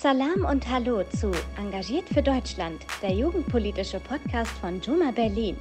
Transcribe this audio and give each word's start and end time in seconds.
Salam 0.00 0.46
und 0.50 0.66
Hallo 0.66 1.04
zu 1.14 1.30
Engagiert 1.58 2.08
für 2.08 2.22
Deutschland, 2.22 2.86
der 3.02 3.12
jugendpolitische 3.12 4.00
Podcast 4.00 4.50
von 4.52 4.80
Juma 4.80 5.10
Berlin. 5.10 5.58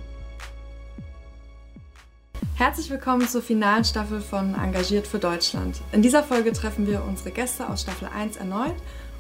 Herzlich 2.56 2.90
willkommen 2.90 3.28
zur 3.28 3.42
finalen 3.42 3.84
Staffel 3.84 4.22
von 4.22 4.56
Engagiert 4.56 5.08
für 5.08 5.20
Deutschland. 5.20 5.82
In 5.92 6.02
dieser 6.02 6.24
Folge 6.24 6.54
treffen 6.54 6.88
wir 6.88 7.04
unsere 7.04 7.32
Gäste 7.32 7.70
aus 7.70 7.82
Staffel 7.82 8.08
1 8.16 8.38
erneut 8.38 8.76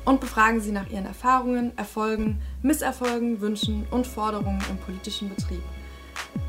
und 0.05 0.21
befragen 0.21 0.62
sie 0.62 0.71
nach 0.71 0.90
ihren 0.90 1.05
Erfahrungen, 1.05 1.78
Erfolgen, 1.78 2.42
Misserfolgen, 2.62 3.42
Wünschen 3.42 3.88
und 3.92 4.08
Forderungen 4.08 4.64
im 4.70 4.78
politischen 4.78 5.28
Betrieb. 5.28 5.64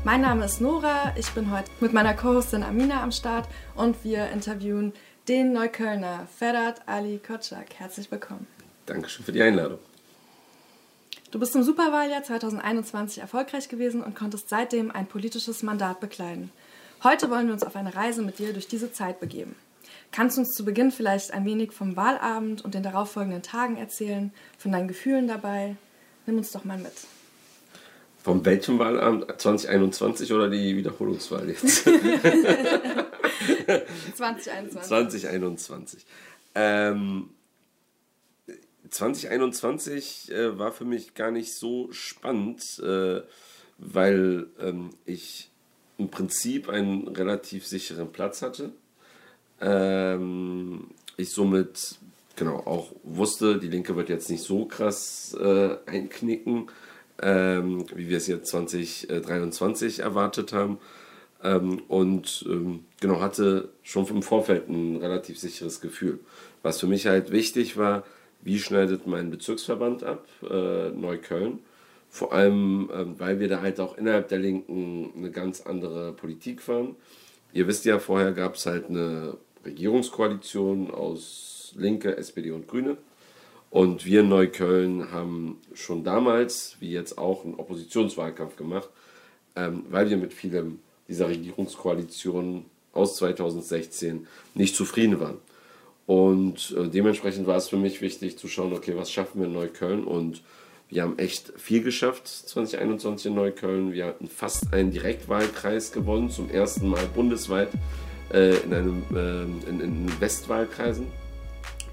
Mein 0.05 0.21
Name 0.21 0.45
ist 0.45 0.61
Nora, 0.61 1.13
ich 1.17 1.29
bin 1.31 1.51
heute 1.51 1.69
mit 1.81 1.91
meiner 1.91 2.13
Co-Hostin 2.13 2.63
Amina 2.63 3.03
am 3.03 3.11
Start 3.11 3.49
und 3.75 4.01
wir 4.05 4.29
interviewen 4.29 4.93
den 5.27 5.51
Neuköllner 5.51 6.25
Ferhat 6.37 6.87
Ali 6.87 7.19
Kotschak. 7.19 7.73
Herzlich 7.77 8.09
willkommen. 8.09 8.47
Dankeschön 8.85 9.25
für 9.25 9.31
die 9.31 9.41
Einladung. 9.41 9.79
Du 11.31 11.39
bist 11.39 11.55
im 11.55 11.63
Superwahljahr 11.63 12.23
2021 12.23 13.21
erfolgreich 13.21 13.69
gewesen 13.69 14.03
und 14.03 14.15
konntest 14.15 14.49
seitdem 14.49 14.91
ein 14.91 15.07
politisches 15.07 15.63
Mandat 15.63 16.01
bekleiden. 16.01 16.51
Heute 17.03 17.29
wollen 17.29 17.47
wir 17.47 17.53
uns 17.53 17.63
auf 17.63 17.77
eine 17.77 17.95
Reise 17.95 18.21
mit 18.21 18.37
dir 18.37 18.53
durch 18.53 18.67
diese 18.67 18.91
Zeit 18.91 19.21
begeben. 19.21 19.55
Kannst 20.11 20.35
du 20.35 20.41
uns 20.41 20.51
zu 20.51 20.65
Beginn 20.65 20.91
vielleicht 20.91 21.33
ein 21.33 21.45
wenig 21.45 21.71
vom 21.71 21.95
Wahlabend 21.95 22.65
und 22.65 22.73
den 22.73 22.83
darauffolgenden 22.83 23.43
Tagen 23.43 23.77
erzählen, 23.77 24.33
von 24.57 24.73
deinen 24.73 24.89
Gefühlen 24.89 25.27
dabei? 25.27 25.77
Nimm 26.25 26.37
uns 26.37 26.51
doch 26.51 26.65
mal 26.65 26.77
mit. 26.77 26.91
Vom 28.23 28.45
welchem 28.45 28.77
Wahlabend? 28.77 29.25
2021 29.37 30.33
oder 30.33 30.49
die 30.49 30.75
Wiederholungswahl 30.75 31.49
jetzt? 31.49 31.83
2021. 34.15 34.87
2021. 34.87 36.05
Ähm, 36.53 37.29
2021 38.91 40.31
äh, 40.31 40.57
war 40.59 40.71
für 40.71 40.85
mich 40.85 41.13
gar 41.15 41.31
nicht 41.31 41.53
so 41.53 41.91
spannend, 41.91 42.79
äh, 42.79 43.21
weil 43.77 44.47
ähm, 44.59 44.91
ich 45.05 45.49
im 45.97 46.09
Prinzip 46.09 46.69
einen 46.69 47.07
relativ 47.07 47.65
sicheren 47.65 48.11
Platz 48.11 48.41
hatte. 48.41 48.71
Ähm, 49.59 50.87
ich 51.17 51.31
somit 51.31 51.99
genau 52.35 52.57
auch 52.57 52.91
wusste, 53.03 53.59
die 53.59 53.67
Linke 53.67 53.95
wird 53.95 54.09
jetzt 54.09 54.29
nicht 54.29 54.43
so 54.43 54.65
krass 54.65 55.35
äh, 55.39 55.77
einknicken, 55.85 56.67
ähm, 57.21 57.85
wie 57.95 58.09
wir 58.09 58.17
es 58.17 58.27
jetzt 58.27 58.49
2023 58.49 59.99
erwartet 59.99 60.51
haben. 60.53 60.79
Ähm, 61.43 61.81
und 61.87 62.45
ähm, 62.49 62.85
genau 62.99 63.21
hatte 63.21 63.69
schon 63.83 64.07
im 64.07 64.21
Vorfeld 64.21 64.69
ein 64.69 64.97
relativ 64.97 65.39
sicheres 65.39 65.81
Gefühl. 65.81 66.19
Was 66.61 66.79
für 66.79 66.87
mich 66.87 67.07
halt 67.07 67.31
wichtig 67.31 67.77
war, 67.77 68.03
wie 68.43 68.59
schneidet 68.59 69.07
mein 69.07 69.29
Bezirksverband 69.29 70.03
ab, 70.03 70.27
äh, 70.49 70.89
Neukölln. 70.89 71.59
Vor 72.09 72.33
allem, 72.33 72.89
ähm, 72.93 73.15
weil 73.19 73.39
wir 73.39 73.47
da 73.47 73.61
halt 73.61 73.79
auch 73.79 73.97
innerhalb 73.97 74.27
der 74.27 74.39
Linken 74.39 75.13
eine 75.15 75.31
ganz 75.31 75.61
andere 75.61 76.11
Politik 76.11 76.61
fahren. 76.61 76.95
Ihr 77.53 77.67
wisst 77.67 77.85
ja, 77.85 77.99
vorher 77.99 78.33
gab 78.33 78.55
es 78.55 78.65
halt 78.65 78.89
eine 78.89 79.37
Regierungskoalition 79.65 80.91
aus 80.91 81.73
Linke, 81.77 82.17
SPD 82.17 82.51
und 82.51 82.67
Grüne. 82.67 82.97
Und 83.69 84.05
wir 84.05 84.19
in 84.19 84.29
Neukölln 84.29 85.11
haben 85.11 85.61
schon 85.73 86.03
damals, 86.03 86.75
wie 86.81 86.91
jetzt 86.91 87.17
auch, 87.17 87.45
einen 87.45 87.55
Oppositionswahlkampf 87.55 88.57
gemacht, 88.57 88.89
ähm, 89.55 89.85
weil 89.89 90.09
wir 90.09 90.17
mit 90.17 90.33
vielem 90.33 90.79
dieser 91.07 91.29
Regierungskoalition 91.29 92.65
aus 92.93 93.15
2016 93.15 94.27
nicht 94.53 94.75
zufrieden 94.75 95.19
waren. 95.21 95.37
Und 96.05 96.75
äh, 96.77 96.89
dementsprechend 96.89 97.47
war 97.47 97.57
es 97.57 97.69
für 97.69 97.77
mich 97.77 98.01
wichtig 98.01 98.37
zu 98.37 98.47
schauen, 98.47 98.73
okay, 98.73 98.93
was 98.95 99.11
schaffen 99.11 99.39
wir 99.39 99.47
in 99.47 99.53
Neukölln? 99.53 100.03
Und 100.03 100.41
wir 100.89 101.03
haben 101.03 101.17
echt 101.19 101.53
viel 101.57 101.83
geschafft 101.83 102.27
2021 102.27 103.27
in 103.27 103.35
Neukölln. 103.35 103.93
Wir 103.93 104.07
hatten 104.07 104.27
fast 104.27 104.73
einen 104.73 104.91
Direktwahlkreis 104.91 105.91
gewonnen, 105.91 106.29
zum 106.29 106.49
ersten 106.49 106.89
Mal 106.89 107.05
bundesweit 107.15 107.69
äh, 108.33 108.55
in, 108.57 108.73
einem, 108.73 109.03
äh, 109.13 109.69
in, 109.69 109.79
in, 109.79 110.21
Westwahlkreisen. 110.21 111.07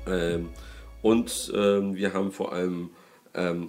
Ähm, 0.07 0.49
und 1.03 1.53
ähm, 1.55 1.95
wir 1.95 2.13
haben 2.13 2.33
vor 2.33 2.53
allem 2.53 2.91
ähm, 3.35 3.69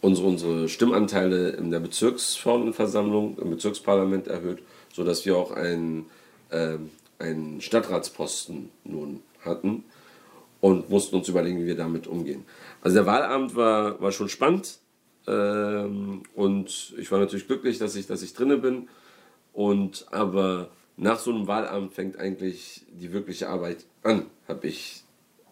unsere, 0.00 0.28
unsere 0.28 0.68
Stimmanteile 0.68 1.50
in 1.50 1.70
der 1.70 1.80
Bezirksverordnetenversammlung, 1.80 3.38
im 3.38 3.50
Bezirksparlament 3.50 4.28
erhöht 4.28 4.62
sodass 4.92 5.24
wir 5.24 5.36
auch 5.36 5.50
einen, 5.50 6.06
äh, 6.50 6.76
einen 7.18 7.60
Stadtratsposten 7.60 8.70
nun 8.84 9.20
hatten 9.44 9.84
und 10.60 10.90
mussten 10.90 11.16
uns 11.16 11.28
überlegen, 11.28 11.58
wie 11.60 11.66
wir 11.66 11.76
damit 11.76 12.06
umgehen. 12.06 12.44
Also 12.82 12.96
der 12.96 13.06
Wahlabend 13.06 13.56
war, 13.56 14.00
war 14.00 14.12
schon 14.12 14.28
spannend 14.28 14.78
ähm, 15.26 16.22
und 16.34 16.94
ich 16.98 17.10
war 17.10 17.18
natürlich 17.18 17.46
glücklich, 17.46 17.78
dass 17.78 17.96
ich, 17.96 18.06
dass 18.06 18.22
ich 18.22 18.34
drinne 18.34 18.58
bin. 18.58 18.88
Und 19.52 20.06
aber 20.10 20.70
nach 20.96 21.18
so 21.18 21.30
einem 21.30 21.46
Wahlabend 21.46 21.92
fängt 21.92 22.18
eigentlich 22.18 22.86
die 22.88 23.12
wirkliche 23.12 23.48
Arbeit 23.48 23.84
an, 24.02 24.26
habe 24.48 24.66
ich 24.66 25.04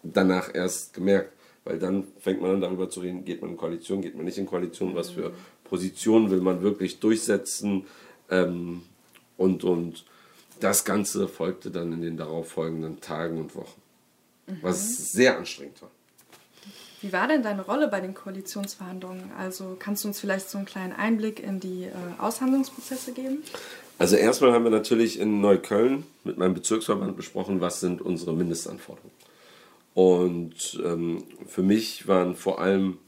danach 0.03 0.53
erst 0.53 0.93
gemerkt. 0.93 1.33
Weil 1.63 1.77
dann 1.77 2.07
fängt 2.19 2.41
man 2.41 2.55
an 2.55 2.61
darüber 2.61 2.89
zu 2.89 3.01
reden, 3.01 3.23
geht 3.23 3.41
man 3.41 3.51
in 3.51 3.57
Koalition, 3.57 4.01
geht 4.01 4.15
man 4.15 4.25
nicht 4.25 4.39
in 4.39 4.47
Koalition, 4.47 4.95
was 4.95 5.11
für 5.11 5.31
Positionen 5.63 6.31
will 6.31 6.41
man 6.41 6.63
wirklich 6.63 6.99
durchsetzen, 6.99 7.85
ähm, 8.31 8.81
und, 9.37 9.63
und 9.63 10.05
das 10.59 10.85
Ganze 10.85 11.27
folgte 11.27 11.71
dann 11.71 11.91
in 11.93 12.01
den 12.01 12.17
darauffolgenden 12.17 13.01
Tagen 13.01 13.39
und 13.39 13.55
Wochen, 13.55 13.80
mhm. 14.51 14.57
was 14.61 15.11
sehr 15.11 15.37
anstrengend 15.37 15.81
war. 15.81 15.91
Wie 17.01 17.11
war 17.11 17.27
denn 17.27 17.41
deine 17.41 17.63
Rolle 17.63 17.87
bei 17.87 17.99
den 17.99 18.13
Koalitionsverhandlungen? 18.13 19.31
Also 19.37 19.75
kannst 19.79 20.03
du 20.03 20.09
uns 20.09 20.19
vielleicht 20.19 20.49
so 20.49 20.59
einen 20.59 20.67
kleinen 20.67 20.93
Einblick 20.93 21.41
in 21.41 21.59
die 21.59 21.85
äh, 21.85 21.91
Aushandlungsprozesse 22.19 23.13
geben? 23.13 23.39
Also 23.97 24.15
erstmal 24.15 24.51
haben 24.53 24.63
wir 24.63 24.71
natürlich 24.71 25.19
in 25.19 25.41
Neukölln 25.41 26.05
mit 26.23 26.37
meinem 26.37 26.53
Bezirksverband 26.53 27.17
besprochen, 27.17 27.59
was 27.59 27.79
sind 27.79 28.01
unsere 28.01 28.33
Mindestanforderungen. 28.33 29.13
Und 29.95 30.79
ähm, 30.85 31.23
für 31.47 31.63
mich 31.63 32.07
waren 32.07 32.35
vor 32.35 32.61
allem 32.61 32.99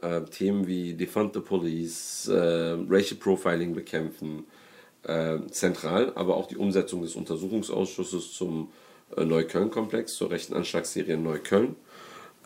äh, 0.00 0.22
Themen 0.22 0.68
wie 0.68 0.94
Defund 0.94 1.34
the 1.34 1.40
Police, 1.40 2.28
äh, 2.28 2.76
Racial 2.88 3.18
Profiling 3.18 3.74
bekämpfen, 3.74 4.44
äh, 5.02 5.38
zentral, 5.50 6.12
aber 6.14 6.36
auch 6.36 6.46
die 6.46 6.56
Umsetzung 6.56 7.02
des 7.02 7.16
Untersuchungsausschusses 7.16 8.32
zum 8.32 8.68
äh, 8.68 8.83
Neukölln-Komplex, 9.16 10.14
zur 10.14 10.30
rechten 10.30 10.54
Anschlagsserie 10.54 11.16
Neukölln. 11.16 11.76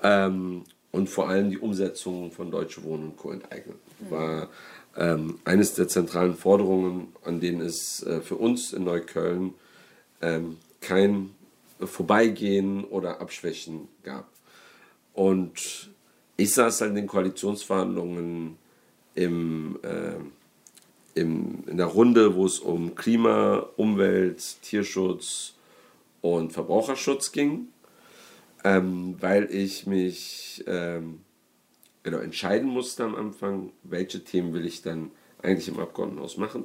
Ähm, 0.03 0.65
und 0.91 1.09
vor 1.09 1.29
allem 1.29 1.51
die 1.51 1.59
Umsetzung 1.59 2.33
von 2.33 2.51
Deutsche 2.51 2.83
Wohnen 2.83 3.11
und 3.11 3.17
Co. 3.17 3.31
enteignen. 3.31 3.77
War 4.09 4.49
ähm, 4.97 5.39
eines 5.45 5.75
der 5.75 5.89
zentralen 5.89 6.35
Forderungen, 6.35 7.09
an 7.25 7.41
denen 7.41 7.61
es 7.61 8.03
äh, 8.03 8.21
für 8.21 8.37
uns 8.37 8.73
in 8.73 8.85
Neukölln 8.85 9.55
ähm, 10.23 10.57
kein 10.81 11.31
Vorbeigehen 11.81 12.85
oder 12.85 13.21
Abschwächen 13.21 13.89
gab. 14.03 14.29
Und 15.15 15.91
ich 16.37 16.55
saß 16.55 16.81
halt 16.81 16.91
in 16.91 16.97
den 16.97 17.07
Koalitionsverhandlungen 17.07 18.57
im, 19.15 19.79
äh, 19.83 21.21
im, 21.21 21.65
in 21.67 21.77
der 21.77 21.87
Runde, 21.87 22.35
wo 22.35 22.47
es 22.47 22.59
um 22.59 22.95
Klima, 22.95 23.67
Umwelt, 23.77 24.63
Tierschutz 24.63 25.55
und 26.21 26.53
Verbraucherschutz 26.53 27.33
ging, 27.33 27.69
ähm, 28.65 29.17
weil 29.21 29.53
ich 29.55 29.87
mich 29.87 30.65
ähm, 30.67 31.21
genau 32.03 32.19
entscheiden 32.19 32.69
musste 32.69 33.05
am 33.05 33.15
Anfang, 33.15 33.73
welche 33.83 34.25
Themen 34.25 34.53
will 34.53 34.67
ich 34.67 34.83
dann 34.83 35.11
eigentlich 35.43 35.69
im 35.69 35.79
Abgeordnetenhaus 35.79 36.37
machen. 36.37 36.65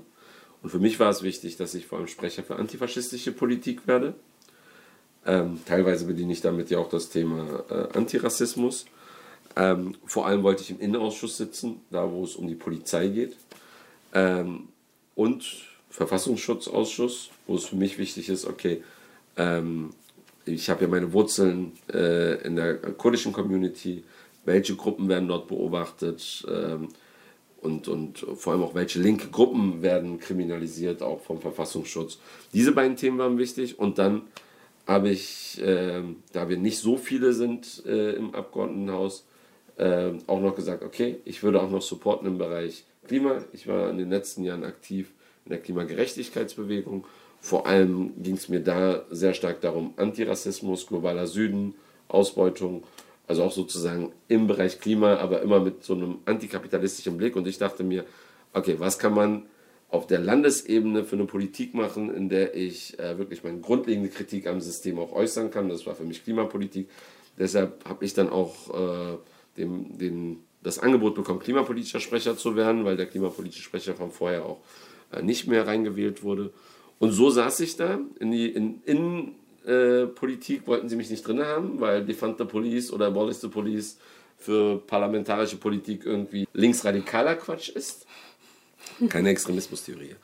Und 0.62 0.70
für 0.70 0.80
mich 0.80 1.00
war 1.00 1.10
es 1.10 1.24
wichtig, 1.24 1.58
dass 1.58 1.76
ich 1.76 1.86
vor 1.86 2.00
allem 2.00 2.08
Sprecher 2.08 2.44
für 2.44 2.56
antifaschistische 2.56 3.34
Politik 3.34 3.86
werde. 3.86 4.16
Ähm, 5.26 5.60
teilweise 5.66 6.06
bediene 6.06 6.34
ich 6.34 6.42
damit 6.42 6.70
ja 6.70 6.80
auch 6.80 6.90
das 6.90 7.10
Thema 7.10 7.64
äh, 7.70 7.98
Antirassismus. 7.98 8.86
Ähm, 9.56 9.96
vor 10.06 10.26
allem 10.26 10.44
wollte 10.44 10.64
ich 10.64 10.72
im 10.72 10.80
Innenausschuss 10.80 11.38
sitzen, 11.38 11.82
da 11.92 12.10
wo 12.12 12.24
es 12.24 12.36
um 12.36 12.48
die 12.48 12.56
Polizei 12.56 13.08
geht 13.08 13.36
ähm, 14.14 14.70
und 15.16 15.46
Verfassungsschutzausschuss, 15.90 17.30
wo 17.46 17.56
es 17.56 17.66
für 17.66 17.76
mich 17.76 17.98
wichtig 18.00 18.30
ist, 18.30 18.46
okay, 18.46 18.84
ähm, 19.38 19.92
ich 20.46 20.70
habe 20.70 20.84
ja 20.84 20.88
meine 20.88 21.14
Wurzeln 21.14 21.74
äh, 21.92 22.46
in 22.46 22.56
der 22.56 22.76
kurdischen 22.76 23.34
Community, 23.34 24.04
welche 24.46 24.76
Gruppen 24.76 25.08
werden 25.08 25.28
dort 25.28 25.48
beobachtet 25.48 26.46
ähm, 26.50 26.90
und, 27.62 27.88
und 27.88 28.26
vor 28.36 28.54
allem 28.54 28.64
auch 28.64 28.76
welche 28.76 29.00
linke 29.00 29.30
Gruppen 29.30 29.82
werden 29.82 30.20
kriminalisiert, 30.20 31.02
auch 31.02 31.22
vom 31.22 31.40
Verfassungsschutz. 31.40 32.20
Diese 32.54 32.74
beiden 32.74 32.98
Themen 32.98 33.18
waren 33.18 33.38
wichtig 33.38 33.80
und 33.80 33.98
dann 33.98 34.24
habe 34.86 35.10
ich, 35.10 35.62
äh, 35.62 36.04
da 36.34 36.50
wir 36.50 36.58
nicht 36.58 36.80
so 36.80 36.98
viele 36.98 37.32
sind 37.32 37.84
äh, 37.86 38.12
im 38.12 38.36
Abgeordnetenhaus, 38.36 39.26
äh, 39.78 40.12
auch 40.28 40.42
noch 40.42 40.56
gesagt, 40.56 40.84
okay, 40.84 41.20
ich 41.24 41.42
würde 41.42 41.62
auch 41.62 41.70
noch 41.70 41.82
supporten 41.82 42.28
im 42.28 42.38
Bereich 42.38 42.84
Klima. 43.08 43.44
Ich 43.54 43.68
war 43.68 43.90
in 43.90 43.98
den 43.98 44.10
letzten 44.10 44.44
Jahren 44.44 44.64
aktiv 44.64 45.12
in 45.46 45.52
der 45.52 45.60
Klimagerechtigkeitsbewegung. 45.60 47.06
Vor 47.44 47.68
allem 47.68 48.14
ging 48.24 48.36
es 48.36 48.48
mir 48.48 48.62
da 48.62 49.04
sehr 49.12 49.34
stark 49.34 49.60
darum, 49.60 49.94
Antirassismus, 49.98 50.88
globaler 50.88 51.28
Süden, 51.28 51.76
Ausbeutung 52.08 52.84
Also 53.28 53.44
auch 53.44 53.52
sozusagen 53.52 54.14
im 54.30 54.48
Bereich 54.48 54.80
Klima, 54.80 55.18
aber 55.18 55.42
immer 55.42 55.60
mit 55.60 55.84
so 55.84 55.94
einem 55.94 56.20
antikapitalistischen 56.24 57.18
Blick. 57.18 57.36
Und 57.36 57.46
ich 57.46 57.58
dachte 57.58 57.84
mir, 57.84 58.06
okay, 58.54 58.76
was 58.78 58.98
kann 58.98 59.14
man 59.14 59.44
auf 59.90 60.08
der 60.08 60.20
Landesebene 60.20 61.04
für 61.04 61.18
eine 61.18 61.26
Politik 61.26 61.74
machen, 61.74 62.16
in 62.16 62.30
der 62.30 62.56
ich 62.56 62.98
äh, 62.98 63.18
wirklich 63.18 63.44
meine 63.44 63.60
grundlegende 63.60 64.10
Kritik 64.10 64.48
am 64.48 64.62
System 64.62 64.98
auch 64.98 65.12
äußern 65.12 65.52
kann. 65.52 65.68
Das 65.68 65.86
war 65.86 65.96
für 65.96 66.06
mich 66.06 66.24
Klimapolitik. 66.24 66.90
Deshalb 67.38 67.84
habe 67.84 68.06
ich 68.06 68.14
dann 68.14 68.30
auch 68.30 68.54
äh, 68.74 69.18
dem, 69.58 69.98
den, 69.98 70.44
das 70.62 70.80
Angebot 70.80 71.16
bekommen, 71.16 71.40
klimapolitischer 71.40 72.00
Sprecher 72.00 72.38
zu 72.38 72.56
werden, 72.56 72.86
weil 72.86 72.96
der 72.96 73.08
klimapolitische 73.08 73.64
Sprecher 73.64 73.96
von 73.96 74.12
vorher 74.12 74.46
auch 74.46 74.62
äh, 75.12 75.22
nicht 75.22 75.48
mehr 75.48 75.68
reingewählt 75.68 76.24
wurde. 76.24 76.54
Und 77.00 77.12
so 77.12 77.30
saß 77.30 77.60
ich 77.62 77.76
da. 77.76 78.00
In 78.20 78.32
die 78.32 78.50
in, 78.50 78.82
in 78.86 79.36
äh, 79.66 80.08
wollten 80.66 80.90
sie 80.90 80.96
mich 80.96 81.10
nicht 81.10 81.28
drin 81.28 81.42
haben, 81.42 81.80
weil 81.80 82.06
Defund 82.06 82.38
the 82.38 82.46
Police 82.46 82.92
oder 82.92 83.08
Abolish 83.08 83.38
the 83.38 83.48
Police 83.48 83.98
für 84.38 84.80
parlamentarische 84.80 85.58
Politik 85.58 86.06
irgendwie 86.06 86.48
linksradikaler 86.54 87.36
Quatsch 87.36 87.70
ist. 87.70 88.06
Keine 89.10 89.30
Extremismustheorie. 89.30 90.16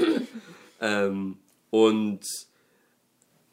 ähm, 0.80 1.38
und 1.70 2.20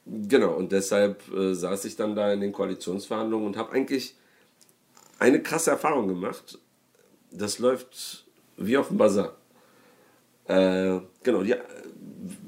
genau, 0.05 0.53
und 0.55 0.71
deshalb 0.71 1.21
äh, 1.33 1.53
saß 1.53 1.85
ich 1.85 1.95
dann 1.95 2.15
da 2.15 2.33
in 2.33 2.41
den 2.41 2.51
Koalitionsverhandlungen 2.51 3.47
und 3.47 3.57
habe 3.57 3.71
eigentlich 3.71 4.15
eine 5.19 5.41
krasse 5.41 5.71
Erfahrung 5.71 6.07
gemacht. 6.07 6.59
Das 7.31 7.59
läuft 7.59 8.25
wie 8.57 8.77
auf 8.77 8.89
dem 8.89 8.97
Bazar. 8.97 9.37
Äh, 10.47 10.99
genau, 11.23 11.41
die, 11.43 11.55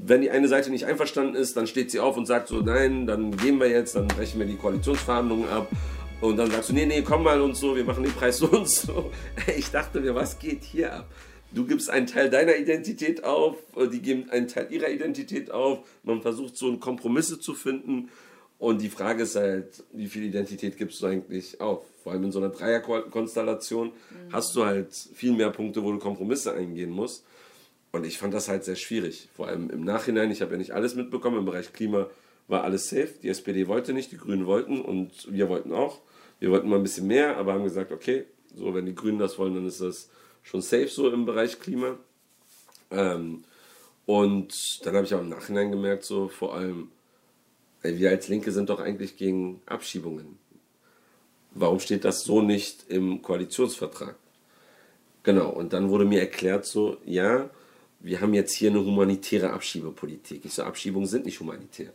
wenn 0.03 0.21
die 0.21 0.31
eine 0.31 0.47
Seite 0.47 0.69
nicht 0.69 0.85
einverstanden 0.85 1.35
ist, 1.35 1.57
dann 1.57 1.67
steht 1.67 1.91
sie 1.91 1.99
auf 1.99 2.17
und 2.17 2.25
sagt 2.25 2.47
so, 2.47 2.61
nein, 2.61 3.05
dann 3.07 3.35
gehen 3.35 3.59
wir 3.59 3.69
jetzt, 3.69 3.95
dann 3.95 4.07
brechen 4.07 4.39
wir 4.39 4.47
die 4.47 4.55
Koalitionsverhandlungen 4.55 5.49
ab. 5.49 5.67
Und 6.19 6.37
dann 6.37 6.49
sagst 6.49 6.69
du, 6.69 6.73
nee, 6.73 6.85
nee, 6.85 7.03
komm 7.03 7.23
mal 7.23 7.39
und 7.41 7.55
so, 7.55 7.75
wir 7.75 7.83
machen 7.83 8.03
den 8.03 8.13
Preis 8.13 8.37
so 8.39 8.47
und 8.47 8.67
so. 8.67 9.11
Ich 9.55 9.69
dachte 9.69 9.99
mir, 9.99 10.15
was 10.15 10.39
geht 10.39 10.63
hier 10.63 10.93
ab? 10.93 11.07
Du 11.51 11.65
gibst 11.65 11.89
einen 11.89 12.07
Teil 12.07 12.29
deiner 12.29 12.57
Identität 12.57 13.23
auf, 13.23 13.55
die 13.91 14.01
geben 14.01 14.29
einen 14.29 14.47
Teil 14.47 14.67
ihrer 14.69 14.89
Identität 14.89 15.49
auf. 15.51 15.79
Man 16.03 16.21
versucht 16.21 16.57
so 16.57 16.75
Kompromisse 16.77 17.39
zu 17.39 17.53
finden. 17.53 18.09
Und 18.59 18.81
die 18.81 18.89
Frage 18.89 19.23
ist 19.23 19.35
halt, 19.35 19.83
wie 19.93 20.07
viel 20.07 20.23
Identität 20.23 20.77
gibst 20.77 21.01
du 21.01 21.05
eigentlich 21.05 21.61
auf? 21.61 21.85
Vor 22.03 22.11
allem 22.11 22.25
in 22.25 22.31
so 22.31 22.39
einer 22.39 22.49
Dreierkonstellation 22.49 23.87
mhm. 23.87 24.33
hast 24.33 24.55
du 24.55 24.65
halt 24.65 24.93
viel 24.93 25.31
mehr 25.31 25.51
Punkte, 25.51 25.83
wo 25.83 25.91
du 25.91 25.99
Kompromisse 25.99 26.53
eingehen 26.53 26.89
musst. 26.89 27.23
Und 27.97 28.05
ich 28.05 28.19
fand 28.19 28.33
das 28.33 28.47
halt 28.47 28.63
sehr 28.63 28.75
schwierig. 28.75 29.27
Vor 29.35 29.47
allem 29.47 29.69
im 29.69 29.83
Nachhinein, 29.83 30.29
ich 30.31 30.41
habe 30.41 30.51
ja 30.51 30.57
nicht 30.57 30.71
alles 30.71 30.95
mitbekommen. 30.95 31.39
Im 31.39 31.45
Bereich 31.45 31.73
Klima 31.73 32.07
war 32.47 32.63
alles 32.63 32.89
safe. 32.89 33.15
Die 33.21 33.29
SPD 33.29 33.67
wollte 33.67 33.91
nicht, 33.91 34.11
die 34.11 34.17
Grünen 34.17 34.45
wollten 34.45 34.81
und 34.81 35.31
wir 35.31 35.49
wollten 35.49 35.73
auch. 35.73 36.01
Wir 36.39 36.51
wollten 36.51 36.69
mal 36.69 36.75
ein 36.75 36.83
bisschen 36.83 37.07
mehr, 37.07 37.37
aber 37.37 37.53
haben 37.53 37.63
gesagt, 37.63 37.91
okay, 37.91 38.25
so 38.55 38.73
wenn 38.75 38.85
die 38.85 38.93
Grünen 38.93 39.17
das 39.17 39.39
wollen, 39.39 39.55
dann 39.55 39.65
ist 39.65 39.81
das 39.81 40.09
schon 40.43 40.61
safe 40.61 40.87
so 40.87 41.09
im 41.09 41.25
Bereich 41.25 41.59
Klima. 41.59 41.97
Ähm, 42.91 43.43
und 44.05 44.85
dann 44.85 44.95
habe 44.95 45.05
ich 45.05 45.15
auch 45.15 45.21
im 45.21 45.29
Nachhinein 45.29 45.71
gemerkt, 45.71 46.03
so 46.03 46.27
vor 46.27 46.53
allem, 46.55 46.91
ey, 47.81 47.97
wir 47.97 48.11
als 48.11 48.27
Linke 48.27 48.51
sind 48.51 48.69
doch 48.69 48.79
eigentlich 48.79 49.17
gegen 49.17 49.61
Abschiebungen. 49.65 50.37
Warum 51.51 51.79
steht 51.79 52.05
das 52.05 52.23
so 52.23 52.41
nicht 52.41 52.85
im 52.89 53.23
Koalitionsvertrag? 53.23 54.15
Genau, 55.23 55.49
und 55.49 55.73
dann 55.73 55.89
wurde 55.89 56.05
mir 56.05 56.19
erklärt, 56.21 56.65
so, 56.65 56.97
ja, 57.03 57.49
wir 57.99 58.21
haben 58.21 58.33
jetzt 58.33 58.53
hier 58.53 58.69
eine 58.69 58.83
humanitäre 58.83 59.51
Abschiebepolitik. 59.51 60.45
Ich 60.45 60.53
so, 60.53 60.63
Abschiebungen 60.63 61.07
sind 61.07 61.25
nicht 61.25 61.39
humanitär. 61.39 61.91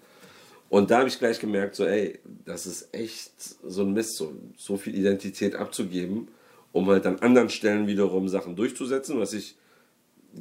Und 0.69 0.91
da 0.91 0.99
habe 0.99 1.09
ich 1.09 1.19
gleich 1.19 1.39
gemerkt, 1.39 1.77
so, 1.77 1.85
ey, 1.85 2.19
das 2.45 2.67
ist 2.67 2.95
echt 2.95 3.33
so 3.63 3.83
ein 3.83 3.93
Mist, 3.93 4.17
so, 4.17 4.33
so 4.57 4.77
viel 4.77 4.95
Identität 4.95 5.55
abzugeben 5.55 6.29
um 6.73 6.89
halt 6.89 7.07
an 7.07 7.19
anderen 7.21 7.51
Stellen 7.51 7.87
wiederum 7.87 8.29
Sachen 8.29 8.57
durchzusetzen, 8.57 9.21
was 9.21 9.35
ich 9.35 9.57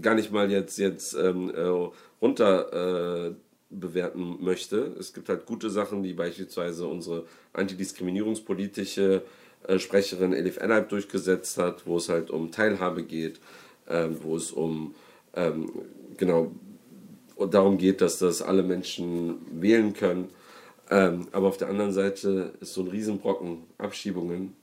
gar 0.02 0.16
nicht 0.16 0.32
mal 0.32 0.50
jetzt, 0.50 0.78
jetzt 0.78 1.14
ähm, 1.14 1.54
äh, 1.54 1.90
runter 2.22 3.28
äh, 3.28 3.34
bewerten 3.70 4.38
möchte. 4.40 4.96
Es 5.00 5.14
gibt 5.14 5.30
halt 5.30 5.46
gute 5.46 5.70
Sachen, 5.70 6.04
die 6.04 6.14
beispielsweise 6.14 6.88
unsere 6.88 7.26
antidiskriminierungspolitische 7.54 9.24
äh, 9.68 9.80
Sprecherin 9.80 10.34
Elif 10.34 10.58
Elleib 10.58 10.90
durchgesetzt 10.90 11.58
hat, 11.58 11.86
wo 11.86 11.98
es 11.98 12.08
halt 12.08 12.32
um 12.32 12.52
Teilhabe 12.52 13.04
geht, 13.04 13.42
ähm, 13.90 14.18
wo 14.22 14.38
es 14.38 14.52
um 14.52 14.96
ähm, 15.36 15.72
genau 16.18 16.52
darum 17.50 17.78
geht, 17.78 18.02
dass 18.02 18.20
das 18.20 18.42
alle 18.42 18.64
Menschen 18.64 19.38
wählen 19.52 19.94
können. 19.94 20.30
Ähm, 20.90 21.28
aber 21.32 21.48
auf 21.48 21.58
der 21.58 21.70
anderen 21.70 21.92
Seite 21.92 22.54
ist 22.60 22.74
so 22.74 22.82
ein 22.82 22.88
Riesenbrocken 22.88 23.64
Abschiebungen 23.78 24.56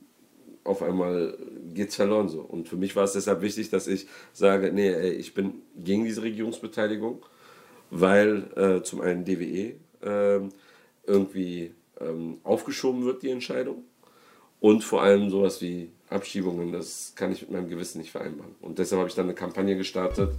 auf 0.69 0.83
einmal 0.83 1.37
geht 1.73 1.89
es 1.89 1.95
verloren 1.95 2.29
so. 2.29 2.41
Und 2.41 2.67
für 2.67 2.77
mich 2.77 2.95
war 2.95 3.03
es 3.03 3.13
deshalb 3.13 3.41
wichtig, 3.41 3.69
dass 3.69 3.87
ich 3.87 4.07
sage, 4.33 4.71
nee, 4.71 4.89
ey, 4.89 5.11
ich 5.11 5.33
bin 5.33 5.61
gegen 5.75 6.05
diese 6.05 6.21
Regierungsbeteiligung, 6.21 7.25
weil 7.89 8.43
äh, 8.55 8.83
zum 8.83 9.01
einen 9.01 9.25
DWE 9.25 9.73
äh, 10.01 10.41
irgendwie 11.05 11.71
ähm, 11.99 12.37
aufgeschoben 12.43 13.03
wird, 13.05 13.23
die 13.23 13.31
Entscheidung. 13.31 13.83
Und 14.59 14.83
vor 14.83 15.01
allem 15.01 15.29
sowas 15.29 15.61
wie 15.61 15.89
Abschiebungen, 16.09 16.71
das 16.71 17.13
kann 17.15 17.31
ich 17.31 17.41
mit 17.41 17.51
meinem 17.51 17.69
Gewissen 17.69 17.99
nicht 17.99 18.11
vereinbaren. 18.11 18.55
Und 18.61 18.79
deshalb 18.79 18.99
habe 18.99 19.09
ich 19.09 19.15
dann 19.15 19.25
eine 19.25 19.35
Kampagne 19.35 19.77
gestartet, 19.77 20.31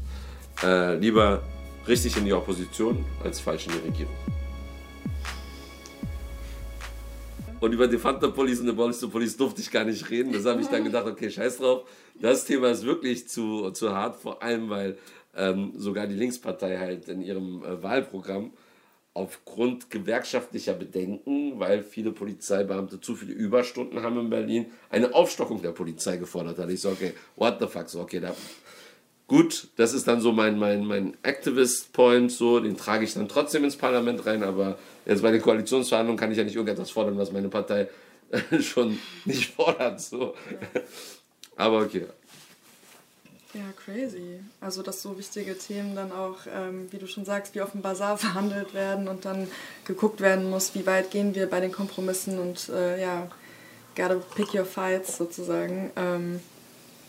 äh, 0.62 0.96
lieber 0.96 1.42
richtig 1.86 2.16
in 2.16 2.24
die 2.24 2.32
Opposition 2.32 3.04
als 3.22 3.40
falsch 3.40 3.66
in 3.66 3.72
die 3.72 3.88
Regierung. 3.88 4.14
Und 7.60 7.72
über 7.72 7.86
die 7.86 7.98
Fanta 7.98 8.28
Police 8.28 8.60
und 8.60 8.66
die 8.66 8.72
Police 8.72 9.06
Police 9.06 9.36
durfte 9.36 9.60
ich 9.60 9.70
gar 9.70 9.84
nicht 9.84 10.08
reden. 10.08 10.32
Das 10.32 10.46
habe 10.46 10.62
ich 10.62 10.68
dann 10.68 10.82
gedacht, 10.82 11.06
okay, 11.06 11.30
scheiß 11.30 11.58
drauf. 11.58 11.82
Das 12.18 12.46
Thema 12.46 12.70
ist 12.70 12.84
wirklich 12.84 13.28
zu, 13.28 13.70
zu 13.70 13.94
hart, 13.94 14.16
vor 14.16 14.42
allem 14.42 14.70
weil 14.70 14.96
ähm, 15.36 15.72
sogar 15.76 16.06
die 16.06 16.14
Linkspartei 16.14 16.78
halt 16.78 17.08
in 17.08 17.22
ihrem 17.22 17.62
äh, 17.62 17.82
Wahlprogramm 17.82 18.52
aufgrund 19.12 19.90
gewerkschaftlicher 19.90 20.74
Bedenken, 20.74 21.58
weil 21.58 21.82
viele 21.82 22.12
Polizeibeamte 22.12 23.00
zu 23.00 23.16
viele 23.16 23.32
Überstunden 23.32 24.02
haben 24.02 24.20
in 24.20 24.30
Berlin, 24.30 24.66
eine 24.88 25.14
Aufstockung 25.14 25.62
der 25.62 25.72
Polizei 25.72 26.16
gefordert 26.16 26.58
hat. 26.58 26.70
Ich 26.70 26.80
so, 26.80 26.90
okay, 26.90 27.12
what 27.36 27.58
the 27.60 27.66
fuck, 27.66 27.88
so, 27.88 28.00
okay, 28.00 28.20
da 28.20 28.34
Gut, 29.30 29.68
das 29.76 29.92
ist 29.92 30.08
dann 30.08 30.20
so 30.20 30.32
mein, 30.32 30.58
mein, 30.58 30.84
mein 30.84 31.16
Activist-Point, 31.22 32.32
so, 32.32 32.58
den 32.58 32.76
trage 32.76 33.04
ich 33.04 33.14
dann 33.14 33.28
trotzdem 33.28 33.62
ins 33.62 33.76
Parlament 33.76 34.26
rein, 34.26 34.42
aber 34.42 34.76
jetzt 35.06 35.22
bei 35.22 35.30
den 35.30 35.40
Koalitionsverhandlungen 35.40 36.18
kann 36.18 36.32
ich 36.32 36.38
ja 36.38 36.42
nicht 36.42 36.56
irgendetwas 36.56 36.90
fordern, 36.90 37.16
was 37.16 37.30
meine 37.30 37.48
Partei 37.48 37.88
schon 38.60 38.98
nicht 39.24 39.54
fordert. 39.54 40.00
So. 40.00 40.34
Aber 41.54 41.82
okay. 41.82 42.06
Ja, 43.52 43.62
crazy. 43.84 44.40
Also, 44.60 44.82
dass 44.82 45.02
so 45.02 45.18
wichtige 45.18 45.58
Themen 45.58 45.96
dann 45.96 46.12
auch, 46.12 46.38
ähm, 46.54 46.86
wie 46.92 46.98
du 46.98 47.08
schon 47.08 47.24
sagst, 47.24 47.54
wie 47.54 47.60
auf 47.60 47.72
dem 47.72 47.82
Bazar 47.82 48.16
verhandelt 48.18 48.74
werden 48.74 49.08
und 49.08 49.24
dann 49.24 49.48
geguckt 49.84 50.20
werden 50.20 50.48
muss, 50.48 50.74
wie 50.74 50.86
weit 50.86 51.10
gehen 51.10 51.34
wir 51.34 51.48
bei 51.48 51.60
den 51.60 51.72
Kompromissen 51.72 52.38
und 52.38 52.68
äh, 52.68 53.00
ja, 53.00 53.28
gotta 53.96 54.16
pick 54.36 54.54
your 54.54 54.64
fights 54.64 55.16
sozusagen. 55.18 55.90
Ähm, 55.96 56.40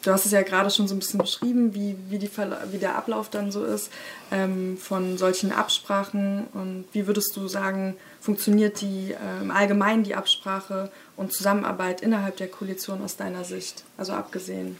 Du 0.03 0.11
hast 0.11 0.25
es 0.25 0.31
ja 0.31 0.41
gerade 0.41 0.71
schon 0.71 0.87
so 0.87 0.95
ein 0.95 0.99
bisschen 0.99 1.19
beschrieben, 1.19 1.75
wie, 1.75 1.95
wie, 2.09 2.17
die, 2.17 2.29
wie 2.71 2.77
der 2.79 2.95
Ablauf 2.95 3.29
dann 3.29 3.51
so 3.51 3.63
ist 3.63 3.91
ähm, 4.31 4.75
von 4.77 5.19
solchen 5.19 5.51
Absprachen 5.51 6.47
und 6.53 6.85
wie 6.91 7.05
würdest 7.05 7.37
du 7.37 7.47
sagen, 7.47 7.95
funktioniert 8.19 8.81
die 8.81 9.11
äh, 9.11 9.41
im 9.41 9.51
Allgemeinen 9.51 10.03
die 10.03 10.15
Absprache 10.15 10.91
und 11.17 11.33
Zusammenarbeit 11.33 12.01
innerhalb 12.01 12.37
der 12.37 12.47
Koalition 12.47 13.03
aus 13.03 13.15
deiner 13.15 13.43
Sicht? 13.43 13.83
Also 13.95 14.13
abgesehen 14.13 14.79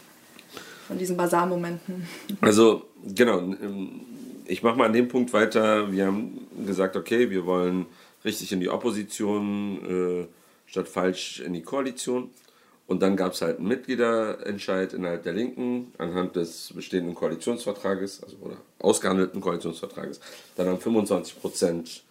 von 0.91 0.97
diesen 0.97 1.15
Basarmomenten. 1.15 2.05
Also 2.41 2.83
genau, 3.15 3.39
ähm, 3.39 4.01
ich 4.45 4.61
mache 4.61 4.77
mal 4.77 4.87
an 4.87 4.93
dem 4.93 5.07
Punkt 5.07 5.31
weiter. 5.31 5.89
Wir 5.89 6.07
haben 6.07 6.47
gesagt, 6.65 6.97
okay, 6.97 7.29
wir 7.29 7.45
wollen 7.45 7.85
richtig 8.25 8.51
in 8.51 8.59
die 8.59 8.69
Opposition 8.69 10.25
äh, 10.25 10.27
statt 10.65 10.89
falsch 10.89 11.39
in 11.39 11.53
die 11.53 11.61
Koalition. 11.61 12.29
Und 12.87 13.01
dann 13.01 13.15
gab 13.15 13.31
es 13.31 13.41
halt 13.41 13.59
einen 13.59 13.69
Mitgliederentscheid 13.69 14.91
innerhalb 14.91 15.23
der 15.23 15.31
Linken 15.31 15.93
anhand 15.97 16.35
des 16.35 16.73
bestehenden 16.75 17.15
Koalitionsvertrages, 17.15 18.21
also 18.21 18.35
oder 18.41 18.57
ausgehandelten 18.79 19.39
Koalitionsvertrages. 19.39 20.19
Dann 20.57 20.67
haben 20.67 20.81
25 20.81 21.39
Prozent 21.39 22.03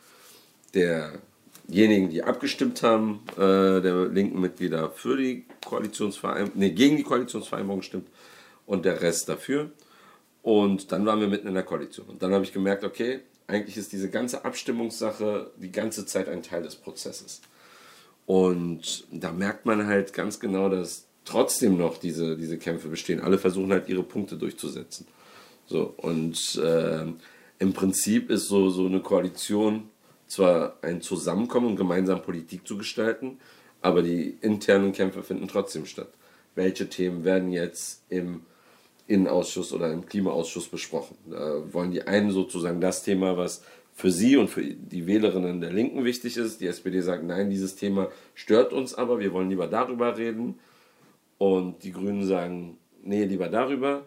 derjenigen, 0.73 2.09
die 2.09 2.23
abgestimmt 2.23 2.83
haben, 2.83 3.21
äh, 3.37 3.83
der 3.83 4.07
linken 4.07 4.41
Mitglieder 4.41 4.91
für 4.91 5.19
die 5.19 5.45
Koalitionsvereinbarung, 5.67 6.59
nee, 6.59 6.71
gegen 6.71 6.97
die 6.97 7.03
Koalitionsvereinbarung 7.03 7.81
gestimmt 7.81 8.07
und 8.71 8.85
der 8.85 9.03
Rest 9.03 9.29
dafür. 9.29 9.73
Und 10.43 10.93
dann 10.93 11.05
waren 11.05 11.21
wir 11.21 11.27
mitten 11.27 11.49
in 11.49 11.55
der 11.55 11.65
Koalition. 11.65 12.07
Und 12.07 12.23
dann 12.23 12.33
habe 12.33 12.45
ich 12.45 12.53
gemerkt, 12.53 12.85
okay, 12.85 13.21
eigentlich 13.49 13.77
ist 13.77 13.93
diese 13.93 14.09
ganze 14.09 14.45
Abstimmungssache 14.45 15.50
die 15.57 15.73
ganze 15.73 16.07
Zeit 16.07 16.29
ein 16.29 16.45
Teil 16.45 16.62
des 16.62 16.77
Prozesses. 16.77 17.41
Und 18.27 19.09
da 19.11 19.33
merkt 19.33 19.67
man 19.67 19.89
halt 19.89 20.12
ganz 20.12 20.39
genau, 20.39 20.69
dass 20.69 21.07
trotzdem 21.25 21.79
noch 21.79 21.99
diese, 21.99 22.37
diese 22.37 22.59
Kämpfe 22.59 22.87
bestehen. 22.87 23.21
Alle 23.21 23.39
versuchen 23.39 23.73
halt 23.73 23.89
ihre 23.89 24.05
Punkte 24.05 24.37
durchzusetzen. 24.37 25.09
So, 25.67 25.93
und 25.97 26.57
äh, 26.62 27.07
im 27.59 27.73
Prinzip 27.73 28.31
ist 28.31 28.47
so, 28.47 28.71
so 28.71 28.87
eine 28.87 29.00
Koalition 29.00 29.89
zwar 30.29 30.77
ein 30.83 31.03
Zusammenkommen 31.03 31.71
und 31.71 31.77
gemeinsam 31.77 32.23
Politik 32.23 32.69
zu 32.69 32.79
gestalten, 32.79 33.39
Aber 33.83 34.03
die 34.03 34.39
internen 34.43 34.93
Kämpfe 34.93 35.25
finden 35.25 35.49
trotzdem 35.49 35.87
statt. 35.87 36.12
Welche 36.55 36.89
Themen 36.89 37.25
werden 37.25 37.50
jetzt 37.50 38.05
im 38.11 38.43
Innenausschuss 39.11 39.73
oder 39.73 39.93
im 39.93 40.07
Klimaausschuss 40.07 40.69
besprochen? 40.69 41.17
Da 41.29 41.62
wollen 41.73 41.90
die 41.90 42.02
einen 42.02 42.31
sozusagen 42.31 42.81
das 42.81 43.02
Thema, 43.02 43.37
was 43.37 43.62
für 43.93 44.11
sie 44.11 44.37
und 44.37 44.49
für 44.49 44.62
die 44.62 45.07
Wählerinnen 45.07 45.61
der 45.61 45.73
Linken 45.73 46.05
wichtig 46.05 46.37
ist. 46.37 46.61
Die 46.61 46.67
SPD 46.67 47.00
sagt, 47.00 47.25
nein, 47.25 47.50
dieses 47.50 47.76
Thema 47.76 48.09
stört 48.35 48.73
uns 48.73 48.95
aber, 48.95 49.19
wir 49.19 49.33
wollen 49.33 49.50
lieber 49.50 49.67
darüber 49.67 50.17
reden. 50.17 50.59
Und 51.38 51.83
die 51.83 51.93
Grünen 51.93 52.25
sagen, 52.25 52.79
nee, 53.02 53.25
lieber 53.25 53.49
darüber. 53.49 54.07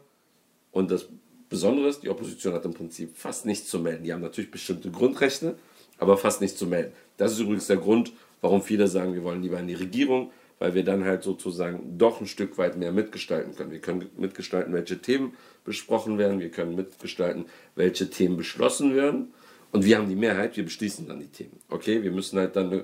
Und 0.71 0.89
das 0.89 1.09
Besondere 1.49 1.89
ist, 1.89 2.01
die 2.01 2.09
Opposition 2.09 2.53
hat 2.53 2.65
im 2.65 2.73
Prinzip 2.73 3.15
fast 3.15 3.45
nichts 3.45 3.69
zu 3.69 3.79
melden. 3.79 4.03
Die 4.03 4.13
haben 4.13 4.21
natürlich 4.21 4.49
bestimmte 4.49 4.89
Grundrechte, 4.89 5.55
aber 5.99 6.17
fast 6.17 6.41
nichts 6.41 6.57
zu 6.57 6.65
melden. 6.65 6.93
Das 7.17 7.33
ist 7.33 7.39
übrigens 7.39 7.67
der 7.67 7.77
Grund, 7.77 8.13
warum 8.41 8.61
viele 8.61 8.87
sagen, 8.87 9.13
wir 9.13 9.23
wollen 9.23 9.43
lieber 9.43 9.59
in 9.59 9.67
die 9.67 9.75
Regierung, 9.75 10.31
weil 10.63 10.75
wir 10.75 10.85
dann 10.85 11.03
halt 11.03 11.23
sozusagen 11.23 11.97
doch 11.97 12.21
ein 12.21 12.25
Stück 12.25 12.57
weit 12.57 12.77
mehr 12.77 12.93
mitgestalten 12.93 13.53
können. 13.53 13.71
Wir 13.71 13.81
können 13.81 14.09
mitgestalten, 14.15 14.71
welche 14.71 14.97
Themen 14.97 15.33
besprochen 15.65 16.17
werden, 16.17 16.39
wir 16.39 16.51
können 16.51 16.73
mitgestalten, 16.73 17.47
welche 17.75 18.09
Themen 18.09 18.37
beschlossen 18.37 18.95
werden. 18.95 19.33
Und 19.73 19.83
wir 19.83 19.97
haben 19.97 20.07
die 20.07 20.15
Mehrheit, 20.15 20.55
wir 20.55 20.63
beschließen 20.63 21.05
dann 21.05 21.19
die 21.19 21.27
Themen. 21.27 21.59
Okay, 21.67 22.01
wir 22.01 22.11
müssen 22.11 22.39
halt 22.39 22.55
dann 22.55 22.83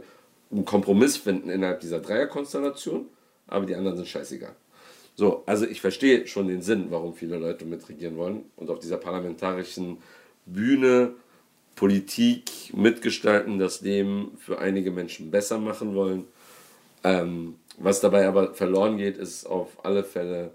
einen 0.52 0.66
Kompromiss 0.66 1.16
finden 1.16 1.50
innerhalb 1.50 1.80
dieser 1.80 2.02
Dreierkonstellation, 2.02 3.06
aber 3.48 3.66
die 3.66 3.76
anderen 3.76 3.96
sind 3.96 4.10
scheißegal. 4.10 4.58
So, 5.16 5.44
also 5.46 5.66
ich 5.66 5.80
verstehe 5.80 6.28
schon 6.28 6.50
den 6.50 6.62
Sinn, 6.62 6.88
warum 6.90 7.14
viele 7.14 7.38
Leute 7.38 7.64
mitregieren 7.64 8.18
wollen 8.18 8.44
und 8.58 8.70
auf 8.70 8.80
dieser 8.80 8.98
parlamentarischen 8.98 10.00
Bühne 10.46 11.14
Politik 11.78 12.74
mitgestalten, 12.74 13.58
das 13.58 13.80
Leben 13.80 14.38
für 14.38 14.60
einige 14.60 14.92
Menschen 14.92 15.32
besser 15.32 15.60
machen 15.60 15.96
wollen. 15.96 16.26
Ähm, 17.04 17.56
was 17.78 18.02
dabei 18.02 18.28
aber 18.28 18.54
verloren 18.54 18.98
geht, 18.98 19.18
ist 19.18 19.46
auf 19.46 19.86
alle 19.86 20.04
Fälle 20.04 20.52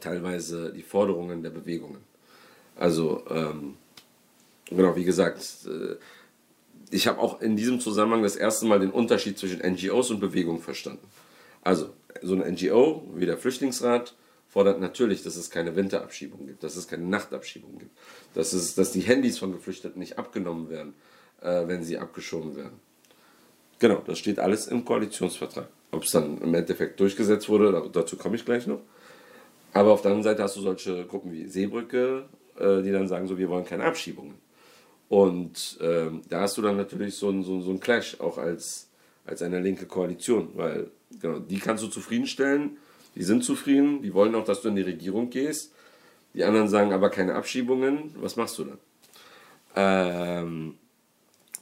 teilweise 0.00 0.72
die 0.72 0.82
Forderungen 0.82 1.42
der 1.42 1.50
Bewegungen. 1.50 1.98
Also, 2.76 3.22
ähm, 3.28 3.76
genau, 4.66 4.96
wie 4.96 5.04
gesagt, 5.04 5.66
äh, 5.66 5.96
ich 6.90 7.06
habe 7.06 7.18
auch 7.18 7.40
in 7.40 7.56
diesem 7.56 7.78
Zusammenhang 7.78 8.22
das 8.22 8.36
erste 8.36 8.66
Mal 8.66 8.80
den 8.80 8.90
Unterschied 8.90 9.38
zwischen 9.38 9.60
NGOs 9.60 10.10
und 10.10 10.20
Bewegungen 10.20 10.60
verstanden. 10.60 11.06
Also, 11.62 11.90
so 12.22 12.34
eine 12.34 12.50
NGO 12.50 13.06
wie 13.14 13.26
der 13.26 13.36
Flüchtlingsrat 13.36 14.14
fordert 14.48 14.80
natürlich, 14.80 15.22
dass 15.22 15.36
es 15.36 15.50
keine 15.50 15.76
Winterabschiebung 15.76 16.46
gibt, 16.46 16.64
dass 16.64 16.76
es 16.76 16.88
keine 16.88 17.04
Nachtabschiebung 17.04 17.78
gibt, 17.78 17.96
dass, 18.34 18.52
es, 18.52 18.74
dass 18.74 18.90
die 18.92 19.00
Handys 19.00 19.38
von 19.38 19.52
Geflüchteten 19.52 20.00
nicht 20.00 20.18
abgenommen 20.18 20.70
werden, 20.70 20.94
äh, 21.40 21.68
wenn 21.68 21.84
sie 21.84 21.98
abgeschoben 21.98 22.56
werden. 22.56 22.80
Genau, 23.80 24.02
das 24.06 24.18
steht 24.18 24.38
alles 24.38 24.68
im 24.68 24.84
Koalitionsvertrag. 24.84 25.66
Ob 25.90 26.04
es 26.04 26.12
dann 26.12 26.38
im 26.38 26.54
Endeffekt 26.54 27.00
durchgesetzt 27.00 27.48
wurde, 27.48 27.90
dazu 27.92 28.16
komme 28.16 28.36
ich 28.36 28.44
gleich 28.44 28.66
noch. 28.66 28.80
Aber 29.72 29.92
auf 29.92 30.02
der 30.02 30.12
anderen 30.12 30.24
Seite 30.24 30.42
hast 30.42 30.56
du 30.56 30.60
solche 30.60 31.06
Gruppen 31.06 31.32
wie 31.32 31.46
Seebrücke, 31.46 32.24
äh, 32.58 32.82
die 32.82 32.92
dann 32.92 33.08
sagen, 33.08 33.26
so, 33.26 33.38
wir 33.38 33.48
wollen 33.48 33.64
keine 33.64 33.84
Abschiebungen. 33.84 34.34
Und 35.08 35.78
ähm, 35.80 36.22
da 36.28 36.42
hast 36.42 36.58
du 36.58 36.62
dann 36.62 36.76
natürlich 36.76 37.16
so 37.16 37.28
einen 37.28 37.42
so, 37.42 37.60
so 37.62 37.70
ein 37.70 37.80
Clash, 37.80 38.20
auch 38.20 38.38
als, 38.38 38.88
als 39.24 39.42
eine 39.42 39.60
linke 39.60 39.86
Koalition, 39.86 40.50
weil 40.54 40.90
genau, 41.20 41.38
die 41.38 41.58
kannst 41.58 41.82
du 41.82 41.88
zufriedenstellen, 41.88 42.76
die 43.16 43.24
sind 43.24 43.42
zufrieden, 43.42 44.02
die 44.02 44.14
wollen 44.14 44.34
auch, 44.34 44.44
dass 44.44 44.60
du 44.60 44.68
in 44.68 44.76
die 44.76 44.82
Regierung 44.82 45.30
gehst. 45.30 45.72
Die 46.34 46.44
anderen 46.44 46.68
sagen 46.68 46.92
aber 46.92 47.10
keine 47.10 47.34
Abschiebungen. 47.34 48.14
Was 48.20 48.36
machst 48.36 48.58
du 48.58 48.64
dann? 48.64 48.78
Ähm, 49.74 50.74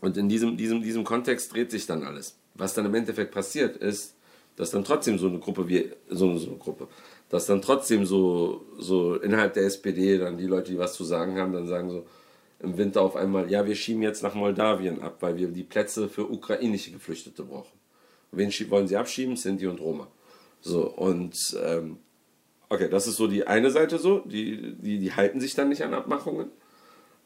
und 0.00 0.16
in 0.16 0.28
diesem, 0.28 0.56
diesem, 0.56 0.82
diesem 0.82 1.04
Kontext 1.04 1.52
dreht 1.52 1.70
sich 1.70 1.86
dann 1.86 2.04
alles. 2.04 2.36
Was 2.54 2.74
dann 2.74 2.86
im 2.86 2.94
Endeffekt 2.94 3.32
passiert, 3.32 3.76
ist, 3.76 4.14
dass 4.56 4.70
dann 4.70 4.84
trotzdem 4.84 5.18
so 5.18 5.28
eine 5.28 5.38
Gruppe 5.38 5.68
wie 5.68 5.90
so 6.08 6.28
eine, 6.28 6.38
so 6.38 6.48
eine 6.48 6.58
Gruppe, 6.58 6.88
dass 7.28 7.46
dann 7.46 7.62
trotzdem 7.62 8.06
so, 8.06 8.64
so 8.78 9.14
innerhalb 9.16 9.54
der 9.54 9.64
SPD 9.64 10.18
dann 10.18 10.36
die 10.36 10.46
Leute, 10.46 10.72
die 10.72 10.78
was 10.78 10.94
zu 10.94 11.04
sagen 11.04 11.38
haben, 11.38 11.52
dann 11.52 11.68
sagen 11.68 11.90
so 11.90 12.06
im 12.60 12.76
Winter 12.76 13.02
auf 13.02 13.14
einmal, 13.14 13.50
ja, 13.50 13.66
wir 13.66 13.76
schieben 13.76 14.02
jetzt 14.02 14.22
nach 14.22 14.34
Moldawien 14.34 15.00
ab, 15.00 15.18
weil 15.20 15.36
wir 15.36 15.48
die 15.48 15.62
Plätze 15.62 16.08
für 16.08 16.28
ukrainische 16.28 16.90
Geflüchtete 16.90 17.44
brauchen. 17.44 17.78
Wen 18.32 18.52
wollen 18.70 18.88
sie 18.88 18.96
abschieben? 18.96 19.36
Sinti 19.36 19.66
und 19.66 19.80
Roma. 19.80 20.08
So, 20.60 20.88
und 20.88 21.56
ähm, 21.64 21.98
okay, 22.68 22.88
das 22.90 23.06
ist 23.06 23.16
so 23.16 23.26
die 23.26 23.46
eine 23.46 23.70
Seite 23.70 23.98
so, 23.98 24.20
die, 24.20 24.74
die, 24.74 24.98
die 24.98 25.12
halten 25.12 25.40
sich 25.40 25.54
dann 25.54 25.68
nicht 25.68 25.82
an 25.82 25.94
Abmachungen. 25.94 26.50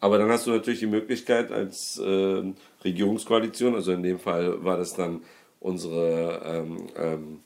Aber 0.02 0.18
dann 0.18 0.28
hast 0.30 0.49
du 0.49 0.50
natürlich 0.50 0.80
die 0.80 0.88
Möglichkeit 0.88 1.52
als 1.52 1.97
äh, 1.97 2.42
Regierungskoalition, 2.82 3.76
also 3.76 3.92
in 3.92 4.02
dem 4.02 4.18
Fall 4.18 4.64
war 4.64 4.76
das 4.76 4.94
dann 4.94 5.23
unsere, 5.61 6.42
ähm, 6.44 6.88
ähm, 6.97 7.40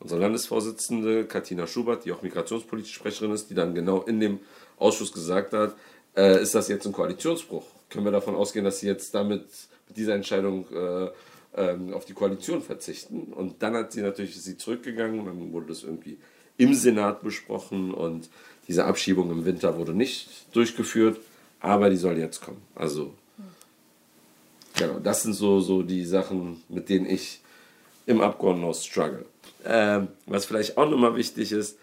unsere 0.00 0.20
Landesvorsitzende 0.20 1.26
Katina 1.26 1.68
Schubert, 1.68 2.04
die 2.04 2.10
auch 2.10 2.22
migrationspolitische 2.22 2.96
Sprecherin 2.96 3.30
ist, 3.30 3.48
die 3.48 3.54
dann 3.54 3.76
genau 3.76 4.02
in 4.02 4.18
dem 4.18 4.40
Ausschuss 4.76 5.12
gesagt 5.12 5.52
hat, 5.52 5.76
äh, 6.16 6.42
ist 6.42 6.52
das 6.52 6.66
jetzt 6.66 6.84
ein 6.84 6.92
Koalitionsbruch? 6.92 7.64
Können 7.88 8.06
wir 8.06 8.10
davon 8.10 8.34
ausgehen, 8.34 8.64
dass 8.64 8.80
sie 8.80 8.88
jetzt 8.88 9.14
damit 9.14 9.44
mit 9.86 9.96
dieser 9.96 10.16
Entscheidung 10.16 10.66
äh, 10.74 11.10
ähm, 11.54 11.94
auf 11.94 12.06
die 12.06 12.14
Koalition 12.14 12.60
verzichten. 12.60 13.32
Und 13.32 13.62
dann 13.62 13.74
hat 13.74 13.92
sie 13.92 14.02
natürlich 14.02 14.34
sie 14.42 14.56
zurückgegangen, 14.56 15.26
dann 15.26 15.52
wurde 15.52 15.68
das 15.68 15.84
irgendwie 15.84 16.18
im 16.56 16.74
Senat 16.74 17.22
besprochen 17.22 17.94
und 17.94 18.28
diese 18.66 18.84
Abschiebung 18.84 19.30
im 19.30 19.44
Winter 19.44 19.78
wurde 19.78 19.94
nicht 19.94 20.28
durchgeführt, 20.52 21.20
aber 21.60 21.90
die 21.90 21.96
soll 21.96 22.18
jetzt 22.18 22.40
kommen. 22.40 22.62
Also 22.74 23.14
genau, 24.76 24.98
das 24.98 25.22
sind 25.22 25.34
so, 25.34 25.60
so 25.60 25.82
die 25.82 26.04
Sachen, 26.04 26.62
mit 26.68 26.88
denen 26.88 27.06
ich 27.06 27.40
im 28.06 28.20
Abgeordnetenhaus 28.20 28.84
struggle. 28.84 29.26
Ähm, 29.64 30.08
was 30.26 30.46
vielleicht 30.46 30.76
auch 30.76 30.88
nochmal 30.88 31.14
wichtig 31.16 31.52
ist, 31.52 31.78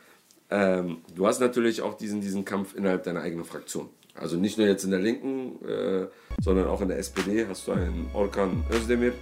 ähm, 0.50 0.98
du 1.15 1.27
hast 1.27 1.39
natürlich 1.39 1.81
auch 1.81 1.96
diesen, 1.96 2.22
diesen 2.22 2.43
Kampf 2.46 2.75
innerhalb 2.75 3.03
deiner 3.03 3.22
eigenen 3.22 3.46
Fraktion. 3.46 3.89
Also 4.15 4.38
nicht 4.38 4.57
nur 4.57 4.65
jetzt 4.67 4.84
in 4.84 4.91
der 4.91 5.00
Linken, 5.00 5.63
äh, 5.65 6.07
sondern 6.41 6.67
auch 6.67 6.81
in 6.81 6.88
der 6.88 6.98
SPD 6.98 7.46
hast 7.48 7.67
du 7.67 7.74
einen 7.74 8.10
Orkan 8.13 8.63
Özdemir, 8.72 9.13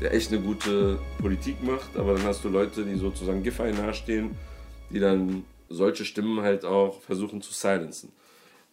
der 0.00 0.12
echt 0.12 0.32
eine 0.32 0.40
gute 0.40 0.98
Politik 1.18 1.62
macht, 1.62 1.96
aber 1.96 2.14
dann 2.14 2.24
hast 2.24 2.44
du 2.44 2.48
Leute, 2.48 2.84
die 2.84 2.96
sozusagen 2.96 3.42
Giffey 3.42 3.72
nahestehen, 3.72 4.36
die 4.90 4.98
dann 4.98 5.44
solche 5.68 6.04
Stimmen 6.04 6.40
halt 6.40 6.64
auch 6.64 7.00
versuchen 7.00 7.40
zu 7.42 7.52
silenzen. 7.52 8.10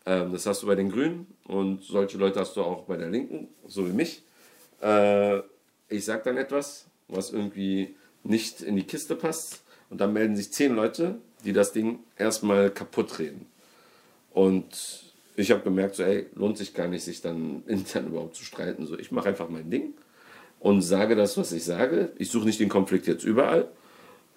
Ähm, 0.08 0.32
das 0.32 0.46
hast 0.46 0.64
du 0.64 0.68
bei 0.68 0.76
den 0.76 0.90
Grünen 0.90 1.28
und 1.44 1.84
solche 1.84 2.18
Leute 2.18 2.40
hast 2.40 2.56
du 2.56 2.62
auch 2.62 2.86
bei 2.86 2.96
der 2.96 3.10
Linken, 3.10 3.50
so 3.68 3.86
wie 3.86 3.92
mich. 3.92 4.24
Äh, 4.82 5.40
ich 5.90 6.06
sage 6.06 6.22
dann 6.24 6.38
etwas, 6.38 6.88
was 7.10 7.32
irgendwie 7.32 7.96
nicht 8.24 8.62
in 8.62 8.78
die 8.78 8.84
Kiste 8.84 9.16
passt 9.16 9.64
und 9.90 10.00
dann 10.00 10.14
melden 10.14 10.38
sich 10.38 10.52
zehn 10.54 10.76
Leute, 10.76 11.16
die 11.44 11.52
das 11.52 11.74
Ding 11.74 12.00
erstmal 12.18 12.70
kaputt 12.70 13.20
reden. 13.20 13.48
Und 14.32 15.04
ich 15.36 15.52
habe 15.52 15.62
gemerkt, 15.62 15.96
so, 15.96 16.04
ey, 16.04 16.28
lohnt 16.36 16.58
sich 16.58 16.74
gar 16.74 16.88
nicht, 16.88 17.04
sich 17.04 17.22
dann 17.22 17.64
intern 17.68 18.08
überhaupt 18.08 18.36
zu 18.36 18.46
streiten. 18.46 18.86
So, 18.86 18.98
ich 18.98 19.12
mache 19.12 19.30
einfach 19.30 19.50
mein 19.50 19.70
Ding 19.70 19.94
und 20.62 20.84
sage 20.84 21.18
das, 21.18 21.38
was 21.38 21.52
ich 21.52 21.66
sage. 21.66 22.14
Ich 22.18 22.32
suche 22.32 22.46
nicht 22.46 22.62
den 22.62 22.70
Konflikt 22.70 23.08
jetzt 23.08 23.26
überall, 23.26 23.68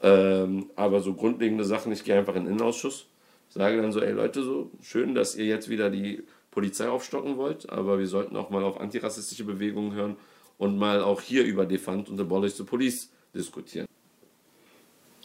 ähm, 0.03 0.69
aber 0.75 1.00
so 1.00 1.15
grundlegende 1.15 1.65
Sachen, 1.65 1.93
ich 1.93 2.03
gehe 2.03 2.19
einfach 2.19 2.35
in 2.35 2.45
den 2.45 2.55
Innenausschuss, 2.55 3.07
sage 3.50 3.80
dann 3.80 3.92
so, 3.92 4.00
ey 4.00 4.12
Leute, 4.12 4.42
so 4.42 4.71
schön, 4.80 5.14
dass 5.14 5.35
ihr 5.35 5.47
jetzt 5.47 5.69
wieder 5.69 5.90
die 5.90 6.23
Polizei 6.50 6.88
aufstocken 6.88 7.37
wollt, 7.37 7.69
aber 7.69 7.99
wir 7.99 8.07
sollten 8.07 8.37
auch 8.37 8.50
mal 8.50 8.64
auf 8.64 8.80
antirassistische 8.80 9.45
Bewegungen 9.45 9.92
hören 9.92 10.16
und 10.59 10.78
mal 10.78 11.02
auch 11.02 11.21
hier 11.21 11.45
über 11.45 11.66
Defund 11.66 12.09
und 12.09 12.21
Abolish 12.21 12.54
the 12.54 12.64
Police 12.64 13.11
diskutieren. 13.35 13.87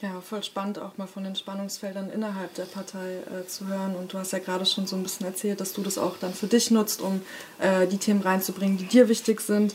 Ja, 0.02 0.20
voll 0.20 0.44
spannend 0.44 0.78
auch 0.78 0.98
mal 0.98 1.08
von 1.08 1.24
den 1.24 1.36
Spannungsfeldern 1.36 2.10
innerhalb 2.10 2.54
der 2.56 2.66
Partei 2.66 3.20
äh, 3.20 3.48
zu 3.48 3.68
hören. 3.68 3.96
Und 3.96 4.12
du 4.12 4.18
hast 4.18 4.34
ja 4.34 4.40
gerade 4.40 4.66
schon 4.66 4.88
so 4.88 4.96
ein 4.98 5.04
bisschen 5.04 5.26
erzählt, 5.26 5.62
dass 5.62 5.72
du 5.72 5.82
das 5.82 5.98
auch 5.98 6.18
dann 6.18 6.34
für 6.34 6.48
dich 6.48 6.70
nutzt, 6.70 7.02
um 7.02 7.22
äh, 7.60 7.88
die 7.88 7.98
Themen 7.98 8.22
reinzubringen, 8.22 8.78
die 8.78 8.86
dir 8.86 9.08
wichtig 9.08 9.40
sind. 9.40 9.74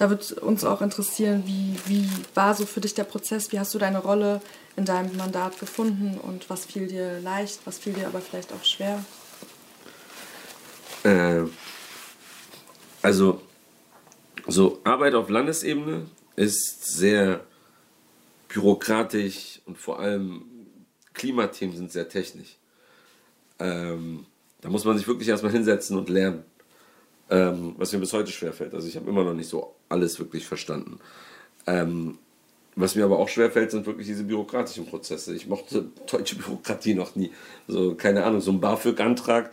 Da 0.00 0.08
wird 0.08 0.32
uns 0.32 0.64
auch 0.64 0.80
interessieren, 0.80 1.42
wie, 1.44 1.76
wie 1.84 2.08
war 2.34 2.54
so 2.54 2.64
für 2.64 2.80
dich 2.80 2.94
der 2.94 3.04
Prozess? 3.04 3.52
Wie 3.52 3.58
hast 3.58 3.74
du 3.74 3.78
deine 3.78 3.98
Rolle 3.98 4.40
in 4.74 4.86
deinem 4.86 5.14
Mandat 5.18 5.60
gefunden 5.60 6.18
und 6.18 6.48
was 6.48 6.64
fiel 6.64 6.86
dir 6.86 7.20
leicht, 7.20 7.60
was 7.66 7.76
fiel 7.76 7.92
dir 7.92 8.06
aber 8.06 8.22
vielleicht 8.22 8.50
auch 8.54 8.64
schwer? 8.64 9.04
Äh, 11.02 11.42
also, 13.02 13.42
so 14.46 14.80
Arbeit 14.84 15.12
auf 15.12 15.28
Landesebene 15.28 16.06
ist 16.34 16.96
sehr 16.96 17.44
bürokratisch 18.48 19.60
und 19.66 19.76
vor 19.76 20.00
allem 20.00 20.46
Klimathemen 21.12 21.76
sind 21.76 21.92
sehr 21.92 22.08
technisch. 22.08 22.56
Ähm, 23.58 24.24
da 24.62 24.70
muss 24.70 24.86
man 24.86 24.96
sich 24.96 25.06
wirklich 25.06 25.28
erstmal 25.28 25.52
hinsetzen 25.52 25.98
und 25.98 26.08
lernen 26.08 26.44
ähm, 27.30 27.74
was 27.78 27.92
mir 27.92 28.00
bis 28.00 28.12
heute 28.12 28.30
schwerfällt. 28.30 28.74
Also 28.74 28.88
ich 28.88 28.96
habe 28.96 29.08
immer 29.08 29.24
noch 29.24 29.34
nicht 29.34 29.48
so 29.48 29.74
alles 29.88 30.18
wirklich 30.18 30.46
verstanden. 30.46 30.98
Ähm, 31.66 32.18
was 32.76 32.94
mir 32.94 33.04
aber 33.04 33.18
auch 33.18 33.28
schwerfällt, 33.28 33.70
sind 33.70 33.86
wirklich 33.86 34.06
diese 34.06 34.24
bürokratischen 34.24 34.86
Prozesse. 34.86 35.34
Ich 35.34 35.46
mochte 35.46 35.86
deutsche 36.10 36.36
Bürokratie 36.36 36.94
noch 36.94 37.14
nie. 37.16 37.30
So, 37.68 37.94
keine 37.94 38.24
Ahnung, 38.24 38.40
so 38.40 38.52
ein 38.52 38.60
BAföG-Antrag. 38.60 39.50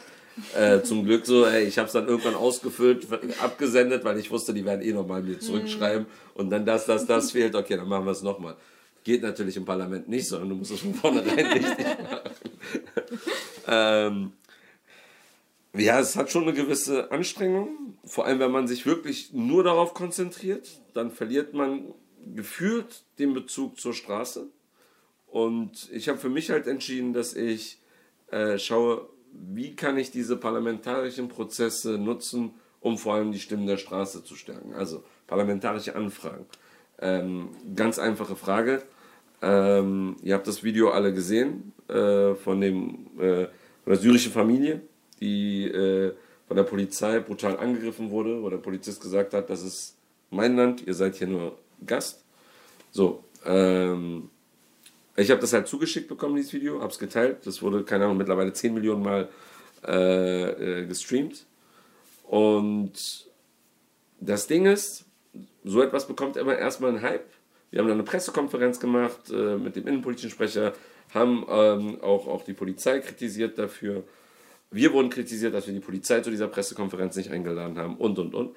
Äh, 0.55 0.81
zum 0.83 1.03
Glück 1.03 1.25
so, 1.25 1.45
ey, 1.45 1.63
ich 1.63 1.79
habe 1.79 1.87
es 1.87 1.93
dann 1.93 2.07
irgendwann 2.07 2.35
ausgefüllt, 2.35 3.07
abgesendet, 3.41 4.03
weil 4.03 4.19
ich 4.19 4.29
wusste, 4.29 4.53
die 4.53 4.65
werden 4.65 4.83
eh 4.83 4.93
nochmal 4.93 5.23
mir 5.23 5.39
zurückschreiben 5.39 6.05
und 6.35 6.51
dann 6.51 6.63
das, 6.63 6.85
das, 6.85 7.07
das 7.07 7.31
fehlt, 7.31 7.55
okay, 7.55 7.75
dann 7.75 7.87
machen 7.87 8.05
wir 8.05 8.11
es 8.11 8.21
nochmal. 8.21 8.55
Geht 9.03 9.23
natürlich 9.23 9.57
im 9.57 9.65
Parlament 9.65 10.07
nicht, 10.07 10.27
sondern 10.27 10.49
du 10.49 10.55
musst 10.55 10.69
es 10.69 10.81
von 10.81 10.93
vornherein 10.93 11.47
richtig 11.53 11.77
machen. 11.79 12.19
ähm, 13.67 14.31
ja, 15.77 15.99
es 15.99 16.15
hat 16.15 16.31
schon 16.31 16.43
eine 16.43 16.53
gewisse 16.53 17.11
Anstrengung. 17.11 17.97
Vor 18.05 18.25
allem, 18.25 18.39
wenn 18.39 18.51
man 18.51 18.67
sich 18.67 18.85
wirklich 18.85 19.33
nur 19.33 19.63
darauf 19.63 19.93
konzentriert, 19.93 20.81
dann 20.93 21.11
verliert 21.11 21.53
man 21.53 21.93
gefühlt 22.35 23.03
den 23.19 23.33
Bezug 23.33 23.79
zur 23.79 23.93
Straße. 23.93 24.47
Und 25.27 25.89
ich 25.91 26.09
habe 26.09 26.17
für 26.17 26.29
mich 26.29 26.49
halt 26.49 26.67
entschieden, 26.67 27.13
dass 27.13 27.33
ich 27.33 27.81
äh, 28.31 28.57
schaue, 28.57 29.09
wie 29.31 29.75
kann 29.75 29.97
ich 29.97 30.11
diese 30.11 30.37
parlamentarischen 30.37 31.27
Prozesse 31.27 31.97
nutzen, 31.97 32.51
um 32.79 32.97
vor 32.97 33.15
allem 33.15 33.31
die 33.31 33.39
Stimmen 33.39 33.67
der 33.67 33.77
Straße 33.77 34.23
zu 34.23 34.35
stärken. 34.35 34.73
Also 34.73 35.03
parlamentarische 35.27 35.95
Anfragen. 35.95 36.45
Ähm, 36.99 37.49
ganz 37.75 37.99
einfache 37.99 38.35
Frage. 38.35 38.83
Ähm, 39.41 40.15
ihr 40.23 40.33
habt 40.33 40.47
das 40.47 40.63
Video 40.63 40.89
alle 40.89 41.13
gesehen 41.13 41.73
äh, 41.87 42.33
von, 42.35 42.61
dem, 42.61 43.07
äh, 43.19 43.45
von 43.83 43.93
der 43.93 43.97
syrischen 43.97 44.31
Familie, 44.31 44.81
die 45.19 45.65
äh, 45.65 46.13
von 46.47 46.57
der 46.57 46.63
Polizei 46.63 47.19
brutal 47.19 47.57
angegriffen 47.57 48.09
wurde, 48.09 48.41
wo 48.41 48.49
der 48.49 48.57
Polizist 48.57 49.01
gesagt 49.01 49.33
hat, 49.33 49.49
das 49.49 49.63
ist 49.63 49.95
mein 50.29 50.55
Land, 50.55 50.85
ihr 50.85 50.93
seid 50.93 51.15
hier 51.15 51.27
nur 51.27 51.57
Gast. 51.85 52.23
So, 52.91 53.23
ähm, 53.45 54.29
ich 55.15 55.31
habe 55.31 55.41
das 55.41 55.53
halt 55.53 55.67
zugeschickt 55.67 56.07
bekommen, 56.07 56.35
dieses 56.35 56.53
Video, 56.53 56.79
habe 56.79 56.91
es 56.91 56.99
geteilt. 56.99 57.45
Das 57.45 57.61
wurde, 57.61 57.83
keine 57.83 58.05
Ahnung, 58.05 58.17
mittlerweile 58.17 58.53
10 58.53 58.73
Millionen 58.73 59.03
Mal 59.03 59.29
äh, 59.85 60.81
äh, 60.81 60.85
gestreamt. 60.85 61.45
Und 62.23 63.27
das 64.19 64.47
Ding 64.47 64.65
ist, 64.65 65.05
so 65.63 65.81
etwas 65.81 66.07
bekommt 66.07 66.37
immer 66.37 66.57
erstmal 66.57 66.91
einen 66.91 67.01
Hype. 67.01 67.25
Wir 67.71 67.79
haben 67.79 67.87
dann 67.87 67.97
eine 67.97 68.03
Pressekonferenz 68.03 68.79
gemacht 68.79 69.29
äh, 69.31 69.57
mit 69.57 69.75
dem 69.75 69.87
innenpolitischen 69.87 70.29
Sprecher, 70.29 70.73
haben 71.13 71.45
ähm, 71.49 72.01
auch, 72.01 72.27
auch 72.27 72.43
die 72.43 72.53
Polizei 72.53 72.99
kritisiert 72.99 73.57
dafür. 73.57 74.03
Wir 74.71 74.91
wurden 74.93 75.09
kritisiert, 75.09 75.53
dass 75.53 75.67
wir 75.67 75.73
die 75.73 75.79
Polizei 75.79 76.19
zu 76.19 76.29
dieser 76.29 76.47
Pressekonferenz 76.47 77.15
nicht 77.15 77.31
eingeladen 77.31 77.77
haben 77.77 77.97
und 77.97 78.19
und 78.19 78.35
und. 78.35 78.55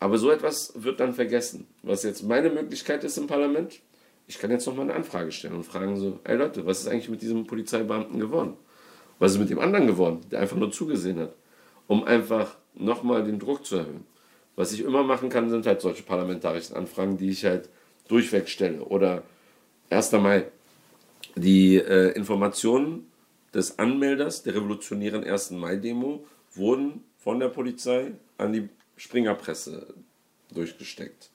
Aber 0.00 0.18
so 0.18 0.30
etwas 0.30 0.72
wird 0.76 1.00
dann 1.00 1.12
vergessen. 1.12 1.66
Was 1.82 2.04
jetzt 2.04 2.22
meine 2.22 2.50
Möglichkeit 2.50 3.02
ist 3.02 3.18
im 3.18 3.26
Parlament, 3.26 3.80
ich 4.28 4.38
kann 4.38 4.50
jetzt 4.50 4.66
nochmal 4.66 4.84
eine 4.84 4.94
Anfrage 4.94 5.32
stellen 5.32 5.54
und 5.54 5.64
fragen 5.64 5.96
so, 5.96 6.20
ey 6.24 6.36
Leute, 6.36 6.64
was 6.66 6.80
ist 6.80 6.88
eigentlich 6.88 7.08
mit 7.08 7.22
diesem 7.22 7.46
Polizeibeamten 7.46 8.20
geworden? 8.20 8.54
Was 9.18 9.32
ist 9.32 9.38
mit 9.38 9.50
dem 9.50 9.58
anderen 9.58 9.86
geworden, 9.86 10.20
der 10.30 10.40
einfach 10.40 10.56
nur 10.56 10.70
zugesehen 10.70 11.18
hat? 11.18 11.34
Um 11.88 12.04
einfach 12.04 12.56
nochmal 12.74 13.24
den 13.24 13.38
Druck 13.38 13.66
zu 13.66 13.76
erhöhen. 13.76 14.04
Was 14.54 14.72
ich 14.72 14.82
immer 14.82 15.02
machen 15.02 15.28
kann, 15.28 15.50
sind 15.50 15.66
halt 15.66 15.80
solche 15.80 16.02
parlamentarischen 16.02 16.76
Anfragen, 16.76 17.16
die 17.16 17.30
ich 17.30 17.44
halt 17.44 17.68
durchweg 18.06 18.48
stelle. 18.48 18.82
Oder 18.82 19.22
1. 19.90 20.12
Mai, 20.12 20.46
die 21.34 21.76
äh, 21.76 22.12
Informationen 22.12 23.06
des 23.54 23.78
Anmelders 23.78 24.42
der 24.42 24.54
revolutionären 24.54 25.24
1. 25.24 25.52
Mai-Demo 25.52 26.24
wurden 26.54 27.04
von 27.18 27.40
der 27.40 27.48
Polizei 27.48 28.12
an 28.36 28.52
die 28.52 28.68
Springerpresse 28.96 29.94
durchgesteckt. 30.52 31.30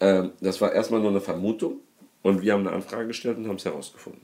Ähm, 0.00 0.32
das 0.40 0.60
war 0.60 0.72
erstmal 0.72 1.00
nur 1.00 1.10
eine 1.10 1.20
Vermutung 1.20 1.80
und 2.22 2.42
wir 2.42 2.52
haben 2.52 2.66
eine 2.66 2.72
Anfrage 2.72 3.08
gestellt 3.08 3.38
und 3.38 3.48
haben 3.48 3.56
es 3.56 3.64
herausgefunden, 3.64 4.22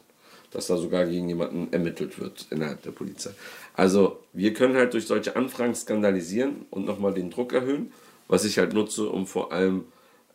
dass 0.50 0.66
da 0.66 0.76
sogar 0.76 1.06
gegen 1.06 1.28
jemanden 1.28 1.72
ermittelt 1.72 2.18
wird 2.20 2.46
innerhalb 2.50 2.82
der 2.82 2.90
Polizei. 2.90 3.30
Also 3.74 4.20
wir 4.32 4.52
können 4.52 4.76
halt 4.76 4.92
durch 4.92 5.06
solche 5.06 5.36
Anfragen 5.36 5.74
skandalisieren 5.74 6.66
und 6.70 6.84
nochmal 6.84 7.14
den 7.14 7.30
Druck 7.30 7.52
erhöhen, 7.52 7.92
was 8.28 8.44
ich 8.44 8.58
halt 8.58 8.74
nutze, 8.74 9.08
um 9.08 9.26
vor 9.26 9.52
allem 9.52 9.84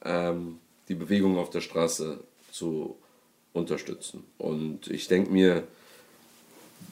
ähm, 0.03 0.59
die 0.87 0.95
Bewegung 0.95 1.37
auf 1.37 1.49
der 1.49 1.61
Straße 1.61 2.19
zu 2.51 2.97
unterstützen. 3.53 4.23
Und 4.37 4.87
ich 4.87 5.07
denke 5.07 5.31
mir, 5.31 5.67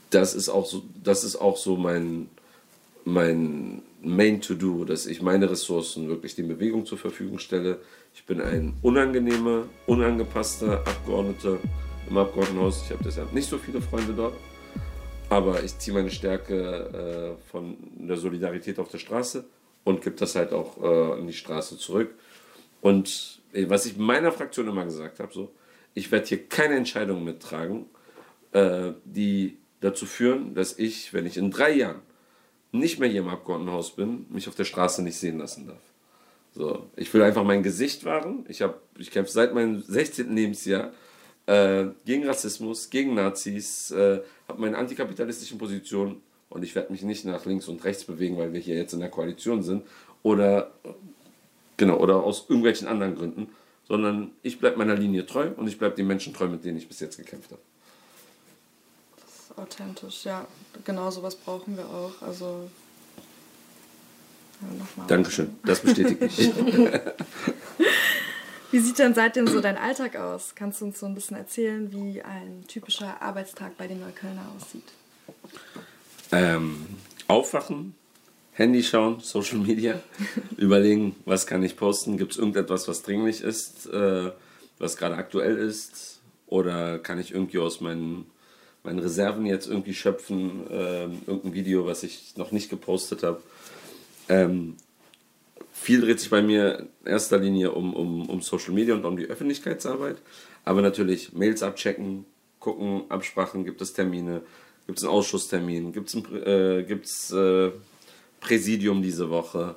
das 0.09 0.33
ist 0.33 0.50
auch 0.50 0.65
so, 0.65 0.83
das 1.03 1.23
ist 1.23 1.36
auch 1.36 1.58
so 1.58 1.77
mein, 1.77 2.30
mein 3.03 3.82
Main 4.01 4.41
To-Do, 4.41 4.86
dass 4.86 5.06
ich 5.06 5.21
meine 5.21 5.49
Ressourcen 5.49 6.08
wirklich 6.10 6.36
den 6.36 6.47
Bewegungen 6.47 6.86
zur 6.86 6.97
Verfügung 6.97 7.39
stelle. 7.39 7.80
Ich 8.13 8.25
bin 8.25 8.39
ein 8.41 8.73
unangenehmer, 8.82 9.65
unangepasster 9.88 10.80
Abgeordneter 10.80 11.58
im 12.10 12.17
Abgeordnetenhaus. 12.17 12.84
Ich 12.86 12.91
habe 12.91 13.03
deshalb 13.03 13.34
nicht 13.34 13.49
so 13.49 13.58
viele 13.58 13.82
Freunde 13.82 14.13
dort. 14.13 14.36
Aber 15.30 15.63
ich 15.63 15.77
ziehe 15.80 15.95
meine 15.95 16.12
Stärke 16.12 17.36
äh, 17.38 17.49
von 17.49 17.77
der 17.95 18.17
Solidarität 18.17 18.77
auf 18.77 18.89
der 18.89 18.99
Straße 18.99 19.43
und 19.84 20.03
gebe 20.03 20.15
das 20.15 20.36
halt 20.36 20.53
auch 20.53 20.82
äh, 20.82 21.13
an 21.19 21.27
die 21.27 21.34
Straße 21.34 21.77
zurück. 21.77 22.13
Und 22.82 23.39
äh, 23.53 23.67
was 23.67 23.88
ich 23.88 23.97
meiner 23.97 24.32
Fraktion 24.32 24.67
immer 24.67 24.86
gesagt 24.86 25.19
habe, 25.19 25.34
so, 25.34 25.51
ich 25.95 26.12
werde 26.12 26.27
hier 26.27 26.47
keine 26.47 26.75
Entscheidungen 26.75 27.23
mittragen, 27.23 27.88
äh, 28.51 28.91
die 29.03 29.58
dazu 29.81 30.05
führen, 30.05 30.55
dass 30.55 30.77
ich, 30.77 31.13
wenn 31.13 31.25
ich 31.25 31.38
in 31.38 31.51
drei 31.51 31.73
Jahren 31.73 32.01
nicht 32.71 32.99
mehr 32.99 33.09
hier 33.09 33.21
im 33.21 33.29
Abgeordnetenhaus 33.29 33.95
bin, 33.95 34.25
mich 34.29 34.47
auf 34.47 34.55
der 34.55 34.65
Straße 34.65 35.01
nicht 35.01 35.17
sehen 35.17 35.38
lassen 35.38 35.67
darf. 35.67 35.81
So, 36.53 36.89
ich 36.95 37.13
will 37.13 37.21
einfach 37.21 37.43
mein 37.43 37.63
Gesicht 37.63 38.05
wahren. 38.05 38.45
Ich, 38.47 38.63
ich 38.97 39.11
kämpfe 39.11 39.31
seit 39.31 39.53
meinem 39.53 39.81
16. 39.81 40.33
Lebensjahr 40.33 40.91
äh, 41.47 41.85
gegen 42.05 42.25
Rassismus, 42.25 42.89
gegen 42.89 43.13
Nazis, 43.13 43.91
äh, 43.91 44.21
habe 44.47 44.61
meine 44.61 44.77
antikapitalistischen 44.77 45.57
Positionen 45.57 46.21
und 46.49 46.63
ich 46.63 46.73
werde 46.75 46.91
mich 46.91 47.03
nicht 47.03 47.25
nach 47.25 47.45
links 47.45 47.67
und 47.67 47.83
rechts 47.83 48.05
bewegen, 48.05 48.38
weil 48.38 48.53
wir 48.53 48.59
hier 48.59 48.75
jetzt 48.75 48.93
in 48.93 48.99
der 48.99 49.09
Koalition 49.09 49.63
sind 49.63 49.83
oder 50.23 50.71
genau 51.77 51.97
oder 51.97 52.23
aus 52.23 52.45
irgendwelchen 52.47 52.88
anderen 52.88 53.15
Gründen, 53.15 53.49
sondern 53.88 54.31
ich 54.41 54.59
bleibe 54.59 54.77
meiner 54.77 54.95
Linie 54.95 55.25
treu 55.25 55.49
und 55.57 55.67
ich 55.67 55.77
bleibe 55.77 55.95
den 55.95 56.07
Menschen 56.07 56.33
treu, 56.33 56.47
mit 56.47 56.63
denen 56.63 56.77
ich 56.77 56.88
bis 56.88 57.01
jetzt 57.01 57.17
gekämpft 57.17 57.51
habe 57.51 57.61
authentisch, 59.58 60.26
ja. 60.26 60.48
Genau 60.84 61.12
sowas 61.12 61.36
brauchen 61.36 61.78
wir 61.78 61.86
auch. 61.86 62.22
Also. 62.22 62.70
Ja, 64.62 65.06
Dankeschön, 65.08 65.56
das 65.65 65.82
bestätigt 65.82 66.22
mich. 66.22 66.38
wie 68.72 68.80
sieht 68.80 69.00
denn 69.00 69.13
seitdem 69.13 69.48
so 69.48 69.60
dein 69.60 69.78
Alltag 69.78 70.15
aus? 70.15 70.54
Kannst 70.56 70.82
du 70.82 70.86
uns 70.86 71.00
so 71.00 71.06
ein 71.06 71.13
bisschen 71.13 71.36
erzählen, 71.38 71.91
wie 71.91 72.22
ein 72.22 72.63
typischer 72.68 73.22
Arbeitstag 73.22 73.78
bei 73.78 73.88
den 73.88 74.00
Neuköllner 74.00 74.46
aussieht? 74.56 74.88
Ähm, 76.32 76.86
aufwachen, 77.28 77.96
Handy 78.54 78.84
schauen, 78.84 79.20
Social 79.20 79.58
Media, 79.58 80.00
überlegen, 80.58 81.15
was 81.26 81.46
kann 81.46 81.62
ich 81.63 81.76
posten, 81.76 82.18
gibt 82.18 82.32
es 82.32 82.38
irgendetwas, 82.38 82.88
was 82.88 83.04
dringlich 83.04 83.41
ist, 83.41 83.88
äh, 83.88 84.32
was 84.80 84.96
gerade 84.98 85.15
aktuell 85.15 85.58
ist, 85.58 86.20
oder 86.48 87.00
kann 87.00 87.20
ich 87.20 87.34
irgendwie 87.34 87.60
aus 87.60 87.82
meinen 87.82 88.26
meine 88.86 89.04
Reserven 89.04 89.45
jetzt 89.45 89.67
irgendwie 89.67 89.93
schöpfen, 89.93 90.63
ähm, 90.69 91.21
irgendein 91.28 91.54
Video, 91.54 91.86
was 91.86 92.04
ich 92.04 92.38
noch 92.38 92.52
nicht 92.52 92.69
gepostet 92.69 93.24
habe. 93.24 93.41
Ähm, 94.30 94.76
viel 95.71 96.02
dreht 96.02 96.19
sich 96.19 96.30
bei 96.30 96.41
mir 96.41 96.88
in 97.04 97.08
erster 97.08 97.38
Linie 97.38 97.71
um, 97.71 97.93
um, 97.93 98.30
um 98.30 98.41
Social 98.41 98.74
Media 98.74 98.95
und 98.95 99.06
um 99.06 99.17
die 99.17 99.26
Öffentlichkeitsarbeit, 99.26 100.17
aber 100.63 100.82
natürlich 100.82 101.34
Mails 101.34 101.63
abchecken, 101.63 102.26
gucken, 102.60 103.04
Absprachen, 103.10 103.65
gibt 103.65 103.82
es 103.82 103.93
Termine, 103.93 104.41
gibt 104.88 104.98
es 105.00 105.04
einen 105.04 105.13
Ausschusstermin, 105.13 105.91
gibt 105.91 106.08
es 106.08 106.15
ein 106.15 106.26
äh, 106.43 106.80
äh, 106.80 107.71
Präsidium 108.39 109.02
diese 109.02 109.30
Woche, 109.30 109.76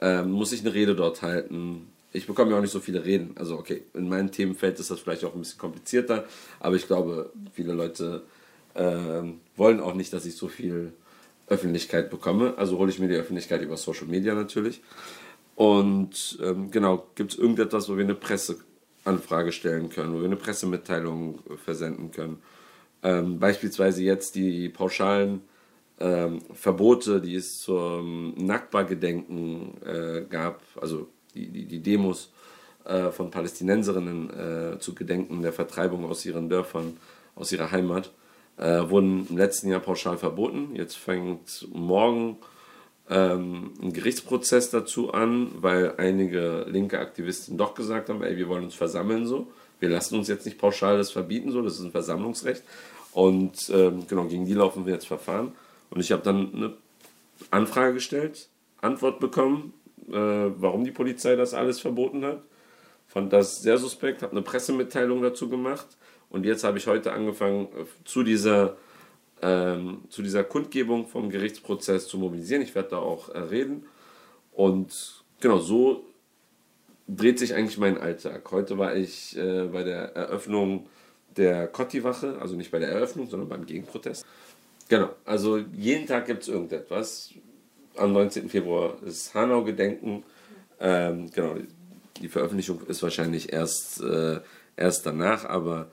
ähm, 0.00 0.30
muss 0.30 0.52
ich 0.52 0.60
eine 0.60 0.74
Rede 0.74 0.94
dort 0.94 1.22
halten, 1.22 1.86
ich 2.12 2.26
bekomme 2.26 2.50
ja 2.50 2.58
auch 2.58 2.60
nicht 2.60 2.72
so 2.72 2.80
viele 2.80 3.04
Reden. 3.04 3.34
Also 3.36 3.56
okay, 3.56 3.82
in 3.94 4.08
meinem 4.08 4.32
Themenfeld 4.32 4.78
ist 4.80 4.90
das 4.90 5.00
vielleicht 5.00 5.24
auch 5.24 5.34
ein 5.34 5.40
bisschen 5.40 5.58
komplizierter, 5.58 6.24
aber 6.58 6.76
ich 6.76 6.86
glaube, 6.86 7.32
viele 7.52 7.72
Leute 7.72 8.22
ähm, 8.80 9.40
wollen 9.56 9.80
auch 9.80 9.94
nicht, 9.94 10.12
dass 10.12 10.24
ich 10.24 10.36
so 10.36 10.48
viel 10.48 10.92
Öffentlichkeit 11.46 12.08
bekomme. 12.10 12.54
Also 12.56 12.78
hole 12.78 12.90
ich 12.90 12.98
mir 12.98 13.08
die 13.08 13.16
Öffentlichkeit 13.16 13.60
über 13.60 13.76
Social 13.76 14.06
Media 14.06 14.34
natürlich. 14.34 14.80
Und 15.54 16.38
ähm, 16.42 16.70
genau, 16.70 17.06
gibt 17.14 17.32
es 17.32 17.38
irgendetwas, 17.38 17.90
wo 17.90 17.96
wir 17.96 18.04
eine 18.04 18.14
Presseanfrage 18.14 19.52
stellen 19.52 19.90
können, 19.90 20.14
wo 20.14 20.18
wir 20.18 20.24
eine 20.24 20.36
Pressemitteilung 20.36 21.40
versenden 21.62 22.10
können. 22.10 22.38
Ähm, 23.02 23.38
beispielsweise 23.38 24.02
jetzt 24.02 24.34
die 24.34 24.70
pauschalen 24.70 25.42
ähm, 25.98 26.40
Verbote, 26.54 27.20
die 27.20 27.34
es 27.34 27.60
zum 27.60 28.34
Nakba-Gedenken 28.36 29.74
äh, 29.84 30.22
gab, 30.30 30.62
also 30.80 31.08
die, 31.34 31.48
die, 31.48 31.66
die 31.66 31.80
Demos 31.80 32.32
äh, 32.84 33.10
von 33.10 33.30
Palästinenserinnen 33.30 34.30
äh, 34.30 34.78
zu 34.78 34.94
Gedenken 34.94 35.42
der 35.42 35.52
Vertreibung 35.52 36.06
aus 36.06 36.24
ihren 36.24 36.48
Dörfern, 36.48 36.96
aus 37.34 37.52
ihrer 37.52 37.70
Heimat 37.70 38.12
äh, 38.56 38.88
wurden 38.88 39.26
im 39.28 39.36
letzten 39.36 39.68
Jahr 39.68 39.80
pauschal 39.80 40.18
verboten. 40.18 40.74
Jetzt 40.74 40.96
fängt 40.96 41.68
morgen 41.72 42.36
ähm, 43.08 43.72
ein 43.82 43.92
Gerichtsprozess 43.92 44.70
dazu 44.70 45.12
an, 45.12 45.50
weil 45.56 45.94
einige 45.96 46.66
linke 46.68 46.98
Aktivisten 46.98 47.56
doch 47.56 47.74
gesagt 47.74 48.08
haben, 48.08 48.22
ey, 48.22 48.36
wir 48.36 48.48
wollen 48.48 48.64
uns 48.64 48.74
versammeln 48.74 49.26
so. 49.26 49.48
Wir 49.80 49.88
lassen 49.88 50.16
uns 50.16 50.28
jetzt 50.28 50.44
nicht 50.44 50.58
pauschal 50.58 50.98
das 50.98 51.10
verbieten, 51.10 51.50
so, 51.50 51.62
das 51.62 51.74
ist 51.74 51.84
ein 51.84 51.90
Versammlungsrecht. 51.90 52.62
Und 53.12 53.70
ähm, 53.70 54.06
genau, 54.06 54.24
gegen 54.24 54.44
die 54.44 54.54
laufen 54.54 54.86
wir 54.86 54.92
jetzt 54.92 55.08
Verfahren. 55.08 55.52
Und 55.90 56.00
ich 56.00 56.12
habe 56.12 56.22
dann 56.22 56.54
eine 56.54 56.74
Anfrage 57.50 57.94
gestellt, 57.94 58.48
Antwort 58.80 59.18
bekommen, 59.18 59.72
äh, 60.08 60.12
warum 60.12 60.84
die 60.84 60.92
Polizei 60.92 61.34
das 61.34 61.54
alles 61.54 61.80
verboten 61.80 62.24
hat. 62.24 62.42
fand 63.08 63.32
das 63.32 63.62
sehr 63.62 63.78
suspekt, 63.78 64.22
habe 64.22 64.32
eine 64.32 64.42
Pressemitteilung 64.42 65.22
dazu 65.22 65.48
gemacht 65.48 65.86
und 66.30 66.46
jetzt 66.46 66.64
habe 66.64 66.78
ich 66.78 66.86
heute 66.86 67.12
angefangen, 67.12 67.66
äh, 67.66 67.84
zu 68.04 68.22
dieser, 68.22 68.76
ähm, 69.42 70.04
zu 70.08 70.22
dieser 70.22 70.44
Kundgebung 70.44 71.06
vom 71.06 71.30
Gerichtsprozess 71.30 72.08
zu 72.08 72.18
mobilisieren. 72.18 72.62
Ich 72.62 72.74
werde 72.74 72.90
da 72.90 72.98
auch 72.98 73.28
äh, 73.28 73.38
reden 73.38 73.84
und 74.52 75.22
genau 75.40 75.58
so 75.58 76.04
dreht 77.08 77.38
sich 77.38 77.54
eigentlich 77.54 77.78
mein 77.78 77.98
Alltag. 77.98 78.50
Heute 78.52 78.78
war 78.78 78.94
ich 78.94 79.36
äh, 79.36 79.64
bei 79.64 79.82
der 79.82 80.14
Eröffnung 80.14 80.86
der 81.36 81.66
Kotti-Wache, 81.66 82.38
also 82.40 82.56
nicht 82.56 82.70
bei 82.70 82.78
der 82.78 82.90
Eröffnung, 82.90 83.28
sondern 83.28 83.48
beim 83.48 83.66
Gegenprotest. 83.66 84.24
Genau, 84.88 85.10
also 85.24 85.58
jeden 85.58 86.06
Tag 86.06 86.26
gibt 86.26 86.42
es 86.42 86.48
irgendetwas. 86.48 87.30
Am 87.96 88.12
19. 88.12 88.48
Februar 88.48 88.96
ist 89.04 89.34
Hanau-Gedenken. 89.34 90.24
Ähm, 90.80 91.30
genau, 91.30 91.56
die 92.16 92.28
Veröffentlichung 92.28 92.80
ist 92.86 93.02
wahrscheinlich 93.02 93.52
erst, 93.52 94.00
äh, 94.02 94.40
erst 94.76 95.06
danach, 95.06 95.44
aber 95.44 95.90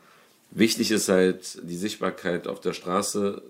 wichtig 0.51 0.91
ist 0.91 1.09
halt, 1.09 1.59
die 1.63 1.77
Sichtbarkeit 1.77 2.47
auf 2.47 2.59
der 2.59 2.73
Straße 2.73 3.41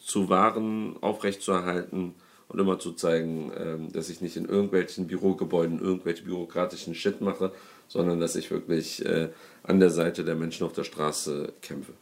zu 0.00 0.28
wahren, 0.28 0.96
aufrechtzuerhalten 1.00 2.14
und 2.48 2.58
immer 2.58 2.78
zu 2.78 2.92
zeigen, 2.92 3.52
ähm, 3.56 3.92
dass 3.92 4.08
ich 4.08 4.20
nicht 4.20 4.36
in 4.36 4.46
irgendwelchen 4.46 5.06
Bürogebäuden 5.06 5.80
irgendwelche 5.80 6.24
bürokratischen 6.24 6.94
Shit 6.94 7.20
mache, 7.20 7.52
sondern 7.88 8.20
dass 8.20 8.36
ich 8.36 8.50
wirklich 8.50 9.04
äh, 9.04 9.28
an 9.62 9.80
der 9.80 9.90
Seite 9.90 10.24
der 10.24 10.34
Menschen 10.34 10.66
auf 10.66 10.72
der 10.72 10.84
Straße 10.84 11.52
kämpfe. 11.60 11.92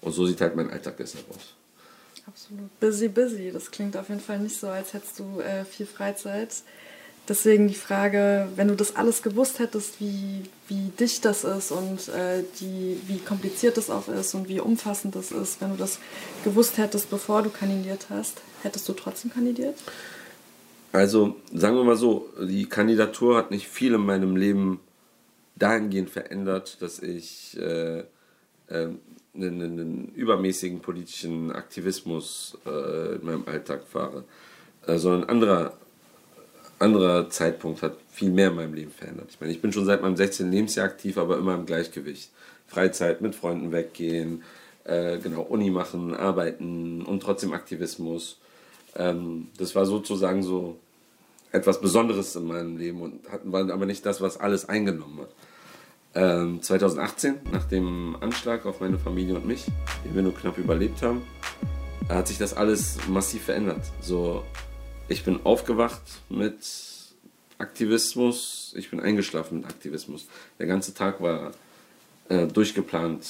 Und 0.00 0.12
so 0.12 0.26
sieht 0.26 0.40
halt 0.40 0.56
mein 0.56 0.70
Alltag 0.70 0.96
deshalb 0.96 1.28
aus. 1.30 1.54
Absolut. 2.26 2.80
Busy, 2.80 3.08
busy. 3.08 3.50
Das 3.52 3.70
klingt 3.70 3.96
auf 3.96 4.08
jeden 4.08 4.20
Fall 4.20 4.38
nicht 4.38 4.58
so, 4.58 4.68
als 4.68 4.94
hättest 4.94 5.18
du 5.18 5.40
äh, 5.40 5.64
viel 5.64 5.86
Freizeit. 5.86 6.62
Deswegen 7.30 7.68
die 7.68 7.74
Frage, 7.74 8.48
wenn 8.56 8.66
du 8.66 8.74
das 8.74 8.96
alles 8.96 9.22
gewusst 9.22 9.60
hättest, 9.60 10.00
wie, 10.00 10.42
wie 10.66 10.90
dicht 10.98 11.24
das 11.24 11.44
ist 11.44 11.70
und 11.70 12.08
äh, 12.08 12.42
die, 12.60 13.00
wie 13.06 13.18
kompliziert 13.20 13.76
das 13.76 13.88
auch 13.88 14.08
ist 14.08 14.34
und 14.34 14.48
wie 14.48 14.58
umfassend 14.58 15.14
das 15.14 15.30
ist, 15.30 15.60
wenn 15.60 15.70
du 15.70 15.76
das 15.76 16.00
gewusst 16.42 16.76
hättest, 16.76 17.08
bevor 17.08 17.42
du 17.42 17.50
kandidiert 17.50 18.06
hast, 18.10 18.42
hättest 18.64 18.88
du 18.88 18.94
trotzdem 18.94 19.30
kandidiert? 19.30 19.76
Also 20.90 21.36
sagen 21.54 21.76
wir 21.76 21.84
mal 21.84 21.94
so, 21.94 22.28
die 22.40 22.68
Kandidatur 22.68 23.36
hat 23.36 23.52
nicht 23.52 23.68
viel 23.68 23.94
in 23.94 24.00
meinem 24.00 24.34
Leben 24.34 24.80
dahingehend 25.54 26.10
verändert, 26.10 26.82
dass 26.82 26.98
ich 26.98 27.56
äh, 27.56 28.00
äh, 28.00 28.04
einen, 28.66 29.62
einen, 29.62 30.08
übermäßigen 30.16 30.80
politischen 30.80 31.52
Aktivismus 31.52 32.58
äh, 32.66 33.14
in 33.14 33.24
meinem 33.24 33.44
Alltag 33.46 33.86
fahre, 33.86 34.24
äh, 34.88 34.98
sondern 34.98 35.22
ein 35.22 35.28
anderer, 35.28 35.78
anderer 36.80 37.30
Zeitpunkt 37.30 37.82
hat 37.82 37.96
viel 38.10 38.30
mehr 38.30 38.48
in 38.48 38.56
meinem 38.56 38.74
Leben 38.74 38.90
verändert. 38.90 39.28
Ich 39.30 39.40
meine, 39.40 39.52
ich 39.52 39.60
bin 39.60 39.72
schon 39.72 39.84
seit 39.84 40.02
meinem 40.02 40.16
16. 40.16 40.50
Lebensjahr 40.50 40.86
aktiv, 40.86 41.18
aber 41.18 41.38
immer 41.38 41.54
im 41.54 41.66
Gleichgewicht. 41.66 42.30
Freizeit 42.66 43.20
mit 43.20 43.34
Freunden 43.34 43.72
weggehen, 43.72 44.42
äh, 44.84 45.18
genau, 45.18 45.42
Uni 45.42 45.70
machen, 45.70 46.14
arbeiten 46.14 47.02
und 47.02 47.22
trotzdem 47.22 47.52
Aktivismus. 47.52 48.38
Ähm, 48.96 49.48
das 49.58 49.74
war 49.74 49.86
sozusagen 49.86 50.42
so 50.42 50.78
etwas 51.52 51.80
Besonderes 51.80 52.34
in 52.36 52.46
meinem 52.46 52.76
Leben 52.76 53.02
und 53.02 53.28
hatten 53.30 53.52
war 53.52 53.68
aber 53.70 53.86
nicht 53.86 54.06
das, 54.06 54.20
was 54.20 54.38
alles 54.38 54.68
eingenommen 54.68 55.20
hat. 55.20 55.30
Ähm, 56.14 56.62
2018, 56.62 57.36
nach 57.52 57.64
dem 57.64 58.16
Anschlag 58.20 58.66
auf 58.66 58.80
meine 58.80 58.98
Familie 58.98 59.36
und 59.36 59.46
mich, 59.46 59.66
den 60.04 60.14
wir 60.14 60.22
nur 60.22 60.34
knapp 60.34 60.58
überlebt 60.58 61.02
haben, 61.02 61.22
hat 62.08 62.26
sich 62.26 62.38
das 62.38 62.54
alles 62.54 62.96
massiv 63.08 63.44
verändert. 63.44 63.82
So, 64.00 64.44
ich 65.10 65.24
bin 65.24 65.44
aufgewacht 65.44 66.02
mit 66.28 66.56
Aktivismus, 67.58 68.72
ich 68.76 68.90
bin 68.90 69.00
eingeschlafen 69.00 69.58
mit 69.58 69.66
Aktivismus. 69.66 70.26
Der 70.58 70.66
ganze 70.66 70.94
Tag 70.94 71.20
war 71.20 71.50
äh, 72.28 72.46
durchgeplant. 72.46 73.26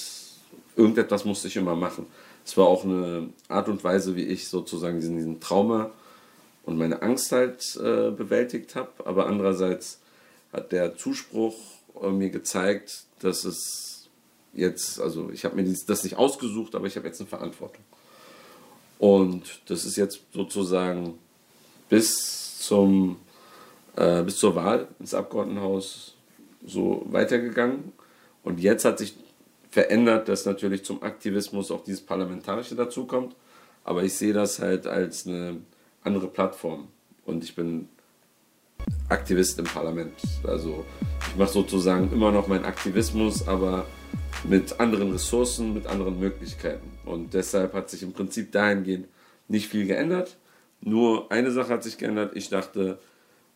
Irgendetwas 0.77 1.25
musste 1.25 1.49
ich 1.49 1.57
immer 1.57 1.75
machen. 1.75 2.07
Es 2.45 2.57
war 2.57 2.67
auch 2.67 2.85
eine 2.85 3.31
Art 3.49 3.69
und 3.69 3.83
Weise, 3.83 4.15
wie 4.15 4.25
ich 4.25 4.49
sozusagen 4.49 5.01
diesen, 5.01 5.17
diesen 5.17 5.41
Trauma 5.41 5.91
und 6.65 6.77
meine 6.77 7.01
Angst 7.01 7.33
halt 7.33 7.77
äh, 7.77 8.11
bewältigt 8.11 8.77
habe. 8.77 8.91
Aber 9.07 9.27
andererseits 9.27 10.01
hat 10.53 10.73
der 10.73 10.97
Zuspruch 10.97 11.57
äh, 12.03 12.11
mir 12.11 12.29
gezeigt, 12.29 13.05
dass 13.21 13.45
es 13.45 14.09
jetzt, 14.53 15.01
also 15.01 15.31
ich 15.31 15.47
habe 15.47 15.57
mir 15.57 15.65
das 15.87 16.05
nicht 16.05 16.17
ausgesucht, 16.17 16.75
aber 16.75 16.87
ich 16.87 16.97
habe 16.97 17.07
jetzt 17.07 17.21
eine 17.21 17.29
Verantwortung. 17.29 17.83
Und 18.99 19.63
das 19.67 19.87
ist 19.87 19.97
jetzt 19.97 20.21
sozusagen 20.35 21.19
bis, 21.91 22.59
zum, 22.61 23.17
äh, 23.97 24.23
bis 24.23 24.39
zur 24.39 24.55
Wahl 24.55 24.89
ins 24.99 25.13
Abgeordnetenhaus 25.13 26.17
so 26.65 27.07
weitergegangen. 27.11 27.93
Und 28.43 28.61
jetzt 28.61 28.87
hat 28.87 28.99
sich 28.99 29.15
verändert, 29.71 30.29
dass 30.29 30.47
natürlich 30.47 30.85
zum 30.85 31.03
Aktivismus 31.03 31.71
auch 31.71 31.85
dieses 31.85 32.01
Parlamentarische 32.01 32.75
dazukommt. 32.75 33.37
Aber 33.85 34.03
ich 34.03 34.15
sehe 34.15 34.33
das 34.33 34.59
halt 34.59 34.87
als 34.87 35.27
eine 35.27 35.59
andere 36.03 36.29
Plattform. 36.29 36.89
Und 37.27 37.45
ich 37.45 37.55
bin 37.55 37.89
Aktivist 39.09 39.59
im 39.59 39.67
Parlament. 39.67 40.15
Also 40.45 40.85
ich 41.29 41.37
mache 41.37 41.53
sozusagen 41.53 42.13
immer 42.13 42.33
noch 42.33 42.49
meinen 42.49 42.65
Aktivismus, 42.65 43.47
aber 43.47 43.87
mit 44.45 44.81
anderen 44.81 45.13
Ressourcen, 45.13 45.75
mit 45.75 45.87
anderen 45.87 46.19
Möglichkeiten. 46.19 46.91
Und 47.05 47.35
deshalb 47.35 47.75
hat 47.75 47.91
sich 47.91 48.03
im 48.03 48.13
Prinzip 48.13 48.53
dahingehend 48.53 49.07
nicht 49.49 49.69
viel 49.69 49.87
geändert. 49.87 50.37
Nur 50.83 51.31
eine 51.31 51.51
Sache 51.51 51.73
hat 51.73 51.83
sich 51.83 51.99
geändert. 51.99 52.37
Ich 52.37 52.49
dachte, 52.49 52.99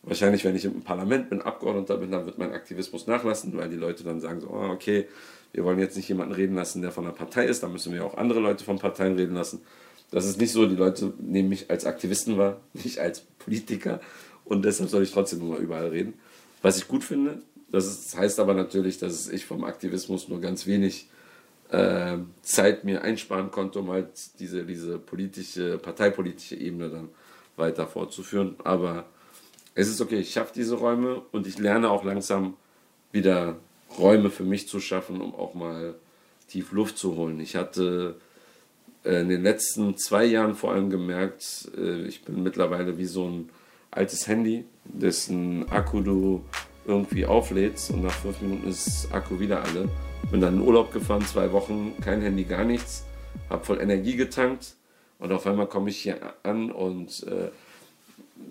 wahrscheinlich, 0.02 0.44
wenn 0.44 0.56
ich 0.56 0.64
im 0.64 0.82
Parlament 0.82 1.30
bin, 1.30 1.42
Abgeordneter 1.42 1.96
bin, 1.96 2.10
dann 2.10 2.26
wird 2.26 2.38
mein 2.38 2.52
Aktivismus 2.52 3.06
nachlassen, 3.06 3.56
weil 3.56 3.68
die 3.68 3.76
Leute 3.76 4.04
dann 4.04 4.20
sagen 4.20 4.40
so, 4.40 4.48
oh, 4.48 4.70
okay, 4.70 5.06
wir 5.52 5.64
wollen 5.64 5.78
jetzt 5.78 5.96
nicht 5.96 6.08
jemanden 6.08 6.34
reden 6.34 6.56
lassen, 6.56 6.82
der 6.82 6.90
von 6.90 7.04
der 7.04 7.12
Partei 7.12 7.46
ist, 7.46 7.62
dann 7.62 7.72
müssen 7.72 7.92
wir 7.92 8.04
auch 8.04 8.16
andere 8.16 8.40
Leute 8.40 8.64
von 8.64 8.78
Parteien 8.78 9.16
reden 9.16 9.34
lassen. 9.34 9.62
Das 10.10 10.26
ist 10.26 10.38
nicht 10.38 10.52
so, 10.52 10.66
die 10.66 10.76
Leute 10.76 11.12
nehmen 11.18 11.48
mich 11.48 11.70
als 11.70 11.86
Aktivisten 11.86 12.36
wahr, 12.36 12.60
nicht 12.72 12.98
als 12.98 13.20
Politiker 13.20 14.00
und 14.44 14.64
deshalb 14.64 14.90
soll 14.90 15.02
ich 15.02 15.12
trotzdem 15.12 15.40
immer 15.40 15.56
überall 15.56 15.88
reden. 15.88 16.14
Was 16.60 16.76
ich 16.76 16.88
gut 16.88 17.04
finde, 17.04 17.42
das, 17.70 17.86
ist, 17.86 18.16
heißt 18.16 18.40
aber 18.40 18.54
natürlich, 18.54 18.98
dass 18.98 19.28
ich 19.28 19.46
vom 19.46 19.64
Aktivismus 19.64 20.28
nur 20.28 20.40
ganz 20.40 20.66
wenig 20.66 21.08
äh, 21.74 22.18
Zeit 22.42 22.84
mir 22.84 23.02
einsparen 23.02 23.50
konnte, 23.50 23.80
um 23.80 23.90
halt 23.90 24.08
diese, 24.38 24.64
diese 24.64 24.98
politische, 24.98 25.78
parteipolitische 25.78 26.56
Ebene 26.56 26.88
dann 26.88 27.08
weiter 27.56 27.86
fortzuführen. 27.86 28.56
Aber 28.62 29.06
es 29.74 29.88
ist 29.88 30.00
okay, 30.00 30.18
ich 30.20 30.32
schaffe 30.32 30.52
diese 30.54 30.76
Räume 30.76 31.22
und 31.32 31.46
ich 31.46 31.58
lerne 31.58 31.90
auch 31.90 32.04
langsam 32.04 32.56
wieder 33.12 33.56
Räume 33.98 34.30
für 34.30 34.44
mich 34.44 34.68
zu 34.68 34.80
schaffen, 34.80 35.20
um 35.20 35.34
auch 35.34 35.54
mal 35.54 35.94
tief 36.48 36.72
Luft 36.72 36.96
zu 36.98 37.16
holen. 37.16 37.40
Ich 37.40 37.56
hatte 37.56 38.16
äh, 39.04 39.20
in 39.20 39.28
den 39.28 39.42
letzten 39.42 39.96
zwei 39.96 40.24
Jahren 40.24 40.54
vor 40.54 40.72
allem 40.72 40.90
gemerkt, 40.90 41.70
äh, 41.76 42.02
ich 42.06 42.24
bin 42.24 42.42
mittlerweile 42.42 42.98
wie 42.98 43.06
so 43.06 43.26
ein 43.28 43.50
altes 43.90 44.28
Handy, 44.28 44.64
dessen 44.84 45.68
Akku 45.70 46.00
du 46.02 46.44
irgendwie 46.86 47.26
auflädst 47.26 47.90
und 47.90 48.02
nach 48.02 48.12
fünf 48.12 48.40
Minuten 48.40 48.68
ist 48.68 49.08
Akku 49.12 49.38
wieder 49.40 49.62
alle. 49.62 49.88
Bin 50.30 50.40
dann 50.40 50.54
in 50.54 50.60
Urlaub 50.60 50.92
gefahren, 50.92 51.24
zwei 51.26 51.52
Wochen, 51.52 51.94
kein 52.00 52.20
Handy, 52.20 52.44
gar 52.44 52.64
nichts, 52.64 53.04
habe 53.50 53.64
voll 53.64 53.80
Energie 53.80 54.16
getankt 54.16 54.74
und 55.18 55.32
auf 55.32 55.46
einmal 55.46 55.66
komme 55.66 55.90
ich 55.90 55.98
hier 55.98 56.18
an 56.42 56.70
und 56.70 57.24
äh, 57.24 57.50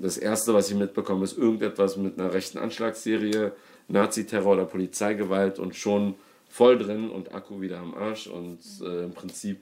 das 0.02 0.18
erste, 0.18 0.54
was 0.54 0.70
ich 0.70 0.76
mitbekomme, 0.76 1.24
ist 1.24 1.38
irgendetwas 1.38 1.98
mit 1.98 2.20
einer 2.20 2.34
rechten 2.34 2.58
Anschlagsserie, 2.58 3.52
Nazi-Terror 3.88 4.54
oder 4.54 4.66
Polizeigewalt 4.66 5.60
und 5.60 5.76
schon 5.76 6.16
voll 6.50 6.78
drin 6.78 7.10
und 7.10 7.34
Akku 7.34 7.62
wieder 7.62 7.80
am 7.80 7.94
Arsch 7.94 8.28
und 8.28 8.60
äh, 8.82 9.06
im 9.06 9.12
Prinzip 9.12 9.60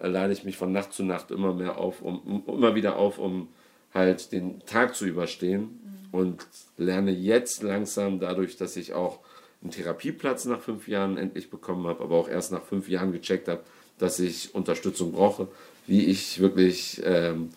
äh, 0.00 0.08
lade 0.08 0.32
ich 0.32 0.44
mich 0.44 0.56
von 0.56 0.72
Nacht 0.72 0.92
zu 0.92 1.04
Nacht 1.04 1.30
immer 1.30 1.54
mehr 1.54 1.78
auf, 1.78 2.02
um, 2.02 2.42
um 2.46 2.56
immer 2.56 2.74
wieder 2.74 2.96
auf, 2.96 3.18
um 3.18 3.48
halt 3.92 4.32
den 4.32 4.60
Tag 4.66 4.94
zu 4.94 5.06
überstehen. 5.06 5.80
Und 6.12 6.46
lerne 6.76 7.10
jetzt 7.10 7.62
langsam 7.62 8.20
dadurch, 8.20 8.56
dass 8.56 8.76
ich 8.76 8.94
auch 8.94 9.20
einen 9.62 9.70
Therapieplatz 9.70 10.46
nach 10.46 10.60
fünf 10.60 10.88
Jahren 10.88 11.18
endlich 11.18 11.50
bekommen 11.50 11.86
habe, 11.86 12.02
aber 12.02 12.16
auch 12.16 12.28
erst 12.28 12.52
nach 12.52 12.64
fünf 12.64 12.88
Jahren 12.88 13.12
gecheckt 13.12 13.48
habe, 13.48 13.62
dass 13.98 14.18
ich 14.18 14.54
Unterstützung 14.54 15.12
brauche, 15.12 15.48
wie 15.86 16.06
ich 16.06 16.40
wirklich 16.40 17.00
ähm, 17.04 17.50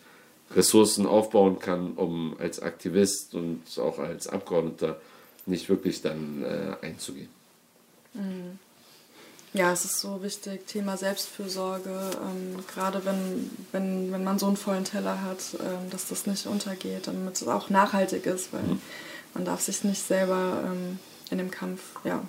Ressourcen 0.54 1.06
aufbauen 1.06 1.58
kann, 1.58 1.92
um 1.92 2.36
als 2.38 2.60
Aktivist 2.60 3.34
und 3.34 3.62
auch 3.78 3.98
als 3.98 4.28
Abgeordneter 4.28 5.00
nicht 5.46 5.68
wirklich 5.68 6.02
dann 6.02 6.42
äh, 6.42 6.86
einzugehen. 6.86 7.28
Mhm. 8.14 8.58
Ja, 9.54 9.72
es 9.72 9.84
ist 9.84 10.00
so 10.00 10.20
wichtig, 10.20 10.66
Thema 10.66 10.96
Selbstfürsorge, 10.96 11.88
ähm, 11.88 12.58
gerade 12.74 13.04
wenn, 13.04 13.50
wenn, 13.70 14.10
wenn 14.10 14.24
man 14.24 14.36
so 14.36 14.48
einen 14.48 14.56
vollen 14.56 14.84
Teller 14.84 15.22
hat, 15.22 15.38
ähm, 15.60 15.90
dass 15.90 16.08
das 16.08 16.26
nicht 16.26 16.46
untergeht, 16.46 17.06
damit 17.06 17.36
es 17.36 17.46
auch 17.46 17.70
nachhaltig 17.70 18.26
ist, 18.26 18.52
weil 18.52 18.62
mhm. 18.62 18.82
man 19.32 19.44
darf 19.44 19.60
sich 19.60 19.84
nicht 19.84 20.04
selber 20.04 20.60
ähm, 20.66 20.98
in 21.30 21.38
dem 21.38 21.52
Kampf 21.52 21.80
ja, 22.02 22.20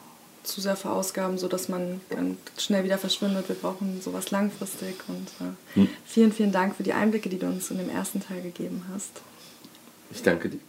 zu 0.43 0.61
sehr 0.61 0.75
verausgaben, 0.75 1.39
sodass 1.39 1.67
man 1.67 1.99
dann 2.11 2.38
schnell 2.59 2.83
wieder 2.83 2.99
verschwindet. 2.99 3.49
Wir 3.49 3.55
brauchen 3.55 4.01
sowas 4.03 4.29
langfristig 4.29 4.95
und 5.07 5.27
äh, 5.41 5.79
mhm. 5.79 5.89
vielen, 6.05 6.31
vielen 6.31 6.51
Dank 6.51 6.75
für 6.75 6.83
die 6.83 6.93
Einblicke, 6.93 7.29
die 7.29 7.39
du 7.39 7.47
uns 7.47 7.71
in 7.71 7.79
dem 7.79 7.89
ersten 7.89 8.21
Teil 8.21 8.43
gegeben 8.43 8.85
hast. 8.93 9.21
Ich 10.11 10.21
danke 10.21 10.49
dir. 10.49 10.59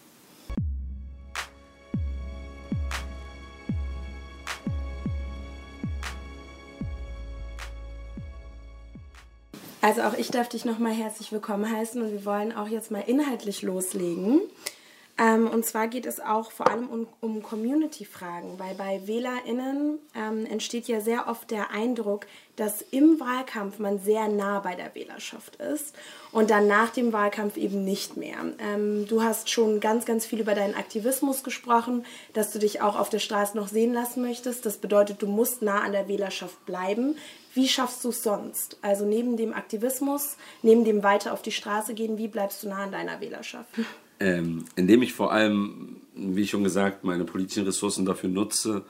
Also 9.87 10.03
auch 10.03 10.15
ich 10.15 10.33
darf 10.33 10.49
dich 10.49 10.65
nochmal 10.65 10.91
herzlich 10.91 11.31
willkommen 11.31 11.71
heißen 11.71 12.03
und 12.03 12.11
wir 12.11 12.25
wollen 12.25 12.53
auch 12.53 12.67
jetzt 12.67 12.91
mal 12.91 13.05
inhaltlich 13.07 13.63
loslegen. 13.63 14.41
Ähm, 15.19 15.49
und 15.49 15.65
zwar 15.65 15.89
geht 15.89 16.05
es 16.05 16.21
auch 16.21 16.51
vor 16.51 16.69
allem 16.69 16.89
um, 16.89 17.07
um 17.21 17.43
Community-Fragen, 17.43 18.59
weil 18.59 18.75
bei 18.75 19.01
WählerInnen 19.07 19.99
ähm, 20.15 20.45
entsteht 20.45 20.89
ja 20.89 21.01
sehr 21.01 21.27
oft 21.29 21.51
der 21.51 21.71
Eindruck, 21.71 22.27
dass 22.57 22.83
im 22.83 23.19
Wahlkampf 23.19 23.79
man 23.79 23.99
sehr 23.99 24.29
nah 24.29 24.61
bei 24.61 24.75
der 24.75 24.95
Wählerschaft 24.95 25.57
ist 25.57 25.95
und 26.33 26.51
dann 26.51 26.67
nach 26.67 26.91
dem 26.91 27.15
Wahlkampf 27.15 27.57
eben 27.57 27.83
nicht 27.83 28.19
mehr. 28.19 28.37
Ähm, 28.59 29.07
du 29.09 29.23
hast 29.23 29.49
schon 29.49 29.81
ganz, 29.81 30.05
ganz 30.05 30.27
viel 30.27 30.41
über 30.41 30.55
deinen 30.55 30.75
Aktivismus 30.75 31.43
gesprochen, 31.43 32.05
dass 32.35 32.53
du 32.53 32.59
dich 32.59 32.83
auch 32.83 32.99
auf 32.99 33.09
der 33.09 33.19
Straße 33.19 33.57
noch 33.57 33.69
sehen 33.69 33.95
lassen 33.95 34.21
möchtest. 34.21 34.67
Das 34.67 34.77
bedeutet, 34.77 35.23
du 35.23 35.27
musst 35.27 35.63
nah 35.63 35.81
an 35.81 35.93
der 35.93 36.09
Wählerschaft 36.09 36.67
bleiben. 36.67 37.17
Wie 37.55 37.69
schaffst 37.69 38.05
du 38.05 38.11
es 38.11 38.23
sonst? 38.23 38.77
Also 38.83 39.07
neben 39.07 39.39
dem 39.39 39.55
Aktivismus, 39.55 40.37
neben 40.61 40.85
dem 40.85 41.03
weiter 41.03 41.33
auf 41.33 41.41
die 41.41 41.53
Straße 41.53 41.95
gehen, 41.95 42.19
wie 42.19 42.29
bleibst 42.29 42.63
du 42.63 42.69
nah 42.69 42.85
an 42.85 42.93
deiner 42.93 43.21
Wählerschaft? 43.23 43.71
Ähm, 44.19 44.65
indem 44.77 45.03
ich 45.03 45.13
vor 45.13 45.33
allem, 45.33 45.97
wie 46.15 46.47
schon 46.47 46.65
gesagt, 46.65 47.05
meine 47.05 47.25
politischen 47.25 47.65
Ressourcen 47.65 48.07
dafür 48.07 48.31
nutze, 48.31 48.85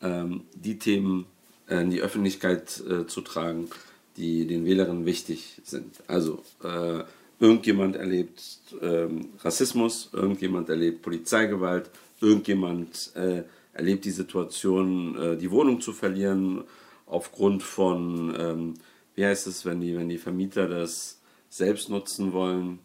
ähm, 0.00 0.42
die 0.54 0.78
Themen 0.78 1.26
äh, 1.68 1.82
in 1.82 1.90
die 1.90 2.00
Öffentlichkeit 2.00 2.82
äh, 2.88 3.06
zu 3.06 3.20
tragen, 3.20 3.68
die 4.16 4.46
den 4.46 4.64
Wählerinnen 4.64 5.06
wichtig 5.06 5.60
sind. 5.64 6.02
Also 6.06 6.42
äh, 6.62 7.02
irgendjemand 7.40 7.96
erlebt 7.96 8.60
ähm, 8.80 9.30
Rassismus, 9.40 10.10
irgendjemand 10.12 10.68
erlebt 10.68 11.02
Polizeigewalt, 11.02 11.90
irgendjemand 12.20 13.12
äh, 13.16 13.42
erlebt 13.72 14.04
die 14.04 14.10
Situation, 14.10 15.16
äh, 15.16 15.36
die 15.36 15.50
Wohnung 15.50 15.80
zu 15.80 15.92
verlieren 15.92 16.64
aufgrund 17.06 17.62
von, 17.62 18.34
ähm, 18.38 18.74
wie 19.14 19.24
heißt 19.24 19.46
es, 19.46 19.64
wenn 19.64 19.80
die, 19.80 19.96
wenn 19.96 20.08
die 20.08 20.18
Vermieter 20.18 20.68
das 20.68 21.20
selbst 21.48 21.88
nutzen 21.88 22.32
wollen, 22.32 22.78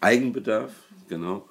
Eigenbedarf, 0.00 0.72
genau. 1.10 1.46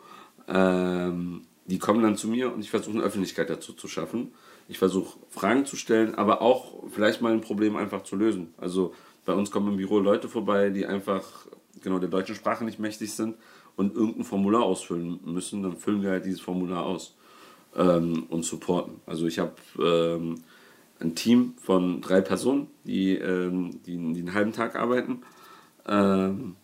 Ähm, 0.48 1.44
die 1.68 1.78
kommen 1.78 2.02
dann 2.02 2.18
zu 2.18 2.28
mir 2.28 2.52
und 2.52 2.62
ich 2.62 2.72
versuche 2.72 2.96
eine 2.96 3.04
Öffentlichkeit 3.04 3.52
dazu 3.52 3.74
zu 3.74 3.88
schaffen. 3.88 4.32
Ich 4.68 4.80
versuche 4.80 5.20
Fragen 5.30 5.68
zu 5.68 5.76
stellen, 5.76 6.16
aber 6.16 6.42
auch 6.42 6.84
vielleicht 6.90 7.22
mal 7.22 7.32
ein 7.32 7.42
Problem 7.42 7.76
einfach 7.76 8.02
zu 8.02 8.16
lösen. 8.16 8.54
Also 8.58 8.96
bei 9.26 9.34
uns 9.34 9.52
kommen 9.52 9.68
im 9.68 9.78
Büro 9.78 10.00
Leute 10.00 10.28
vorbei, 10.28 10.72
die 10.72 10.88
einfach 10.88 11.24
genau 11.82 12.00
der 12.00 12.10
deutschen 12.10 12.36
Sprache 12.36 12.66
nicht 12.66 12.80
mächtig 12.80 13.14
sind 13.14 13.36
und 13.76 13.96
irgendein 13.96 14.24
Formular 14.24 14.64
ausfüllen 14.64 15.20
müssen. 15.24 15.62
Dann 15.62 15.78
füllen 15.78 16.02
wir 16.02 16.10
halt 16.10 16.26
dieses 16.26 16.42
Formular 16.42 16.86
aus 16.86 17.16
ähm, 17.76 18.26
und 18.30 18.44
supporten. 18.44 18.96
Also 19.06 19.28
ich 19.28 19.38
habe 19.38 19.54
ähm, 19.80 20.42
ein 21.00 21.16
Team 21.16 21.54
von 21.62 22.02
drei 22.02 22.22
Personen, 22.22 22.68
die, 22.84 23.16
ähm, 23.16 23.80
die, 23.86 23.96
die 24.14 24.20
einen 24.20 24.34
halben 24.34 24.54
Tag 24.54 24.76
arbeiten. 24.76 25.22
Ähm, 25.88 26.56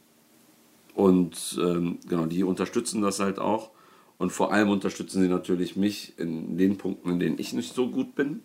und 0.96 1.60
ähm, 1.62 2.00
genau, 2.08 2.26
die 2.26 2.44
unterstützen 2.44 3.02
das 3.02 3.20
halt 3.20 3.38
auch. 3.38 3.72
Und 4.18 4.32
vor 4.32 4.54
allem 4.54 4.70
unterstützen 4.70 5.22
sie 5.22 5.28
natürlich 5.28 5.76
mich 5.76 6.18
in 6.18 6.58
den 6.58 6.78
Punkten, 6.78 7.10
in 7.10 7.20
denen 7.20 7.38
ich 7.38 7.52
nicht 7.52 7.76
so 7.76 7.90
gut 7.90 8.16
bin. 8.16 8.40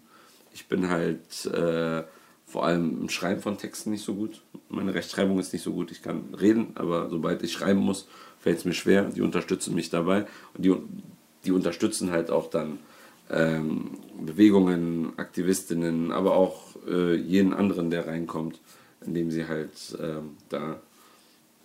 Ich 0.53 0.67
bin 0.67 0.89
halt 0.89 1.47
äh, 1.47 2.03
vor 2.45 2.65
allem 2.65 3.03
im 3.03 3.09
Schreiben 3.09 3.41
von 3.41 3.57
Texten 3.57 3.93
nicht 3.93 4.05
so 4.05 4.15
gut. 4.17 4.43
Meine 4.69 4.95
Rechtschreibung 4.95 5.39
ist 5.39 5.53
nicht 5.53 5.63
so 5.63 5.73
gut. 5.73 5.93
Ich 5.93 6.03
kann 6.03 6.35
reden, 6.35 6.73
aber 6.75 7.09
sobald 7.09 7.45
ich 7.45 7.53
schreiben 7.53 7.79
muss, 7.79 8.09
fällt 8.41 8.59
es 8.59 8.65
mir 8.65 8.75
schwer. 8.75 9.05
Die 9.05 9.23
unterstützen 9.23 9.77
mich 9.77 9.89
dabei. 9.89 10.27
Und 10.55 10.65
die, 10.65 10.75
die 11.45 11.53
unterstützen 11.53 12.11
halt 12.11 12.33
auch 12.33 12.51
dann 12.51 12.81
ähm, 13.31 13.93
Bewegungen, 14.21 15.13
Aktivistinnen, 15.17 16.11
aber 16.11 16.35
auch 16.35 16.75
äh, 16.89 17.15
jeden 17.15 17.55
anderen, 17.55 17.91
der 17.91 18.09
reinkommt, 18.09 18.59
indem 19.07 19.31
sie 19.31 19.47
halt 19.47 19.97
ähm, 20.03 20.37
da 20.49 20.81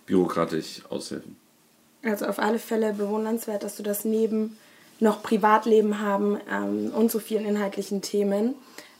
bürokratisch 0.05 0.81
aushelfen. 0.89 1.35
Also 2.03 2.25
auf 2.25 2.39
alle 2.39 2.59
Fälle 2.59 2.93
bewundernswert, 2.93 3.63
dass 3.63 3.75
du 3.75 3.83
das 3.83 4.05
neben 4.05 4.57
noch 4.99 5.23
Privatleben 5.23 5.99
haben 5.99 6.37
ähm, 6.49 6.91
und 6.95 7.11
so 7.11 7.19
vielen 7.19 7.45
inhaltlichen 7.45 8.01
Themen 8.01 8.55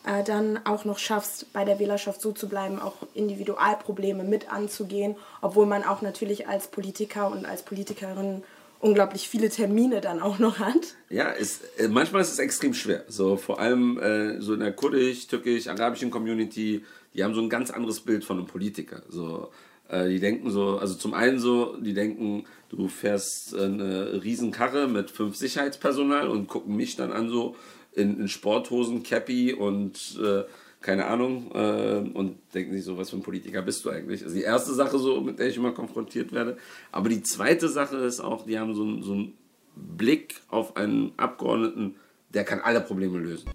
äh, 0.06 0.24
dann 0.24 0.60
auch 0.66 0.86
noch 0.86 1.00
schaffst, 1.00 1.52
bei 1.54 1.66
der 1.66 1.80
Wählerschaft 1.80 2.22
so 2.22 2.32
zu 2.32 2.50
bleiben, 2.50 2.80
auch 2.80 2.96
Individualprobleme 3.14 4.24
mit 4.24 4.52
anzugehen, 4.52 5.16
obwohl 5.42 5.66
man 5.66 5.84
auch 5.84 6.02
natürlich 6.02 6.48
als 6.48 6.68
Politiker 6.68 7.32
und 7.32 7.46
als 7.46 7.64
Politikerin 7.64 8.44
unglaublich 8.80 9.30
viele 9.30 9.50
Termine 9.50 10.02
dann 10.02 10.22
auch 10.22 10.38
noch 10.38 10.60
hat. 10.60 10.96
Ja, 11.10 11.30
ist, 11.30 11.62
äh, 11.80 11.88
manchmal 11.88 12.22
ist 12.22 12.34
es 12.34 12.40
extrem 12.40 12.74
schwer. 12.74 13.04
So 13.08 13.38
vor 13.38 13.60
allem 13.60 13.98
äh, 14.00 14.42
so 14.42 14.54
in 14.54 14.60
der 14.60 14.74
kurdisch, 14.74 15.28
türkisch, 15.28 15.68
arabischen 15.68 16.12
Community, 16.12 16.84
die 17.14 17.24
haben 17.24 17.34
so 17.34 17.42
ein 17.42 17.50
ganz 17.50 17.72
anderes 17.72 18.02
Bild 18.02 18.24
von 18.26 18.38
einem 18.38 18.48
Politiker. 18.48 19.02
So 19.10 19.50
äh, 19.90 20.10
die 20.10 20.20
denken 20.20 20.50
so, 20.50 20.78
also 20.78 20.96
zum 20.96 21.14
einen 21.14 21.40
so, 21.40 21.78
die 21.78 21.94
denken, 21.94 22.46
du 22.70 22.88
fährst 22.88 23.56
eine 23.56 24.24
Riesenkarre 24.24 24.88
mit 24.88 25.12
fünf 25.12 25.36
Sicherheitspersonal 25.36 26.28
und 26.28 26.48
gucken 26.48 26.76
mich 26.76 26.96
dann 26.96 27.12
an 27.12 27.30
so 27.30 27.56
in, 27.94 28.20
in 28.20 28.28
Sporthosen, 28.28 29.04
Cappy 29.04 29.54
und 29.54 30.20
äh, 30.22 30.44
keine 30.82 31.06
Ahnung 31.06 31.52
äh, 31.54 31.98
und 32.14 32.38
denken 32.54 32.74
sich 32.74 32.84
so, 32.84 32.98
was 32.98 33.10
für 33.10 33.18
ein 33.18 33.24
Politiker 33.24 33.62
bist 33.62 33.86
du 33.86 33.90
eigentlich? 33.90 34.24
Also 34.24 34.36
die 34.36 34.44
erste 34.44 34.74
Sache 34.74 35.00
so, 35.00 35.22
mit 35.22 35.40
der 35.40 35.48
ich 35.48 35.58
immer 35.58 35.72
konfrontiert 35.72 36.32
werde. 36.32 36.58
Aber 36.92 37.10
die 37.10 37.24
zweite 37.24 37.70
Sache 37.70 37.98
ist 37.98 38.20
auch, 38.20 38.46
die 38.46 38.60
haben 38.60 38.76
so, 38.76 39.02
so 39.02 39.14
einen 39.14 39.34
Blick 39.76 40.42
auf 40.50 40.78
einen 40.78 41.14
Abgeordneten, 41.18 41.96
der 42.34 42.44
kann 42.44 42.60
alle 42.60 42.82
Probleme 42.82 43.18
lösen. 43.20 43.50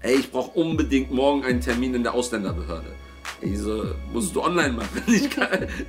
Ey, 0.00 0.16
ich 0.16 0.30
brauche 0.30 0.58
unbedingt 0.58 1.10
morgen 1.10 1.44
einen 1.44 1.60
Termin 1.60 1.94
in 1.94 2.02
der 2.02 2.14
Ausländerbehörde 2.14 3.05
ich 3.40 3.58
so, 3.58 3.84
musst 4.12 4.34
du 4.34 4.42
online 4.42 4.72
machen. 4.72 5.02
Ich, 5.06 5.28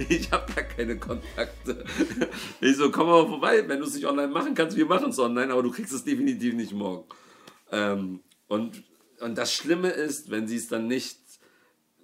ich 0.10 0.32
habe 0.32 0.52
da 0.54 0.62
keine 0.62 0.98
Kontakte. 0.98 1.84
Ich 2.62 2.76
so, 2.76 2.92
komm 2.92 3.08
mal 3.08 3.28
vorbei, 3.28 3.68
wenn 3.68 3.80
du 3.80 3.86
es 3.86 3.96
nicht 3.96 4.06
online 4.06 4.28
machen 4.28 4.54
kannst, 4.54 4.78
wir 4.78 4.86
machen 4.86 5.10
es 5.10 5.20
online, 5.20 5.52
aber 5.52 5.64
du 5.64 5.72
kriegst 5.72 5.94
es 5.94 6.04
definitiv 6.04 6.54
nicht 6.54 6.74
morgen. 6.74 7.06
Ähm, 7.72 8.22
und, 8.48 8.84
und 9.20 9.38
das 9.38 9.54
Schlimme 9.54 9.90
ist, 9.90 10.30
wenn 10.30 10.48
sie 10.48 10.58
es 10.58 10.68
dann 10.68 10.88
nicht 10.88 11.20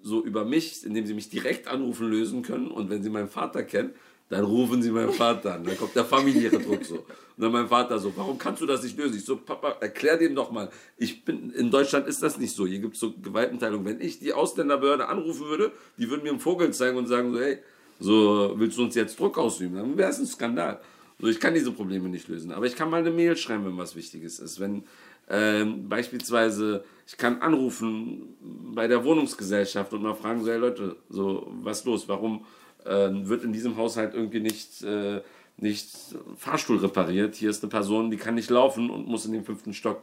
so 0.01 0.23
über 0.23 0.45
mich, 0.45 0.85
indem 0.85 1.05
sie 1.05 1.13
mich 1.13 1.29
direkt 1.29 1.67
anrufen, 1.67 2.09
lösen 2.09 2.41
können 2.41 2.67
und 2.67 2.89
wenn 2.89 3.03
sie 3.03 3.09
meinen 3.09 3.29
Vater 3.29 3.63
kennen, 3.63 3.93
dann 4.33 4.45
rufen 4.45 4.81
sie 4.81 4.91
meinen 4.91 5.13
Vater 5.13 5.55
an. 5.55 5.63
Dann 5.63 5.77
kommt 5.77 5.95
der 5.95 6.05
familiäre 6.05 6.59
Druck 6.59 6.83
so. 6.83 6.95
Und 6.95 7.05
dann 7.37 7.51
mein 7.51 7.67
Vater 7.67 7.97
so, 7.99 8.11
warum 8.15 8.37
kannst 8.37 8.61
du 8.61 8.65
das 8.65 8.83
nicht 8.83 8.97
lösen? 8.97 9.17
Ich 9.17 9.25
so, 9.25 9.37
Papa, 9.37 9.77
erklär 9.79 10.17
dem 10.17 10.35
doch 10.35 10.51
mal. 10.51 10.69
Ich 10.97 11.25
bin, 11.25 11.51
in 11.51 11.71
Deutschland 11.71 12.07
ist 12.07 12.21
das 12.21 12.37
nicht 12.37 12.55
so. 12.55 12.65
Hier 12.65 12.79
gibt 12.79 12.95
es 12.95 12.99
so 12.99 13.13
Gewaltenteilung. 13.13 13.85
Wenn 13.85 14.01
ich 14.01 14.19
die 14.19 14.33
Ausländerbehörde 14.33 15.07
anrufen 15.07 15.47
würde, 15.47 15.71
die 15.97 16.09
würden 16.09 16.23
mir 16.23 16.29
einen 16.29 16.39
Vogel 16.39 16.71
zeigen 16.71 16.97
und 16.97 17.07
sagen 17.07 17.33
so, 17.33 17.39
hey, 17.39 17.57
so 17.99 18.53
willst 18.55 18.77
du 18.77 18.83
uns 18.83 18.95
jetzt 18.95 19.19
Druck 19.19 19.37
ausüben? 19.37 19.75
Dann 19.75 19.97
wäre 19.97 20.09
es 20.09 20.19
ein 20.19 20.25
Skandal. 20.25 20.79
So, 21.19 21.27
ich 21.27 21.39
kann 21.39 21.53
diese 21.53 21.71
Probleme 21.71 22.09
nicht 22.09 22.27
lösen. 22.27 22.51
Aber 22.51 22.65
ich 22.65 22.75
kann 22.75 22.89
mal 22.89 22.97
eine 22.97 23.11
Mail 23.11 23.37
schreiben, 23.37 23.65
wenn 23.65 23.77
was 23.77 23.95
Wichtiges 23.95 24.39
ist. 24.39 24.59
Wenn 24.59 24.83
ähm, 25.29 25.87
beispielsweise, 25.87 26.83
ich 27.07 27.17
kann 27.17 27.41
anrufen 27.41 28.35
bei 28.73 28.87
der 28.87 29.03
Wohnungsgesellschaft 29.05 29.93
und 29.93 30.03
mal 30.03 30.15
fragen, 30.15 30.43
so, 30.43 30.51
hey 30.51 30.59
Leute, 30.59 30.97
so, 31.09 31.47
was 31.61 31.85
los? 31.85 32.07
Warum 32.07 32.45
wird 32.85 33.43
in 33.43 33.53
diesem 33.53 33.77
Haushalt 33.77 34.13
irgendwie 34.13 34.39
nicht, 34.39 34.83
äh, 34.83 35.21
nicht 35.57 35.89
Fahrstuhl 36.37 36.77
repariert. 36.77 37.35
Hier 37.35 37.49
ist 37.49 37.63
eine 37.63 37.69
Person, 37.69 38.11
die 38.11 38.17
kann 38.17 38.35
nicht 38.35 38.49
laufen 38.49 38.89
und 38.89 39.07
muss 39.07 39.25
in 39.25 39.33
den 39.33 39.43
fünften 39.43 39.73
Stock. 39.73 40.01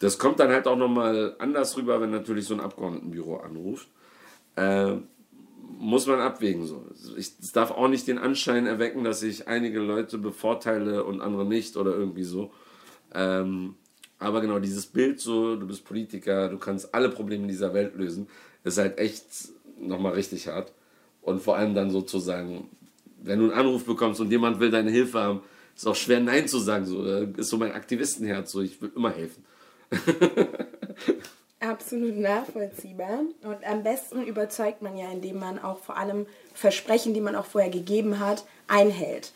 Das 0.00 0.18
kommt 0.18 0.40
dann 0.40 0.50
halt 0.50 0.66
auch 0.66 0.76
nochmal 0.76 1.36
anders 1.38 1.76
rüber, 1.76 2.00
wenn 2.00 2.10
natürlich 2.10 2.46
so 2.46 2.54
ein 2.54 2.60
Abgeordnetenbüro 2.60 3.36
anruft. 3.36 3.86
Äh, 4.56 4.96
muss 5.78 6.06
man 6.06 6.20
abwägen. 6.20 6.66
So. 6.66 6.84
Es 7.16 7.52
darf 7.52 7.70
auch 7.70 7.88
nicht 7.88 8.06
den 8.06 8.18
Anschein 8.18 8.66
erwecken, 8.66 9.04
dass 9.04 9.22
ich 9.22 9.48
einige 9.48 9.80
Leute 9.80 10.18
bevorteile 10.18 11.04
und 11.04 11.20
andere 11.20 11.44
nicht 11.44 11.76
oder 11.76 11.94
irgendwie 11.94 12.24
so. 12.24 12.52
Ähm, 13.14 13.76
aber 14.18 14.40
genau 14.40 14.58
dieses 14.58 14.86
Bild 14.86 15.20
so, 15.20 15.56
du 15.56 15.66
bist 15.66 15.84
Politiker, 15.84 16.48
du 16.48 16.58
kannst 16.58 16.94
alle 16.94 17.08
Probleme 17.08 17.46
dieser 17.46 17.74
Welt 17.74 17.96
lösen, 17.96 18.28
ist 18.64 18.78
halt 18.78 18.98
echt 18.98 19.26
nochmal 19.80 20.12
richtig 20.12 20.48
hart. 20.48 20.72
Und 21.22 21.40
vor 21.40 21.56
allem 21.56 21.74
dann 21.74 21.90
sozusagen, 21.90 22.68
wenn 23.22 23.38
du 23.38 23.46
einen 23.46 23.54
Anruf 23.54 23.84
bekommst 23.84 24.20
und 24.20 24.30
jemand 24.30 24.60
will 24.60 24.70
deine 24.70 24.90
Hilfe 24.90 25.20
haben, 25.20 25.40
ist 25.74 25.86
auch 25.86 25.96
schwer 25.96 26.20
Nein 26.20 26.48
zu 26.48 26.58
sagen. 26.58 26.84
So, 26.84 27.04
ist 27.04 27.48
so 27.48 27.56
mein 27.56 27.72
Aktivistenherz, 27.72 28.52
so 28.52 28.60
ich 28.60 28.80
will 28.82 28.92
immer 28.94 29.10
helfen. 29.10 29.44
Absolut 31.60 32.16
nachvollziehbar. 32.16 33.20
Und 33.44 33.64
am 33.64 33.84
besten 33.84 34.24
überzeugt 34.24 34.82
man 34.82 34.96
ja, 34.96 35.10
indem 35.10 35.38
man 35.38 35.60
auch 35.60 35.78
vor 35.78 35.96
allem 35.96 36.26
Versprechen, 36.54 37.14
die 37.14 37.20
man 37.20 37.36
auch 37.36 37.46
vorher 37.46 37.70
gegeben 37.70 38.18
hat, 38.18 38.44
einhält. 38.66 39.32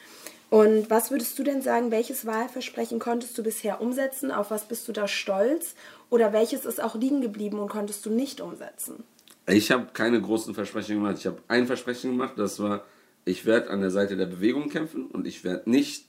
Und 0.50 0.90
was 0.90 1.10
würdest 1.10 1.38
du 1.38 1.44
denn 1.44 1.62
sagen, 1.62 1.90
welches 1.90 2.26
Wahlversprechen 2.26 2.98
konntest 2.98 3.36
du 3.38 3.42
bisher 3.42 3.80
umsetzen? 3.80 4.30
Auf 4.30 4.50
was 4.50 4.64
bist 4.64 4.88
du 4.88 4.92
da 4.92 5.06
stolz? 5.06 5.74
Oder 6.10 6.32
welches 6.32 6.64
ist 6.64 6.82
auch 6.82 6.94
liegen 6.94 7.20
geblieben 7.20 7.58
und 7.58 7.68
konntest 7.68 8.04
du 8.06 8.10
nicht 8.10 8.40
umsetzen? 8.40 9.04
Ich 9.48 9.70
habe 9.70 9.86
keine 9.92 10.20
großen 10.20 10.54
Versprechen 10.54 10.96
gemacht. 10.96 11.16
Ich 11.18 11.26
habe 11.26 11.38
ein 11.48 11.66
Versprechen 11.66 12.12
gemacht, 12.12 12.34
das 12.36 12.58
war, 12.58 12.84
ich 13.24 13.46
werde 13.46 13.70
an 13.70 13.80
der 13.80 13.90
Seite 13.90 14.16
der 14.16 14.26
Bewegung 14.26 14.68
kämpfen 14.68 15.06
und 15.06 15.26
ich 15.26 15.44
werde 15.44 15.70
nicht 15.70 16.06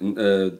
äh, 0.00 0.50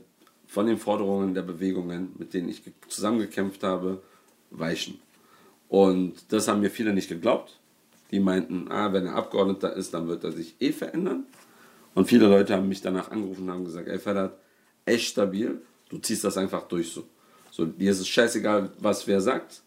von 0.47 0.67
den 0.67 0.79
Forderungen 0.79 1.35
der 1.35 1.43
Bewegungen, 1.43 2.15
mit 2.19 2.33
denen 2.33 2.49
ich 2.49 2.63
zusammengekämpft 2.89 3.63
habe, 3.63 4.03
weichen. 4.51 4.99
Und 5.69 6.33
das 6.33 6.49
haben 6.49 6.61
mir 6.61 6.71
viele 6.71 6.95
nicht 6.95 7.09
geglaubt. 7.09 7.59
die 8.11 8.21
meinten, 8.21 8.71
ah, 8.71 8.91
wenn 8.93 9.05
er 9.05 9.15
Abgeordneter 9.15 9.75
ist, 9.75 9.93
dann 9.93 10.09
wird 10.09 10.25
er 10.25 10.33
sich 10.33 10.55
eh 10.61 10.73
verändern. 10.73 11.27
Und 11.95 12.09
viele 12.09 12.27
Leute 12.27 12.55
haben 12.55 12.69
mich 12.69 12.81
danach 12.81 13.11
angerufen 13.11 13.43
und 13.43 13.51
haben 13.51 13.65
gesagt, 13.67 13.87
ey 13.87 13.99
Ferhat, 13.99 14.39
echt 14.87 15.09
stabil, 15.09 15.61
du 15.91 15.99
ziehst 15.99 16.25
das 16.25 16.39
einfach 16.39 16.63
durch 16.69 16.91
so. 16.91 17.05
So, 17.51 17.67
dir 17.67 17.91
ist 17.91 18.01
es 18.01 18.09
scheißegal, 18.09 18.71
was 18.79 19.07
wer 19.07 19.21
sagt, 19.21 19.63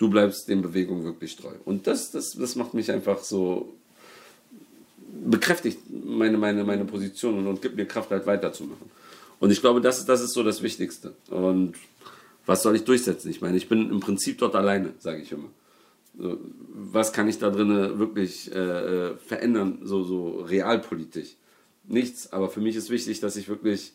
du 0.00 0.08
bleibst 0.08 0.48
den 0.48 0.62
Bewegungen 0.62 1.04
wirklich 1.04 1.36
treu. 1.36 1.52
Und 1.66 1.86
das, 1.86 2.10
das, 2.10 2.32
das 2.32 2.56
macht 2.56 2.72
mich 2.72 2.90
einfach 2.90 3.22
so, 3.22 3.74
bekräftigt 5.24 5.78
meine, 5.90 6.38
meine, 6.38 6.64
meine 6.64 6.86
Position 6.86 7.36
und, 7.38 7.46
und 7.46 7.62
gibt 7.62 7.76
mir 7.76 7.84
Kraft, 7.84 8.10
halt 8.10 8.26
weiterzumachen. 8.26 8.90
Und 9.40 9.50
ich 9.50 9.60
glaube, 9.60 9.82
das, 9.82 10.06
das 10.06 10.22
ist 10.22 10.32
so 10.32 10.42
das 10.42 10.62
Wichtigste. 10.62 11.12
Und 11.28 11.74
was 12.46 12.62
soll 12.62 12.76
ich 12.76 12.84
durchsetzen? 12.84 13.30
Ich 13.30 13.42
meine, 13.42 13.58
ich 13.58 13.68
bin 13.68 13.90
im 13.90 14.00
Prinzip 14.00 14.38
dort 14.38 14.56
alleine, 14.56 14.94
sage 14.98 15.20
ich 15.20 15.32
immer. 15.32 15.48
Was 16.14 17.12
kann 17.12 17.28
ich 17.28 17.38
da 17.38 17.50
drin 17.50 17.98
wirklich 17.98 18.50
äh, 18.54 18.58
äh, 18.58 19.16
verändern, 19.18 19.80
so, 19.84 20.02
so 20.02 20.40
realpolitisch? 20.40 21.36
Nichts, 21.86 22.32
aber 22.32 22.48
für 22.48 22.60
mich 22.60 22.74
ist 22.74 22.88
wichtig, 22.88 23.20
dass 23.20 23.36
ich 23.36 23.48
wirklich 23.48 23.92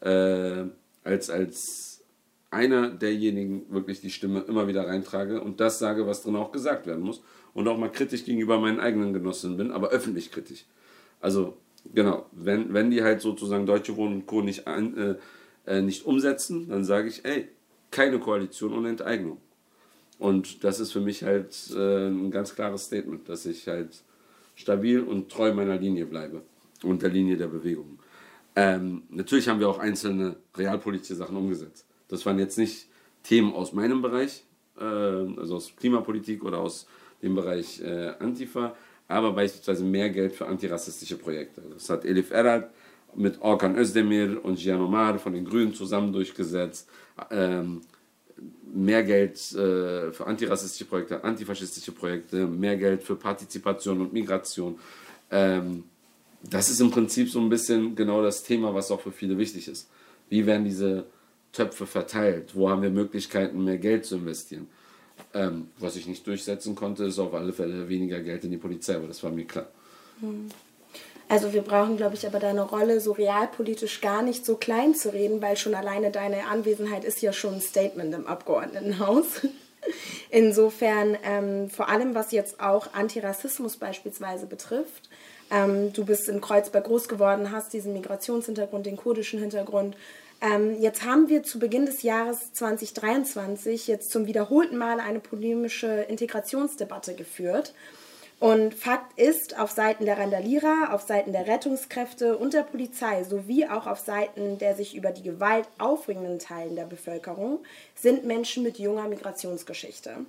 äh, 0.00 0.64
als, 1.02 1.28
als 1.28 1.89
einer 2.50 2.90
derjenigen 2.90 3.66
wirklich 3.70 4.00
die 4.00 4.10
Stimme 4.10 4.40
immer 4.40 4.66
wieder 4.66 4.86
reintrage 4.86 5.40
und 5.40 5.60
das 5.60 5.78
sage, 5.78 6.06
was 6.06 6.22
drin 6.22 6.36
auch 6.36 6.52
gesagt 6.52 6.86
werden 6.86 7.02
muss 7.02 7.22
und 7.54 7.68
auch 7.68 7.78
mal 7.78 7.90
kritisch 7.92 8.24
gegenüber 8.24 8.58
meinen 8.58 8.80
eigenen 8.80 9.12
Genossinnen 9.12 9.56
bin, 9.56 9.70
aber 9.70 9.90
öffentlich 9.90 10.32
kritisch. 10.32 10.64
Also 11.20 11.56
genau, 11.94 12.26
wenn, 12.32 12.72
wenn 12.74 12.90
die 12.90 13.02
halt 13.02 13.20
sozusagen 13.20 13.66
Deutsche 13.66 13.96
Wohnen 13.96 14.16
und 14.16 14.26
Co. 14.26 14.42
nicht, 14.42 14.66
ein, 14.66 14.96
äh, 14.96 15.14
äh, 15.66 15.82
nicht 15.82 16.06
umsetzen, 16.06 16.68
dann 16.68 16.84
sage 16.84 17.08
ich, 17.08 17.24
ey, 17.24 17.48
keine 17.90 18.18
Koalition 18.18 18.72
ohne 18.72 18.88
Enteignung. 18.88 19.38
Und 20.18 20.64
das 20.64 20.80
ist 20.80 20.92
für 20.92 21.00
mich 21.00 21.22
halt 21.22 21.56
äh, 21.74 22.08
ein 22.08 22.30
ganz 22.30 22.54
klares 22.54 22.86
Statement, 22.86 23.28
dass 23.28 23.46
ich 23.46 23.68
halt 23.68 24.02
stabil 24.54 25.00
und 25.00 25.30
treu 25.30 25.54
meiner 25.54 25.78
Linie 25.78 26.06
bleibe 26.06 26.42
und 26.82 27.02
der 27.02 27.10
Linie 27.10 27.36
der 27.36 27.46
Bewegung. 27.46 27.98
Ähm, 28.56 29.04
natürlich 29.08 29.48
haben 29.48 29.60
wir 29.60 29.68
auch 29.68 29.78
einzelne 29.78 30.36
realpolitische 30.56 31.14
Sachen 31.14 31.36
umgesetzt. 31.36 31.86
Das 32.10 32.26
waren 32.26 32.38
jetzt 32.38 32.58
nicht 32.58 32.86
Themen 33.22 33.54
aus 33.54 33.72
meinem 33.72 34.02
Bereich, 34.02 34.44
äh, 34.78 34.84
also 34.84 35.56
aus 35.56 35.72
Klimapolitik 35.76 36.44
oder 36.44 36.58
aus 36.58 36.86
dem 37.22 37.34
Bereich 37.34 37.80
äh, 37.80 38.12
Antifa, 38.18 38.74
aber 39.08 39.32
beispielsweise 39.32 39.84
mehr 39.84 40.10
Geld 40.10 40.34
für 40.34 40.46
antirassistische 40.46 41.16
Projekte. 41.16 41.62
Das 41.72 41.88
hat 41.90 42.04
Elif 42.04 42.30
Erat 42.30 42.70
mit 43.14 43.40
Orkan 43.40 43.76
Özdemir 43.76 44.44
und 44.44 44.58
Gian 44.58 44.80
Omar 44.80 45.18
von 45.18 45.32
den 45.32 45.44
Grünen 45.44 45.74
zusammen 45.74 46.12
durchgesetzt. 46.12 46.88
Ähm, 47.30 47.80
mehr 48.72 49.02
Geld 49.02 49.36
äh, 49.52 50.12
für 50.12 50.26
antirassistische 50.26 50.84
Projekte, 50.84 51.22
antifaschistische 51.24 51.92
Projekte, 51.92 52.46
mehr 52.46 52.76
Geld 52.76 53.02
für 53.02 53.16
Partizipation 53.16 54.00
und 54.00 54.12
Migration. 54.12 54.78
Ähm, 55.30 55.84
das 56.42 56.70
ist 56.70 56.80
im 56.80 56.90
Prinzip 56.90 57.28
so 57.28 57.40
ein 57.40 57.48
bisschen 57.48 57.94
genau 57.94 58.22
das 58.22 58.42
Thema, 58.42 58.74
was 58.74 58.90
auch 58.90 59.00
für 59.00 59.12
viele 59.12 59.36
wichtig 59.36 59.68
ist. 59.68 59.90
Wie 60.28 60.46
werden 60.46 60.64
diese 60.64 61.04
Töpfe 61.52 61.86
verteilt? 61.86 62.54
Wo 62.54 62.70
haben 62.70 62.82
wir 62.82 62.90
Möglichkeiten, 62.90 63.64
mehr 63.64 63.78
Geld 63.78 64.04
zu 64.04 64.16
investieren? 64.16 64.68
Ähm, 65.34 65.68
was 65.78 65.96
ich 65.96 66.06
nicht 66.06 66.26
durchsetzen 66.26 66.74
konnte, 66.74 67.04
ist 67.04 67.18
auf 67.18 67.34
alle 67.34 67.52
Fälle 67.52 67.88
weniger 67.88 68.20
Geld 68.20 68.44
in 68.44 68.50
die 68.50 68.56
Polizei, 68.56 68.96
aber 68.96 69.06
das 69.06 69.22
war 69.22 69.30
mir 69.30 69.44
klar. 69.44 69.66
Hm. 70.20 70.48
Also 71.28 71.52
wir 71.52 71.62
brauchen, 71.62 71.96
glaube 71.96 72.16
ich, 72.16 72.26
aber 72.26 72.40
deine 72.40 72.62
Rolle 72.62 73.00
so 73.00 73.12
realpolitisch 73.12 74.00
gar 74.00 74.22
nicht 74.22 74.44
so 74.44 74.56
klein 74.56 74.96
zu 74.96 75.12
reden, 75.12 75.40
weil 75.40 75.56
schon 75.56 75.76
alleine 75.76 76.10
deine 76.10 76.46
Anwesenheit 76.48 77.04
ist 77.04 77.22
ja 77.22 77.32
schon 77.32 77.54
ein 77.54 77.60
Statement 77.60 78.12
im 78.12 78.26
Abgeordnetenhaus. 78.26 79.26
Insofern, 80.30 81.16
ähm, 81.22 81.70
vor 81.70 81.88
allem 81.88 82.16
was 82.16 82.32
jetzt 82.32 82.60
auch 82.60 82.94
Antirassismus 82.94 83.76
beispielsweise 83.76 84.46
betrifft, 84.46 85.08
ähm, 85.52 85.92
du 85.92 86.04
bist 86.04 86.28
in 86.28 86.40
Kreuzberg 86.40 86.84
groß 86.84 87.08
geworden, 87.08 87.52
hast 87.52 87.72
diesen 87.72 87.92
Migrationshintergrund, 87.92 88.86
den 88.86 88.96
kurdischen 88.96 89.38
Hintergrund. 89.38 89.96
Ähm, 90.40 90.80
jetzt 90.80 91.04
haben 91.04 91.28
wir 91.28 91.42
zu 91.42 91.58
Beginn 91.58 91.84
des 91.86 92.02
Jahres 92.02 92.52
2023 92.54 93.86
jetzt 93.86 94.10
zum 94.10 94.26
wiederholten 94.26 94.76
Mal 94.76 94.98
eine 94.98 95.20
polemische 95.20 96.02
Integrationsdebatte 96.02 97.14
geführt. 97.14 97.74
Und 98.38 98.72
Fakt 98.72 99.18
ist, 99.18 99.58
auf 99.58 99.70
Seiten 99.70 100.06
der 100.06 100.16
Randalierer, 100.16 100.94
auf 100.94 101.02
Seiten 101.02 101.32
der 101.32 101.46
Rettungskräfte 101.46 102.38
und 102.38 102.54
der 102.54 102.62
Polizei 102.62 103.22
sowie 103.22 103.66
auch 103.66 103.86
auf 103.86 103.98
Seiten 103.98 104.56
der 104.56 104.74
sich 104.74 104.96
über 104.96 105.10
die 105.10 105.22
Gewalt 105.22 105.68
aufregenden 105.76 106.38
Teilen 106.38 106.74
der 106.74 106.86
Bevölkerung 106.86 107.58
sind 107.94 108.24
Menschen 108.24 108.62
mit 108.62 108.78
junger 108.78 109.08
Migrationsgeschichte. 109.08 110.24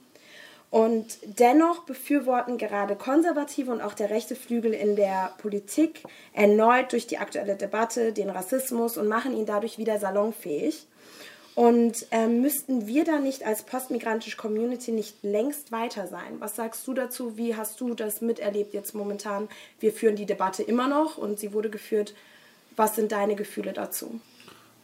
Und 0.72 1.18
dennoch 1.24 1.84
befürworten 1.84 2.58
gerade 2.58 2.96
Konservative 2.96 3.72
und 3.72 3.82
auch 3.82 3.94
der 3.94 4.10
rechte 4.10 4.38
Flügel 4.38 4.74
in 4.74 4.96
der 4.96 5.34
Politik 5.38 6.02
erneut 6.32 6.94
durch 6.94 7.08
die 7.08 7.18
aktuelle 7.18 7.58
Debatte 7.58 8.14
den 8.14 8.30
Rassismus 8.30 8.96
und 8.96 9.10
machen 9.10 9.36
ihn 9.36 9.46
dadurch 9.46 9.78
wieder 9.78 10.00
salonfähig. 10.00 10.88
Und 11.56 12.06
ähm, 12.12 12.42
müssten 12.42 12.88
wir 12.88 13.04
da 13.04 13.20
nicht 13.20 13.46
als 13.46 13.64
postmigrantische 13.64 14.38
Community 14.38 14.94
nicht 14.94 15.22
längst 15.22 15.74
weiter 15.74 16.08
sein? 16.08 16.40
Was 16.40 16.56
sagst 16.56 16.88
du 16.88 16.94
dazu? 16.94 17.36
Wie 17.36 17.58
hast 17.58 17.82
du 17.82 17.94
das 17.94 18.22
miterlebt 18.22 18.74
jetzt 18.74 18.96
momentan? 18.96 19.50
Wir 19.82 19.92
führen 19.92 20.16
die 20.16 20.26
Debatte 20.26 20.64
immer 20.64 20.88
noch 20.88 21.18
und 21.18 21.38
sie 21.38 21.52
wurde 21.52 21.70
geführt. 21.70 22.16
Was 22.78 22.96
sind 22.96 23.12
deine 23.12 23.36
Gefühle 23.36 23.74
dazu? 23.74 24.22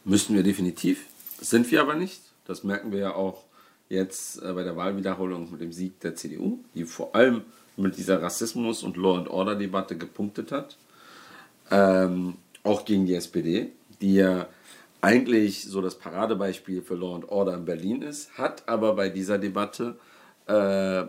Müssten 0.04 0.34
wir 0.34 0.42
definitiv, 0.42 1.06
sind 1.40 1.70
wir 1.70 1.80
aber 1.80 1.94
nicht. 1.94 2.20
Das 2.46 2.62
merken 2.62 2.92
wir 2.92 2.98
ja 2.98 3.14
auch 3.14 3.44
jetzt 3.88 4.42
äh, 4.42 4.52
bei 4.52 4.64
der 4.64 4.76
Wahlwiederholung 4.76 5.50
mit 5.50 5.60
dem 5.60 5.72
Sieg 5.72 6.00
der 6.00 6.14
CDU, 6.14 6.58
die 6.74 6.84
vor 6.84 7.14
allem 7.14 7.42
mit 7.76 7.96
dieser 7.96 8.20
Rassismus- 8.20 8.82
und 8.82 8.96
Law-and-Order-Debatte 8.96 9.96
gepunktet 9.96 10.52
hat. 10.52 10.76
Ähm, 11.70 12.34
auch 12.62 12.84
gegen 12.84 13.06
die 13.06 13.14
SPD, 13.14 13.70
die 14.00 14.14
ja 14.14 14.48
eigentlich 15.00 15.64
so 15.64 15.80
das 15.80 15.94
Paradebeispiel 15.94 16.82
für 16.82 16.94
Law 16.94 17.14
and 17.14 17.28
Order 17.28 17.54
in 17.54 17.64
Berlin 17.64 18.02
ist, 18.02 18.36
hat 18.36 18.68
aber 18.68 18.94
bei 18.94 19.08
dieser 19.10 19.38
Debatte 19.38 19.96
äh, 20.46 21.04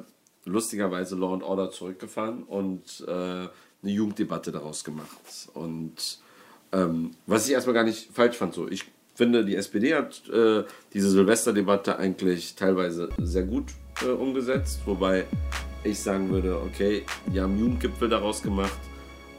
lustigerweise 0.45 1.15
Law 1.15 1.33
and 1.33 1.43
Order 1.43 1.71
zurückgefahren 1.71 2.43
und 2.43 3.03
äh, 3.07 3.11
eine 3.11 3.49
Jugenddebatte 3.91 4.51
daraus 4.51 4.83
gemacht. 4.83 5.09
Und 5.53 6.19
ähm, 6.71 7.11
was 7.25 7.47
ich 7.47 7.53
erstmal 7.53 7.73
gar 7.73 7.83
nicht 7.83 8.09
falsch 8.13 8.37
fand, 8.37 8.53
so 8.53 8.67
ich 8.67 8.85
finde, 9.19 9.43
die 9.43 9.55
SPD 9.55 9.93
hat 9.93 10.23
äh, 10.29 10.63
diese 10.93 11.11
Silvesterdebatte 11.11 11.99
eigentlich 11.99 12.55
teilweise 12.55 13.09
sehr 13.17 13.43
gut 13.43 13.65
äh, 14.01 14.07
umgesetzt, 14.07 14.79
wobei 14.85 15.25
ich 15.83 15.99
sagen 15.99 16.29
würde, 16.29 16.57
okay, 16.61 17.03
die 17.27 17.41
haben 17.41 17.59
Jugendgipfel 17.59 18.07
daraus 18.07 18.41
gemacht 18.41 18.79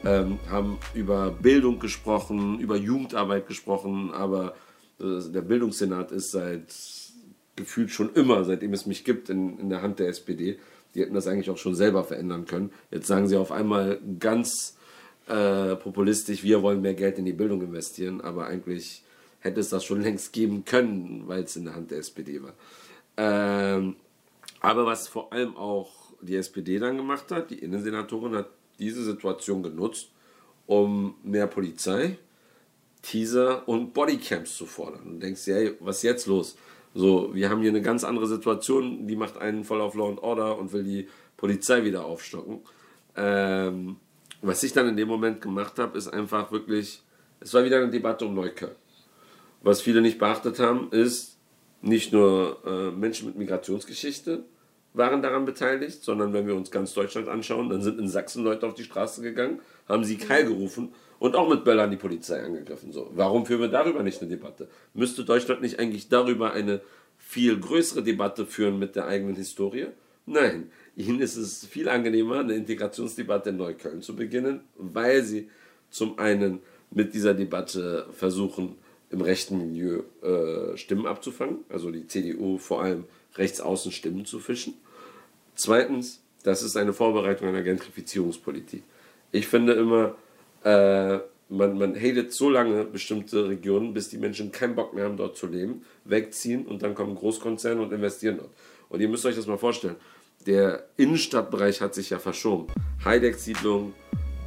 ähm, 0.03 0.39
haben 0.49 0.79
über 0.93 1.31
Bildung 1.31 1.79
gesprochen, 1.79 2.59
über 2.59 2.75
Jugendarbeit 2.75 3.47
gesprochen, 3.47 4.11
aber 4.11 4.55
äh, 4.99 5.19
der 5.31 5.41
Bildungssenat 5.41 6.11
ist 6.11 6.31
seit 6.31 6.73
gefühlt 7.55 7.91
schon 7.91 8.13
immer, 8.13 8.43
seitdem 8.43 8.73
es 8.73 8.85
mich 8.85 9.03
gibt, 9.03 9.29
in, 9.29 9.59
in 9.59 9.69
der 9.69 9.81
Hand 9.81 9.99
der 9.99 10.07
SPD. 10.07 10.57
Die 10.95 11.01
hätten 11.01 11.13
das 11.13 11.27
eigentlich 11.27 11.49
auch 11.49 11.57
schon 11.57 11.75
selber 11.75 12.03
verändern 12.03 12.45
können. 12.45 12.71
Jetzt 12.89 13.07
sagen 13.07 13.27
sie 13.27 13.37
auf 13.37 13.51
einmal 13.51 13.99
ganz 14.19 14.77
äh, 15.27 15.75
populistisch, 15.75 16.43
wir 16.43 16.61
wollen 16.61 16.81
mehr 16.81 16.95
Geld 16.95 17.17
in 17.17 17.25
die 17.25 17.33
Bildung 17.33 17.61
investieren, 17.61 18.21
aber 18.21 18.47
eigentlich 18.47 19.03
hätte 19.41 19.59
es 19.59 19.69
das 19.69 19.83
schon 19.83 20.01
längst 20.01 20.33
geben 20.33 20.65
können, 20.65 21.23
weil 21.27 21.43
es 21.43 21.55
in 21.55 21.65
der 21.65 21.75
Hand 21.75 21.91
der 21.91 21.99
SPD 21.99 22.41
war. 22.41 22.53
Ähm, 23.17 23.95
aber 24.61 24.85
was 24.85 25.07
vor 25.07 25.33
allem 25.33 25.57
auch 25.57 25.91
die 26.21 26.35
SPD 26.35 26.79
dann 26.79 26.97
gemacht 26.97 27.31
hat, 27.31 27.51
die 27.51 27.59
Innensenatorin 27.59 28.35
hat 28.35 28.49
diese 28.79 29.03
Situation 29.03 29.63
genutzt, 29.63 30.11
um 30.67 31.15
mehr 31.23 31.47
Polizei, 31.47 32.17
Teaser 33.01 33.67
und 33.67 33.93
Bodycams 33.93 34.55
zu 34.55 34.65
fordern. 34.65 35.01
Und 35.03 35.19
denkst 35.19 35.45
dir, 35.45 35.55
hey, 35.55 35.75
was 35.79 35.97
ist 35.97 36.03
jetzt 36.03 36.27
los? 36.27 36.55
So, 36.93 37.33
wir 37.33 37.49
haben 37.49 37.61
hier 37.61 37.69
eine 37.69 37.81
ganz 37.81 38.03
andere 38.03 38.27
Situation, 38.27 39.07
die 39.07 39.15
macht 39.15 39.37
einen 39.37 39.63
voll 39.63 39.81
auf 39.81 39.95
Law 39.95 40.09
and 40.09 40.19
Order 40.19 40.57
und 40.57 40.73
will 40.73 40.83
die 40.83 41.07
Polizei 41.37 41.83
wieder 41.83 42.05
aufstocken. 42.05 42.59
Ähm, 43.15 43.95
was 44.41 44.63
ich 44.63 44.73
dann 44.73 44.87
in 44.87 44.97
dem 44.97 45.07
Moment 45.07 45.41
gemacht 45.41 45.79
habe, 45.79 45.97
ist 45.97 46.07
einfach 46.07 46.51
wirklich, 46.51 47.01
es 47.39 47.53
war 47.53 47.63
wieder 47.63 47.77
eine 47.77 47.89
Debatte 47.89 48.25
um 48.25 48.35
Neukölln. 48.35 48.75
Was 49.61 49.81
viele 49.81 50.01
nicht 50.01 50.19
beachtet 50.19 50.59
haben, 50.59 50.89
ist 50.91 51.37
nicht 51.81 52.13
nur 52.13 52.57
äh, 52.65 52.91
Menschen 52.91 53.27
mit 53.27 53.37
Migrationsgeschichte, 53.37 54.43
waren 54.93 55.21
daran 55.21 55.45
beteiligt, 55.45 56.03
sondern 56.03 56.33
wenn 56.33 56.47
wir 56.47 56.55
uns 56.55 56.69
ganz 56.69 56.93
Deutschland 56.93 57.27
anschauen, 57.27 57.69
dann 57.69 57.81
sind 57.81 57.99
in 57.99 58.07
Sachsen 58.07 58.43
Leute 58.43 58.67
auf 58.67 58.73
die 58.73 58.83
Straße 58.83 59.21
gegangen, 59.21 59.59
haben 59.87 60.03
sie 60.03 60.17
Keil 60.17 60.45
gerufen 60.45 60.93
und 61.19 61.35
auch 61.35 61.47
mit 61.49 61.63
Böllern 61.63 61.91
die 61.91 61.97
Polizei 61.97 62.41
angegriffen. 62.43 62.91
So, 62.91 63.09
warum 63.13 63.45
führen 63.45 63.61
wir 63.61 63.67
darüber 63.67 64.03
nicht 64.03 64.21
eine 64.21 64.29
Debatte? 64.29 64.67
Müsste 64.93 65.23
Deutschland 65.23 65.61
nicht 65.61 65.79
eigentlich 65.79 66.09
darüber 66.09 66.51
eine 66.51 66.81
viel 67.17 67.59
größere 67.59 68.03
Debatte 68.03 68.45
führen 68.45 68.79
mit 68.79 68.95
der 68.95 69.05
eigenen 69.05 69.35
Historie? 69.35 69.87
Nein, 70.25 70.71
ihnen 70.95 71.19
ist 71.19 71.37
es 71.37 71.65
viel 71.65 71.87
angenehmer, 71.87 72.39
eine 72.39 72.53
Integrationsdebatte 72.53 73.51
in 73.51 73.57
Neukölln 73.57 74.01
zu 74.01 74.15
beginnen, 74.15 74.61
weil 74.75 75.23
sie 75.23 75.49
zum 75.89 76.19
einen 76.19 76.59
mit 76.89 77.13
dieser 77.13 77.33
Debatte 77.33 78.07
versuchen, 78.11 78.75
im 79.11 79.21
rechten 79.21 79.57
Milieu 79.57 80.01
äh, 80.23 80.77
Stimmen 80.77 81.05
abzufangen, 81.05 81.59
also 81.69 81.91
die 81.91 82.07
CDU 82.07 82.57
vor 82.57 82.81
allem 82.81 83.05
rechts 83.35 83.61
außen 83.61 83.91
Stimmen 83.91 84.25
zu 84.25 84.39
fischen. 84.39 84.73
Zweitens, 85.55 86.21
das 86.43 86.63
ist 86.63 86.77
eine 86.77 86.93
Vorbereitung 86.93 87.47
einer 87.47 87.61
Gentrifizierungspolitik. 87.61 88.83
Ich 89.31 89.47
finde 89.47 89.73
immer, 89.73 90.15
äh, 90.63 91.19
man, 91.49 91.77
man 91.77 91.95
hatet 91.95 92.31
so 92.31 92.49
lange 92.49 92.85
bestimmte 92.85 93.49
Regionen, 93.49 93.93
bis 93.93 94.09
die 94.09 94.17
Menschen 94.17 94.51
keinen 94.51 94.75
Bock 94.75 94.93
mehr 94.93 95.05
haben, 95.05 95.17
dort 95.17 95.37
zu 95.37 95.47
leben, 95.47 95.85
wegziehen 96.05 96.65
und 96.65 96.81
dann 96.81 96.95
kommen 96.95 97.15
Großkonzerne 97.15 97.81
und 97.81 97.91
investieren 97.91 98.37
dort. 98.37 98.51
Und 98.89 99.01
ihr 99.01 99.09
müsst 99.09 99.25
euch 99.25 99.35
das 99.35 99.47
mal 99.47 99.57
vorstellen. 99.57 99.97
Der 100.47 100.85
Innenstadtbereich 100.97 101.81
hat 101.81 101.93
sich 101.93 102.09
ja 102.09 102.19
verschoben. 102.19 102.67
Heideck-Siedlung 103.03 103.93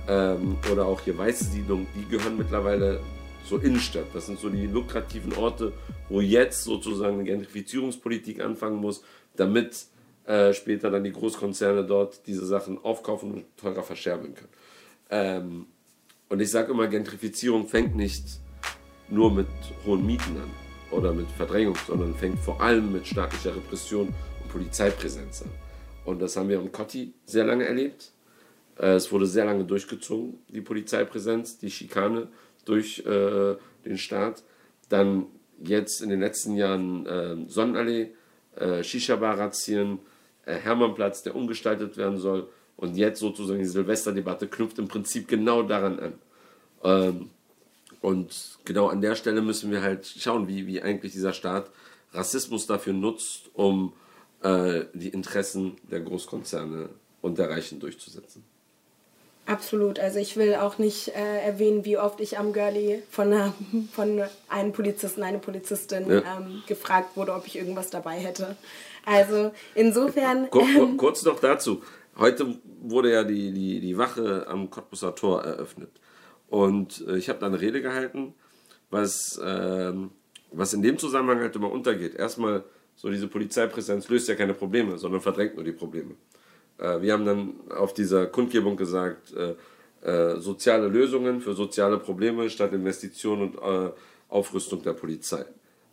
ähm, 0.08 0.56
oder 0.72 0.86
auch 0.86 1.00
hier 1.02 1.16
Weiße 1.16 1.44
Siedlung, 1.44 1.86
die 1.94 2.08
gehören 2.08 2.36
mittlerweile 2.36 3.00
zur 3.46 3.62
Innenstadt. 3.62 4.06
Das 4.14 4.26
sind 4.26 4.38
so 4.38 4.48
die 4.48 4.66
lukrativen 4.66 5.32
Orte, 5.34 5.72
wo 6.08 6.20
jetzt 6.20 6.64
sozusagen 6.64 7.14
eine 7.14 7.24
Gentrifizierungspolitik 7.24 8.40
anfangen 8.40 8.76
muss, 8.76 9.02
damit 9.36 9.86
äh, 10.26 10.52
später 10.52 10.90
dann 10.90 11.04
die 11.04 11.12
Großkonzerne 11.12 11.84
dort 11.84 12.26
diese 12.26 12.46
Sachen 12.46 12.82
aufkaufen 12.82 13.32
und 13.32 13.44
teurer 13.56 13.82
verscherbeln 13.82 14.34
können. 14.34 14.52
Ähm, 15.10 15.66
und 16.28 16.40
ich 16.40 16.50
sage 16.50 16.72
immer, 16.72 16.88
Gentrifizierung 16.88 17.68
fängt 17.68 17.94
nicht 17.94 18.24
nur 19.08 19.30
mit 19.30 19.46
hohen 19.84 20.04
Mieten 20.06 20.36
an 20.36 20.50
oder 20.90 21.12
mit 21.12 21.30
Verdrängung, 21.30 21.76
sondern 21.86 22.14
fängt 22.14 22.38
vor 22.38 22.60
allem 22.60 22.92
mit 22.92 23.06
staatlicher 23.06 23.54
Repression 23.54 24.08
und 24.08 24.48
Polizeipräsenz 24.48 25.42
an. 25.42 25.50
Und 26.04 26.20
das 26.20 26.36
haben 26.36 26.48
wir 26.48 26.58
im 26.58 26.72
Kotti 26.72 27.12
sehr 27.24 27.44
lange 27.44 27.66
erlebt. 27.66 28.12
Äh, 28.78 28.94
es 28.94 29.12
wurde 29.12 29.26
sehr 29.26 29.44
lange 29.44 29.64
durchgezogen, 29.64 30.38
die 30.48 30.60
Polizeipräsenz, 30.60 31.58
die 31.58 31.70
Schikane 31.70 32.28
durch 32.64 33.00
äh, 33.06 33.56
den 33.84 33.98
Staat. 33.98 34.42
Dann 34.88 35.26
jetzt 35.62 36.00
in 36.00 36.10
den 36.10 36.20
letzten 36.20 36.56
Jahren 36.56 37.06
äh, 37.06 37.36
Sonnenallee, 37.48 38.12
äh, 38.56 38.82
Shisha-Bar-Razzien, 38.82 39.98
äh, 40.46 40.54
Hermannplatz, 40.54 41.22
der 41.22 41.36
umgestaltet 41.36 41.96
werden 41.96 42.18
soll. 42.18 42.48
Und 42.76 42.96
jetzt 42.96 43.20
sozusagen 43.20 43.60
die 43.60 43.66
Silvesterdebatte 43.66 44.48
knüpft 44.48 44.78
im 44.78 44.88
Prinzip 44.88 45.28
genau 45.28 45.62
daran 45.62 45.98
an. 46.00 46.12
Ähm, 46.82 47.30
und 48.00 48.58
genau 48.64 48.88
an 48.88 49.00
der 49.00 49.14
Stelle 49.14 49.40
müssen 49.40 49.70
wir 49.70 49.80
halt 49.80 50.06
schauen, 50.06 50.48
wie, 50.48 50.66
wie 50.66 50.82
eigentlich 50.82 51.12
dieser 51.12 51.32
Staat 51.32 51.70
Rassismus 52.12 52.66
dafür 52.66 52.92
nutzt, 52.92 53.50
um 53.54 53.94
äh, 54.42 54.84
die 54.92 55.08
Interessen 55.08 55.76
der 55.90 56.00
Großkonzerne 56.00 56.90
und 57.22 57.38
der 57.38 57.48
Reichen 57.48 57.80
durchzusetzen. 57.80 58.44
Absolut. 59.46 59.98
Also 59.98 60.18
ich 60.18 60.36
will 60.36 60.54
auch 60.54 60.78
nicht 60.78 61.08
äh, 61.08 61.44
erwähnen, 61.44 61.84
wie 61.84 61.98
oft 61.98 62.20
ich 62.20 62.38
am 62.38 62.52
Girlie 62.52 63.02
von, 63.10 63.32
einer, 63.32 63.54
von 63.92 64.22
einem 64.48 64.72
Polizisten, 64.72 65.22
eine 65.22 65.38
Polizistin 65.38 66.08
ja. 66.08 66.22
ähm, 66.38 66.62
gefragt 66.66 67.16
wurde, 67.16 67.34
ob 67.34 67.46
ich 67.46 67.56
irgendwas 67.56 67.90
dabei 67.90 68.14
hätte. 68.14 68.56
Also 69.04 69.52
insofern. 69.74 70.48
Kur 70.50 70.66
kur 70.74 70.96
kurz 70.96 71.22
noch 71.24 71.40
dazu. 71.40 71.82
Heute 72.16 72.58
wurde 72.80 73.12
ja 73.12 73.24
die, 73.24 73.52
die, 73.52 73.80
die 73.80 73.98
Wache 73.98 74.46
am 74.48 74.70
Cottbusser 74.70 75.14
Tor 75.14 75.42
eröffnet. 75.44 75.90
Und 76.48 77.04
äh, 77.06 77.16
ich 77.16 77.28
habe 77.28 77.38
da 77.38 77.46
eine 77.46 77.60
Rede 77.60 77.82
gehalten, 77.82 78.34
was, 78.90 79.36
äh, 79.38 79.92
was 80.52 80.72
in 80.72 80.82
dem 80.82 80.96
Zusammenhang 80.98 81.40
halt 81.40 81.56
immer 81.56 81.70
untergeht. 81.70 82.14
Erstmal, 82.14 82.64
so 82.96 83.10
diese 83.10 83.26
Polizeipräsenz 83.26 84.08
löst 84.08 84.28
ja 84.28 84.36
keine 84.36 84.54
Probleme, 84.54 84.96
sondern 84.96 85.20
verdrängt 85.20 85.56
nur 85.56 85.64
die 85.64 85.72
Probleme. 85.72 86.14
Äh, 86.78 87.00
wir 87.00 87.12
haben 87.12 87.24
dann 87.24 87.54
auf 87.70 87.94
dieser 87.94 88.26
Kundgebung 88.26 88.76
gesagt, 88.76 89.34
äh, 89.34 89.54
äh, 90.04 90.38
soziale 90.40 90.88
Lösungen 90.88 91.40
für 91.40 91.54
soziale 91.54 91.98
Probleme 91.98 92.50
statt 92.50 92.72
Investition 92.72 93.40
und 93.40 93.54
äh, 93.56 93.90
Aufrüstung 94.28 94.82
der 94.82 94.92
Polizei. 94.92 95.44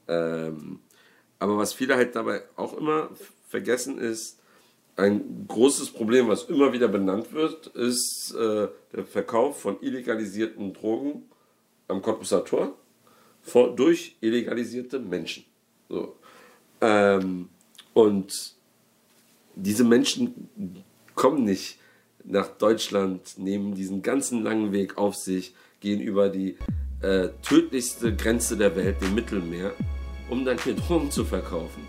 Ähm, 0.08 0.80
aber 1.40 1.58
was 1.58 1.74
viele 1.74 1.96
halt 1.96 2.16
dabei 2.16 2.44
auch 2.56 2.78
immer 2.78 3.10
vergessen 3.48 3.98
ist, 4.00 4.40
ein 4.98 5.46
großes 5.48 5.92
Problem, 5.92 6.28
was 6.28 6.44
immer 6.44 6.74
wieder 6.74 6.88
benannt 6.88 7.32
wird, 7.34 7.68
ist 7.68 8.36
äh, 8.36 8.68
der 8.94 9.06
Verkauf 9.06 9.62
von 9.62 9.82
illegalisierten 9.82 10.74
Drogen 10.74 11.24
am 11.88 12.02
Cottbusser 12.02 12.44
Tor 12.44 12.76
vor, 13.42 13.76
durch 13.76 14.18
illegalisierte 14.22 15.00
Menschen. 15.00 15.46
So. 15.90 16.16
Ähm, 16.82 17.50
und 17.94 18.56
diese 19.56 19.84
Menschen 19.84 20.84
kommen 21.16 21.44
nicht 21.44 21.78
nach 22.24 22.48
Deutschland, 22.48 23.38
nehmen 23.38 23.76
diesen 23.76 24.02
ganzen 24.02 24.44
langen 24.44 24.72
Weg 24.72 24.98
auf 24.98 25.16
sich, 25.16 25.54
gehen 25.80 26.00
über 26.00 26.30
die 26.30 26.58
äh, 27.02 27.30
tödlichste 27.42 28.16
Grenze 28.16 28.58
der 28.58 28.76
Welt, 28.76 29.02
dem 29.02 29.16
Mittelmeer, 29.16 29.74
um 30.30 30.46
dann 30.46 30.58
hier 30.60 30.76
Drogen 30.76 31.10
zu 31.10 31.26
verkaufen. 31.26 31.88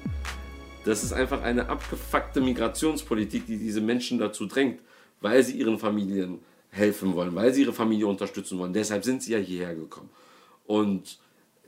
Das 0.84 1.04
ist 1.04 1.12
einfach 1.12 1.42
eine 1.42 1.68
abgefuckte 1.68 2.40
Migrationspolitik, 2.40 3.46
die 3.46 3.58
diese 3.58 3.80
Menschen 3.80 4.18
dazu 4.18 4.46
drängt, 4.46 4.80
weil 5.20 5.42
sie 5.44 5.56
ihren 5.56 5.78
Familien 5.78 6.40
helfen 6.70 7.14
wollen, 7.14 7.34
weil 7.34 7.52
sie 7.52 7.62
ihre 7.62 7.72
Familie 7.72 8.06
unterstützen 8.06 8.58
wollen. 8.58 8.72
Deshalb 8.72 9.04
sind 9.04 9.22
sie 9.22 9.32
ja 9.32 9.38
hierher 9.38 9.74
gekommen. 9.74 10.10
Und 10.66 11.18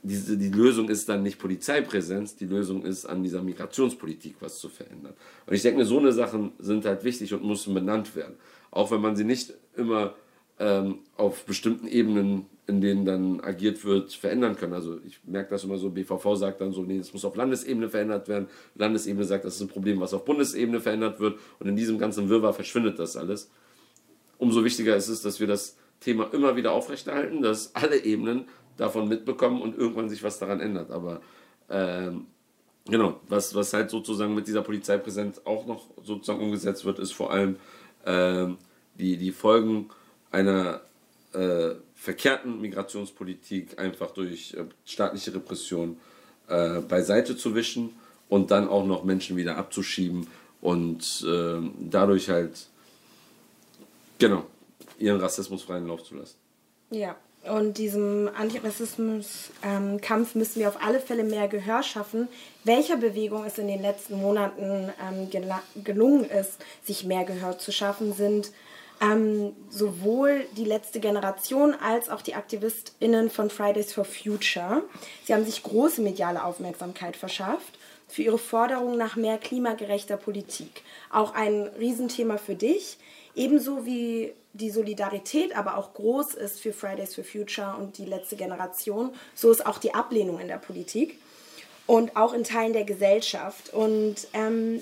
diese, 0.05 0.37
die 0.37 0.49
Lösung 0.49 0.89
ist 0.89 1.09
dann 1.09 1.23
nicht 1.23 1.39
Polizeipräsenz, 1.39 2.35
die 2.35 2.45
Lösung 2.45 2.83
ist 2.83 3.05
an 3.05 3.23
dieser 3.23 3.41
Migrationspolitik 3.41 4.35
was 4.39 4.59
zu 4.59 4.69
verändern. 4.69 5.13
Und 5.45 5.53
ich 5.53 5.61
denke, 5.61 5.85
so 5.85 5.99
eine 5.99 6.11
Sachen 6.11 6.53
sind 6.59 6.85
halt 6.85 7.03
wichtig 7.03 7.33
und 7.33 7.45
müssen 7.45 7.73
benannt 7.73 8.15
werden. 8.15 8.35
Auch 8.71 8.91
wenn 8.91 9.01
man 9.01 9.15
sie 9.15 9.23
nicht 9.23 9.53
immer 9.75 10.15
ähm, 10.59 10.99
auf 11.17 11.45
bestimmten 11.45 11.87
Ebenen 11.87 12.45
in 12.67 12.81
denen 12.81 13.05
dann 13.05 13.41
agiert 13.41 13.85
wird, 13.85 14.13
verändern 14.13 14.55
können. 14.55 14.73
Also 14.73 14.99
ich 15.05 15.19
merke 15.23 15.51
das 15.51 15.63
immer 15.63 15.77
so, 15.77 15.91
BVV 15.91 16.35
sagt 16.35 16.61
dann 16.61 16.73
so, 16.73 16.81
nee, 16.81 16.97
es 16.97 17.13
muss 17.13 17.23
auf 17.23 17.35
Landesebene 17.35 17.89
verändert 17.89 18.27
werden. 18.27 18.47
Landesebene 18.75 19.23
sagt, 19.23 19.45
das 19.45 19.55
ist 19.55 19.61
ein 19.61 19.67
Problem, 19.67 19.99
was 19.99 20.13
auf 20.13 20.25
Bundesebene 20.25 20.79
verändert 20.79 21.19
wird. 21.19 21.37
Und 21.59 21.67
in 21.67 21.75
diesem 21.75 21.99
ganzen 21.99 22.27
Wirrwarr 22.29 22.53
verschwindet 22.53 22.97
das 22.97 23.17
alles. 23.17 23.51
Umso 24.37 24.63
wichtiger 24.63 24.95
ist 24.95 25.09
es, 25.09 25.21
dass 25.21 25.39
wir 25.39 25.47
das 25.47 25.77
Thema 25.99 26.33
immer 26.33 26.55
wieder 26.55 26.71
aufrechterhalten, 26.71 27.41
dass 27.41 27.75
alle 27.75 28.03
Ebenen 28.03 28.45
davon 28.77 29.07
mitbekommen 29.07 29.61
und 29.61 29.77
irgendwann 29.77 30.09
sich 30.09 30.23
was 30.23 30.39
daran 30.39 30.59
ändert. 30.59 30.91
Aber 30.91 31.21
ähm, 31.69 32.27
genau, 32.85 33.19
was, 33.27 33.55
was 33.55 33.73
halt 33.73 33.89
sozusagen 33.89 34.35
mit 34.35 34.47
dieser 34.47 34.61
Polizeipräsenz 34.61 35.41
auch 35.45 35.65
noch 35.65 35.85
sozusagen 36.03 36.41
umgesetzt 36.41 36.85
wird, 36.85 36.99
ist 36.99 37.13
vor 37.13 37.31
allem 37.31 37.57
ähm, 38.05 38.57
die, 38.95 39.17
die 39.17 39.31
Folgen 39.31 39.89
einer 40.31 40.81
äh, 41.33 41.75
verkehrten 41.95 42.61
Migrationspolitik 42.61 43.79
einfach 43.79 44.11
durch 44.11 44.53
äh, 44.53 44.65
staatliche 44.85 45.33
Repression 45.33 45.97
äh, 46.47 46.79
beiseite 46.81 47.35
zu 47.35 47.55
wischen 47.55 47.95
und 48.29 48.51
dann 48.51 48.67
auch 48.67 48.85
noch 48.85 49.03
Menschen 49.03 49.37
wieder 49.37 49.57
abzuschieben 49.57 50.27
und 50.61 51.25
äh, 51.27 51.59
dadurch 51.79 52.29
halt 52.29 52.67
genau 54.19 54.45
ihren 54.97 55.19
Rassismus 55.19 55.63
freien 55.63 55.87
Lauf 55.87 56.03
zu 56.03 56.15
lassen. 56.15 56.37
Ja, 56.91 57.15
und 57.49 57.77
diesem 57.77 58.29
Antirassismus-Kampf 58.37 60.35
ähm, 60.35 60.39
müssen 60.39 60.59
wir 60.59 60.67
auf 60.67 60.81
alle 60.81 60.99
Fälle 60.99 61.23
mehr 61.23 61.47
Gehör 61.47 61.83
schaffen. 61.83 62.27
Welcher 62.63 62.97
Bewegung 62.97 63.45
es 63.45 63.57
in 63.57 63.67
den 63.67 63.81
letzten 63.81 64.19
Monaten 64.19 64.91
ähm, 65.01 65.29
gelungen 65.83 66.25
ist, 66.25 66.57
sich 66.83 67.03
mehr 67.03 67.23
Gehör 67.23 67.57
zu 67.57 67.71
schaffen, 67.71 68.13
sind 68.13 68.51
ähm, 69.01 69.53
sowohl 69.69 70.45
die 70.57 70.65
letzte 70.65 70.99
Generation 70.99 71.75
als 71.75 72.09
auch 72.09 72.21
die 72.21 72.35
AktivistInnen 72.35 73.29
von 73.29 73.49
Fridays 73.49 73.93
for 73.93 74.05
Future. 74.05 74.83
Sie 75.25 75.33
haben 75.33 75.45
sich 75.45 75.63
große 75.63 76.01
mediale 76.01 76.43
Aufmerksamkeit 76.43 77.15
verschafft 77.15 77.77
für 78.07 78.21
ihre 78.21 78.37
Forderung 78.37 78.97
nach 78.97 79.15
mehr 79.15 79.37
klimagerechter 79.37 80.17
Politik. 80.17 80.83
Auch 81.11 81.33
ein 81.33 81.69
Riesenthema 81.79 82.37
für 82.37 82.55
dich. 82.55 82.97
Ebenso 83.35 83.85
wie 83.85 84.33
die 84.53 84.69
Solidarität 84.69 85.55
aber 85.55 85.77
auch 85.77 85.93
groß 85.93 86.33
ist 86.35 86.61
für 86.61 86.71
Fridays 86.71 87.15
for 87.15 87.25
Future 87.25 87.75
und 87.77 87.97
die 87.97 88.05
letzte 88.05 88.37
Generation, 88.37 89.11
so 89.33 89.51
ist 89.51 89.65
auch 89.65 89.77
die 89.77 89.93
Ablehnung 89.93 90.39
in 90.39 90.47
der 90.47 90.57
Politik 90.57 91.19
und 91.85 92.15
auch 92.15 92.33
in 92.33 92.45
Teilen 92.45 92.71
der 92.71 92.85
Gesellschaft. 92.85 93.73
Und 93.73 94.15
ähm, 94.33 94.81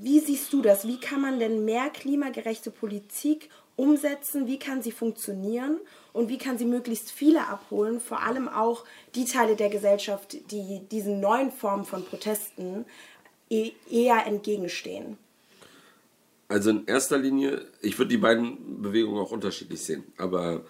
wie 0.00 0.20
siehst 0.20 0.52
du 0.52 0.62
das? 0.62 0.86
Wie 0.86 0.98
kann 0.98 1.20
man 1.20 1.38
denn 1.38 1.64
mehr 1.64 1.90
klimagerechte 1.90 2.70
Politik 2.70 3.50
umsetzen? 3.76 4.46
Wie 4.46 4.58
kann 4.58 4.82
sie 4.82 4.92
funktionieren? 4.92 5.78
Und 6.14 6.30
wie 6.30 6.38
kann 6.38 6.56
sie 6.56 6.64
möglichst 6.64 7.10
viele 7.10 7.46
abholen? 7.46 8.00
Vor 8.00 8.22
allem 8.22 8.48
auch 8.48 8.84
die 9.14 9.26
Teile 9.26 9.54
der 9.54 9.68
Gesellschaft, 9.68 10.50
die 10.50 10.80
diesen 10.90 11.20
neuen 11.20 11.52
Formen 11.52 11.84
von 11.84 12.04
Protesten 12.04 12.86
e-, 13.50 13.72
eher 13.90 14.26
entgegenstehen. 14.26 15.18
Also 16.48 16.70
in 16.70 16.86
erster 16.86 17.18
Linie, 17.18 17.66
ich 17.82 17.98
würde 17.98 18.10
die 18.10 18.18
beiden 18.18 18.82
Bewegungen 18.82 19.18
auch 19.18 19.32
unterschiedlich 19.32 19.80
sehen. 19.80 20.04
Aber 20.16 20.64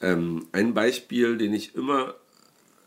ähm, 0.00 0.46
ein 0.52 0.74
Beispiel, 0.74 1.38
den 1.38 1.54
ich 1.54 1.74
immer 1.74 2.14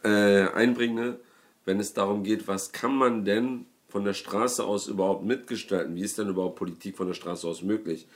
äh, 0.03 0.47
einbringe, 0.49 1.19
wenn 1.65 1.79
es 1.79 1.93
darum 1.93 2.23
geht, 2.23 2.47
was 2.47 2.71
kann 2.71 2.95
man 2.95 3.25
denn 3.25 3.65
von 3.87 4.05
der 4.05 4.13
Straße 4.13 4.63
aus 4.63 4.87
überhaupt 4.87 5.25
mitgestalten? 5.25 5.95
Wie 5.95 6.01
ist 6.01 6.17
denn 6.17 6.29
überhaupt 6.29 6.57
Politik 6.57 6.97
von 6.97 7.07
der 7.07 7.15
Straße 7.15 7.47
aus 7.47 7.63
möglich? 7.63 8.07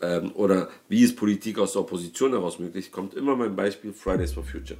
Ähm, 0.00 0.32
oder 0.34 0.70
wie 0.88 1.02
ist 1.02 1.16
Politik 1.16 1.58
aus 1.58 1.72
der 1.72 1.82
Opposition 1.82 2.30
heraus 2.32 2.58
möglich? 2.58 2.90
Kommt 2.90 3.14
immer 3.14 3.36
mein 3.36 3.54
Beispiel 3.54 3.92
Fridays 3.92 4.32
for 4.32 4.44
Future. 4.44 4.78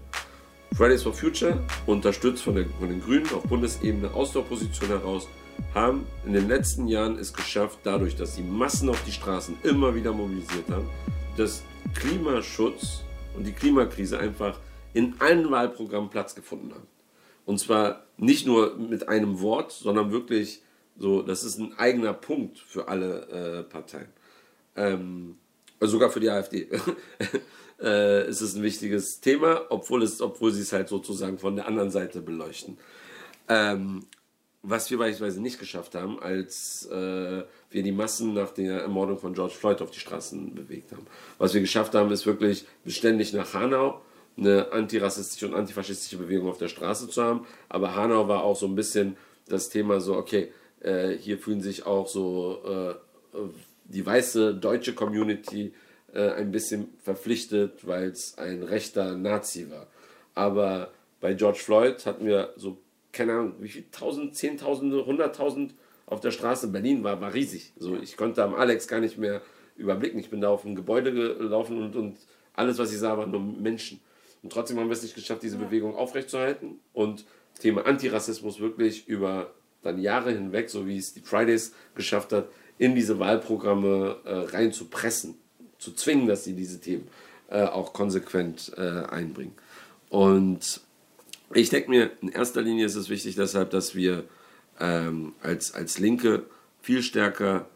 Fridays 0.76 1.02
for 1.02 1.12
Future, 1.12 1.64
unterstützt 1.86 2.42
von, 2.42 2.54
der, 2.54 2.66
von 2.78 2.88
den 2.88 3.00
Grünen 3.00 3.28
auf 3.32 3.42
Bundesebene 3.44 4.12
aus 4.12 4.32
der 4.32 4.42
Opposition 4.42 4.88
heraus, 4.88 5.26
haben 5.74 6.06
in 6.26 6.32
den 6.32 6.48
letzten 6.48 6.88
Jahren 6.88 7.18
es 7.18 7.32
geschafft, 7.32 7.80
dadurch, 7.84 8.16
dass 8.16 8.36
die 8.36 8.42
Massen 8.42 8.88
auf 8.88 9.02
die 9.04 9.12
Straßen 9.12 9.56
immer 9.62 9.94
wieder 9.94 10.12
mobilisiert 10.12 10.68
haben, 10.70 10.88
dass 11.36 11.62
Klimaschutz 11.94 13.02
und 13.36 13.46
die 13.46 13.52
Klimakrise 13.52 14.18
einfach 14.18 14.58
in 14.94 15.14
allen 15.20 15.50
Wahlprogrammen 15.50 16.10
Platz 16.10 16.34
gefunden 16.34 16.72
haben. 16.72 16.86
Und 17.44 17.58
zwar 17.58 18.04
nicht 18.16 18.46
nur 18.46 18.76
mit 18.76 19.08
einem 19.08 19.40
Wort, 19.40 19.72
sondern 19.72 20.10
wirklich 20.10 20.62
so, 20.98 21.22
das 21.22 21.44
ist 21.44 21.58
ein 21.58 21.78
eigener 21.78 22.12
Punkt 22.12 22.58
für 22.58 22.88
alle 22.88 23.28
äh, 23.28 23.62
Parteien. 23.62 24.08
Ähm, 24.76 25.36
also 25.80 25.92
sogar 25.92 26.10
für 26.10 26.20
die 26.20 26.30
AfD. 26.30 26.68
äh, 27.80 28.28
ist 28.28 28.40
es 28.40 28.54
ein 28.54 28.62
wichtiges 28.62 29.20
Thema, 29.20 29.62
obwohl, 29.70 30.02
es, 30.02 30.20
obwohl 30.20 30.52
sie 30.52 30.62
es 30.62 30.72
halt 30.72 30.88
sozusagen 30.88 31.38
von 31.38 31.56
der 31.56 31.68
anderen 31.68 31.90
Seite 31.90 32.20
beleuchten. 32.20 32.78
Ähm, 33.48 34.04
was 34.70 34.90
wir 34.90 34.98
beispielsweise 34.98 35.40
nicht 35.40 35.58
geschafft 35.58 35.94
haben, 35.94 36.20
als 36.20 36.86
äh, 36.86 37.42
wir 37.70 37.82
die 37.82 37.92
Massen 37.92 38.34
nach 38.34 38.50
der 38.50 38.82
Ermordung 38.82 39.18
von 39.18 39.34
George 39.34 39.54
Floyd 39.54 39.80
auf 39.80 39.90
die 39.90 40.00
Straßen 40.00 40.54
bewegt 40.54 40.92
haben. 40.92 41.06
Was 41.38 41.54
wir 41.54 41.60
geschafft 41.60 41.94
haben, 41.94 42.10
ist 42.10 42.26
wirklich 42.26 42.66
beständig 42.84 43.32
nach 43.32 43.54
Hanau 43.54 44.00
eine 44.36 44.72
antirassistische 44.72 45.48
und 45.48 45.54
antifaschistische 45.54 46.16
Bewegung 46.16 46.48
auf 46.48 46.58
der 46.58 46.68
Straße 46.68 47.08
zu 47.08 47.22
haben. 47.22 47.46
Aber 47.68 47.94
Hanau 47.94 48.28
war 48.28 48.44
auch 48.44 48.56
so 48.56 48.66
ein 48.66 48.74
bisschen 48.74 49.16
das 49.48 49.68
Thema 49.68 50.00
so, 50.00 50.16
okay, 50.16 50.52
äh, 50.80 51.10
hier 51.10 51.38
fühlen 51.38 51.60
sich 51.60 51.86
auch 51.86 52.06
so 52.06 52.62
äh, 53.34 53.38
die 53.84 54.04
weiße 54.04 54.54
deutsche 54.54 54.94
Community 54.94 55.72
äh, 56.12 56.30
ein 56.32 56.52
bisschen 56.52 56.88
verpflichtet, 57.02 57.86
weil 57.86 58.10
es 58.10 58.38
ein 58.38 58.62
rechter 58.62 59.16
Nazi 59.16 59.70
war. 59.70 59.88
Aber 60.34 60.92
bei 61.20 61.34
George 61.34 61.58
Floyd 61.58 62.06
hatten 62.06 62.26
wir 62.26 62.52
so, 62.56 62.78
keine 63.12 63.32
Ahnung, 63.32 63.54
wie 63.60 63.68
viel, 63.68 63.84
tausend, 63.90 64.34
zehntausende, 64.34 65.06
hunderttausend 65.06 65.74
auf 66.06 66.20
der 66.20 66.30
Straße. 66.30 66.68
Berlin 66.68 67.04
war, 67.04 67.20
war 67.20 67.34
riesig. 67.34 67.72
So, 67.78 67.96
ich 67.96 68.16
konnte 68.16 68.42
am 68.42 68.54
Alex 68.54 68.88
gar 68.88 69.00
nicht 69.00 69.18
mehr 69.18 69.42
überblicken. 69.76 70.18
Ich 70.18 70.30
bin 70.30 70.40
da 70.40 70.48
auf 70.48 70.64
ein 70.64 70.74
Gebäude 70.74 71.12
gelaufen 71.12 71.82
und, 71.82 71.96
und 71.96 72.16
alles, 72.54 72.78
was 72.78 72.92
ich 72.92 72.98
sah, 72.98 73.16
waren 73.16 73.30
nur 73.30 73.40
Menschen. 73.40 74.00
Und 74.42 74.52
trotzdem 74.52 74.78
haben 74.78 74.88
wir 74.88 74.92
es 74.92 75.02
nicht 75.02 75.14
geschafft, 75.14 75.42
diese 75.42 75.56
Bewegung 75.56 75.94
aufrechtzuerhalten 75.94 76.80
und 76.92 77.24
Thema 77.60 77.86
Antirassismus 77.86 78.60
wirklich 78.60 79.08
über 79.08 79.52
dann 79.82 80.00
Jahre 80.00 80.32
hinweg, 80.32 80.70
so 80.70 80.86
wie 80.86 80.98
es 80.98 81.14
die 81.14 81.20
Fridays 81.20 81.72
geschafft 81.94 82.32
hat, 82.32 82.48
in 82.78 82.94
diese 82.94 83.18
Wahlprogramme 83.18 84.16
äh, 84.24 84.34
reinzupressen 84.34 85.36
zu 85.78 85.92
zwingen, 85.92 86.26
dass 86.26 86.44
sie 86.44 86.54
diese 86.54 86.80
Themen 86.80 87.08
äh, 87.48 87.62
auch 87.62 87.92
konsequent 87.92 88.72
äh, 88.76 88.80
einbringen. 88.80 89.54
Und 90.10 90.80
ich 91.54 91.70
denke 91.70 91.90
mir, 91.90 92.10
in 92.20 92.28
erster 92.28 92.62
Linie 92.62 92.86
ist 92.86 92.94
es 92.94 93.08
wichtig 93.08 93.36
deshalb, 93.36 93.70
dass 93.70 93.94
wir 93.94 94.24
ähm, 94.80 95.34
als, 95.42 95.74
als 95.74 95.98
Linke 95.98 96.44
viel 96.80 97.02
stärker 97.02 97.68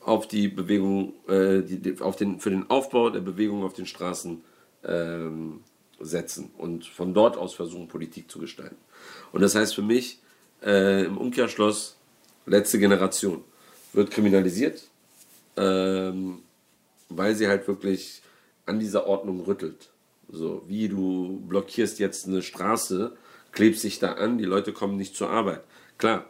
auf 0.00 0.26
die 0.26 0.48
Bewegung, 0.48 1.14
äh, 1.28 1.62
die, 1.62 2.00
auf 2.00 2.16
den, 2.16 2.40
für 2.40 2.50
den 2.50 2.68
Aufbau 2.68 3.10
der 3.10 3.20
Bewegung 3.20 3.62
auf 3.62 3.74
den 3.74 3.86
Straßen 3.86 4.42
ähm, 4.84 5.60
setzen 6.00 6.50
und 6.58 6.84
von 6.86 7.14
dort 7.14 7.36
aus 7.36 7.54
versuchen, 7.54 7.88
Politik 7.88 8.30
zu 8.30 8.40
gestalten. 8.40 8.76
Und 9.30 9.42
das 9.42 9.54
heißt 9.54 9.74
für 9.74 9.82
mich 9.82 10.18
äh, 10.62 11.04
im 11.04 11.18
Umkehrschluss, 11.18 11.96
letzte 12.46 12.78
Generation 12.78 13.44
wird 13.92 14.10
kriminalisiert. 14.10 14.88
Ähm, 15.56 16.42
weil 17.16 17.34
sie 17.34 17.48
halt 17.48 17.66
wirklich 17.68 18.22
an 18.66 18.78
dieser 18.78 19.06
Ordnung 19.06 19.40
rüttelt. 19.40 19.90
So, 20.32 20.64
wie 20.66 20.88
du 20.88 21.42
blockierst 21.46 21.98
jetzt 21.98 22.26
eine 22.26 22.40
Straße, 22.40 23.14
klebst 23.52 23.84
dich 23.84 23.98
da 23.98 24.12
an, 24.12 24.38
die 24.38 24.46
Leute 24.46 24.72
kommen 24.72 24.96
nicht 24.96 25.14
zur 25.14 25.28
Arbeit. 25.28 25.62
Klar, 25.98 26.24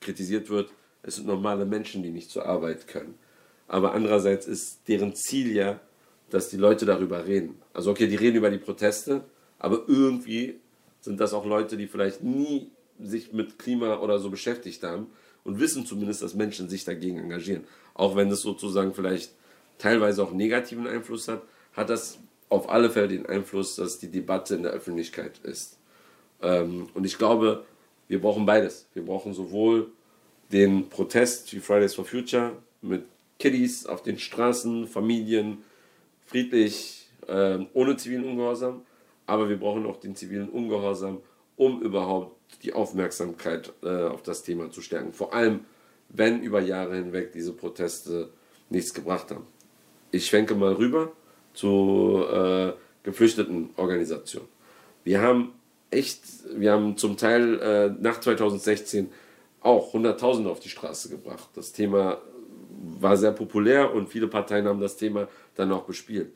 kritisiert 0.00 0.48
wird, 0.48 0.70
es 1.02 1.16
sind 1.16 1.26
normale 1.26 1.66
Menschen, 1.66 2.02
die 2.02 2.10
nicht 2.10 2.30
zur 2.30 2.46
Arbeit 2.46 2.88
können. 2.88 3.14
Aber 3.68 3.92
andererseits 3.92 4.46
ist 4.46 4.80
deren 4.88 5.14
Ziel 5.14 5.54
ja, 5.54 5.78
dass 6.30 6.48
die 6.48 6.56
Leute 6.56 6.86
darüber 6.86 7.26
reden. 7.26 7.60
Also 7.74 7.90
okay, 7.90 8.06
die 8.06 8.16
reden 8.16 8.38
über 8.38 8.50
die 8.50 8.58
Proteste, 8.58 9.24
aber 9.58 9.82
irgendwie 9.86 10.58
sind 11.00 11.20
das 11.20 11.34
auch 11.34 11.44
Leute, 11.44 11.76
die 11.76 11.86
vielleicht 11.86 12.22
nie 12.22 12.70
sich 12.98 13.32
mit 13.34 13.58
Klima 13.58 13.98
oder 13.98 14.18
so 14.18 14.30
beschäftigt 14.30 14.82
haben 14.82 15.06
und 15.44 15.60
wissen 15.60 15.84
zumindest, 15.84 16.22
dass 16.22 16.34
Menschen 16.34 16.70
sich 16.70 16.84
dagegen 16.84 17.18
engagieren. 17.18 17.64
Auch 17.92 18.16
wenn 18.16 18.30
es 18.30 18.40
sozusagen 18.40 18.94
vielleicht 18.94 19.32
teilweise 19.76 20.22
auch 20.22 20.32
negativen 20.32 20.86
Einfluss 20.86 21.28
hat, 21.28 21.42
hat 21.74 21.90
das 21.90 22.18
auf 22.48 22.68
alle 22.68 22.90
Fälle 22.90 23.08
den 23.08 23.26
Einfluss, 23.26 23.76
dass 23.76 23.98
die 23.98 24.10
Debatte 24.10 24.54
in 24.54 24.62
der 24.62 24.72
Öffentlichkeit 24.72 25.38
ist. 25.42 25.78
Ähm, 26.42 26.88
und 26.94 27.04
ich 27.04 27.18
glaube, 27.18 27.64
wir 28.06 28.20
brauchen 28.20 28.46
beides. 28.46 28.86
Wir 28.94 29.04
brauchen 29.04 29.34
sowohl 29.34 29.90
den 30.50 30.88
Protest 30.88 31.52
wie 31.52 31.60
Fridays 31.60 31.94
for 31.94 32.04
Future 32.04 32.52
mit 32.80 33.04
Kiddies 33.38 33.86
auf 33.86 34.02
den 34.02 34.18
Straßen, 34.18 34.86
Familien, 34.86 35.58
friedlich, 36.26 37.08
äh, 37.26 37.58
ohne 37.74 37.96
zivilen 37.96 38.24
Ungehorsam, 38.24 38.82
aber 39.26 39.48
wir 39.48 39.58
brauchen 39.58 39.86
auch 39.86 39.98
den 39.98 40.16
zivilen 40.16 40.48
Ungehorsam, 40.48 41.20
um 41.56 41.82
überhaupt 41.82 42.36
die 42.62 42.72
Aufmerksamkeit 42.72 43.72
äh, 43.82 44.06
auf 44.06 44.22
das 44.22 44.42
Thema 44.42 44.70
zu 44.70 44.80
stärken. 44.80 45.12
Vor 45.12 45.34
allem, 45.34 45.60
wenn 46.08 46.42
über 46.42 46.60
Jahre 46.60 46.96
hinweg 46.96 47.32
diese 47.32 47.52
Proteste 47.52 48.30
nichts 48.70 48.94
gebracht 48.94 49.30
haben 49.30 49.46
ich 50.10 50.26
schwenke 50.26 50.54
mal 50.54 50.72
rüber 50.72 51.12
zu 51.58 52.24
äh, 52.32 52.72
geflüchteten 53.02 53.70
Organisationen. 53.76 54.48
Wir 55.02 55.20
haben 55.20 55.54
echt, 55.90 56.22
wir 56.54 56.70
haben 56.70 56.96
zum 56.96 57.16
Teil 57.16 57.58
äh, 57.60 57.90
nach 58.00 58.20
2016 58.20 59.10
auch 59.60 59.92
Hunderttausende 59.92 60.50
auf 60.50 60.60
die 60.60 60.68
Straße 60.68 61.08
gebracht. 61.08 61.48
Das 61.54 61.72
Thema 61.72 62.18
war 63.00 63.16
sehr 63.16 63.32
populär 63.32 63.92
und 63.92 64.08
viele 64.08 64.28
Parteien 64.28 64.68
haben 64.68 64.80
das 64.80 64.96
Thema 64.96 65.26
dann 65.56 65.72
auch 65.72 65.82
bespielt. 65.82 66.32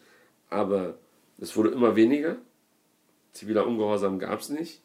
Aber 0.50 0.98
es 1.38 1.56
wurde 1.56 1.70
immer 1.70 1.94
weniger. 1.94 2.36
Ziviler 3.32 3.64
Ungehorsam 3.64 4.18
gab 4.18 4.40
es 4.40 4.48
nicht. 4.48 4.80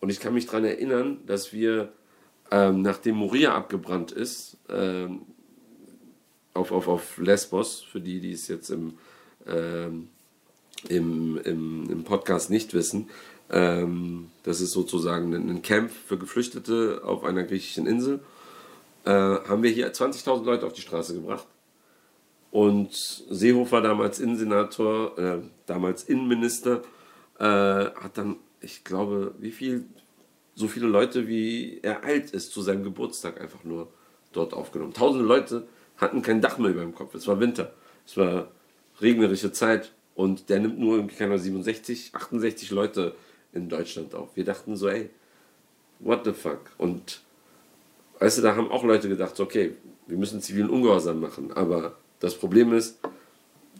Und 0.00 0.10
ich 0.10 0.20
kann 0.20 0.34
mich 0.34 0.44
daran 0.44 0.66
erinnern, 0.66 1.20
dass 1.24 1.54
wir, 1.54 1.90
ähm, 2.50 2.82
nachdem 2.82 3.16
Moria 3.16 3.54
abgebrannt 3.54 4.12
ist, 4.12 4.58
ähm, 4.68 5.22
auf, 6.52 6.70
auf, 6.70 6.86
auf 6.86 7.16
Lesbos, 7.16 7.80
für 7.80 8.00
die, 8.00 8.20
die 8.20 8.32
es 8.32 8.46
jetzt 8.48 8.68
im, 8.68 8.98
ähm, 9.46 10.08
im, 10.88 11.38
im, 11.44 11.90
im 11.90 12.04
Podcast 12.04 12.50
nicht 12.50 12.74
wissen. 12.74 13.08
Ähm, 13.50 14.30
das 14.44 14.60
ist 14.60 14.72
sozusagen 14.72 15.34
ein 15.34 15.62
Camp 15.62 15.90
für 15.90 16.18
Geflüchtete 16.18 17.02
auf 17.04 17.24
einer 17.24 17.42
griechischen 17.42 17.86
Insel. 17.86 18.20
Äh, 19.04 19.10
haben 19.10 19.62
wir 19.62 19.70
hier 19.70 19.92
20.000 19.92 20.44
Leute 20.44 20.66
auf 20.66 20.72
die 20.72 20.82
Straße 20.82 21.14
gebracht. 21.14 21.46
Und 22.50 22.92
Seehofer, 22.92 23.80
damals 23.80 24.18
Innensenator, 24.18 25.18
äh, 25.18 25.38
damals 25.66 26.04
Innenminister, 26.04 26.82
äh, 27.38 27.44
hat 27.44 28.18
dann, 28.18 28.36
ich 28.60 28.84
glaube, 28.84 29.34
wie 29.38 29.52
viel, 29.52 29.84
so 30.54 30.68
viele 30.68 30.86
Leute, 30.86 31.28
wie 31.28 31.78
er 31.82 32.04
alt 32.04 32.32
ist, 32.32 32.52
zu 32.52 32.60
seinem 32.60 32.82
Geburtstag 32.82 33.40
einfach 33.40 33.64
nur 33.64 33.88
dort 34.32 34.52
aufgenommen. 34.52 34.92
Tausende 34.92 35.24
Leute 35.24 35.66
hatten 35.96 36.22
kein 36.22 36.40
Dach 36.40 36.58
mehr 36.58 36.70
über 36.70 36.82
dem 36.82 36.94
Kopf. 36.94 37.14
Es 37.14 37.26
war 37.26 37.40
Winter. 37.40 37.72
Es 38.06 38.16
war 38.16 38.48
regnerische 39.02 39.52
Zeit. 39.52 39.92
Und 40.14 40.50
der 40.50 40.60
nimmt 40.60 40.78
nur 40.78 40.96
irgendwie, 40.96 41.16
keine 41.16 41.38
67, 41.38 42.10
68 42.12 42.70
Leute 42.70 43.14
in 43.52 43.68
Deutschland 43.68 44.14
auf. 44.14 44.36
Wir 44.36 44.44
dachten 44.44 44.76
so, 44.76 44.88
ey, 44.88 45.10
what 46.00 46.24
the 46.24 46.32
fuck? 46.32 46.60
Und 46.78 47.22
weißt 48.18 48.38
du, 48.38 48.42
da 48.42 48.56
haben 48.56 48.70
auch 48.70 48.84
Leute 48.84 49.08
gedacht, 49.08 49.38
okay, 49.40 49.74
wir 50.06 50.18
müssen 50.18 50.40
zivilen 50.40 50.68
Ungehorsam 50.68 51.20
machen. 51.20 51.52
Aber 51.52 51.96
das 52.18 52.34
Problem 52.34 52.72
ist, 52.72 52.98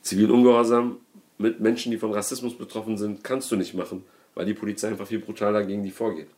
zivilen 0.03 0.31
Ungehorsam 0.31 0.99
mit 1.39 1.61
Menschen, 1.61 1.91
die 1.91 1.99
von 1.99 2.13
Rassismus 2.13 2.57
betroffen 2.57 2.97
sind, 2.97 3.25
kannst 3.25 3.51
du 3.51 3.57
nicht 3.57 3.75
machen, 3.75 4.05
weil 4.35 4.47
die 4.47 4.55
Polizei 4.55 4.89
einfach 4.89 5.07
viel 5.07 5.21
brutaler 5.21 5.65
gegen 5.65 5.83
die 5.83 5.91
vorgeht. 5.91 6.29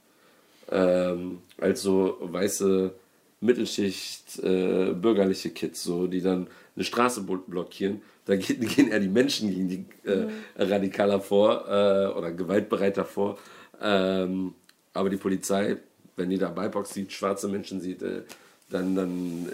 Ähm, 0.70 1.38
als 1.58 1.82
so 1.82 2.18
weiße 2.20 2.94
Mittelschicht, 3.40 4.38
äh, 4.38 4.92
bürgerliche 4.94 5.50
Kids, 5.50 5.82
so, 5.82 6.06
die 6.06 6.20
dann 6.20 6.46
eine 6.76 6.84
Straße 6.84 7.22
blockieren. 7.22 8.02
Da 8.24 8.36
gehen, 8.36 8.60
gehen 8.68 8.88
eher 8.88 9.00
die 9.00 9.08
Menschen 9.08 9.50
gegen 9.50 9.68
die 9.68 9.84
äh, 10.08 10.26
mhm. 10.26 10.30
radikaler 10.56 11.20
vor 11.20 11.64
äh, 11.66 12.16
oder 12.16 12.32
gewaltbereiter 12.32 13.04
vor. 13.04 13.38
Ähm, 13.80 14.54
aber 14.92 15.10
die 15.10 15.16
Polizei, 15.16 15.78
wenn 16.16 16.30
die 16.30 16.38
da 16.38 16.50
BIPOC 16.50 16.86
sieht, 16.86 17.12
schwarze 17.12 17.48
Menschen 17.48 17.80
sieht, 17.80 18.02
äh, 18.02 18.22
dann, 18.70 18.94
dann 18.94 19.48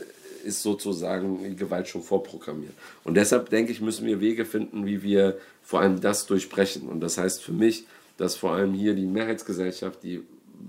ist 0.44 0.62
sozusagen 0.62 1.42
die 1.44 1.56
Gewalt 1.56 1.88
schon 1.88 2.02
vorprogrammiert. 2.02 2.72
Und 3.04 3.14
deshalb 3.14 3.50
denke 3.50 3.72
ich, 3.72 3.80
müssen 3.80 4.06
wir 4.06 4.20
Wege 4.20 4.44
finden, 4.44 4.86
wie 4.86 5.02
wir 5.02 5.38
vor 5.62 5.80
allem 5.80 6.00
das 6.00 6.26
durchbrechen. 6.26 6.88
Und 6.88 7.00
das 7.00 7.18
heißt 7.18 7.42
für 7.42 7.52
mich, 7.52 7.86
dass 8.16 8.36
vor 8.36 8.52
allem 8.52 8.72
hier 8.74 8.94
die 8.94 9.06
Mehrheitsgesellschaft, 9.06 10.02
die 10.02 10.22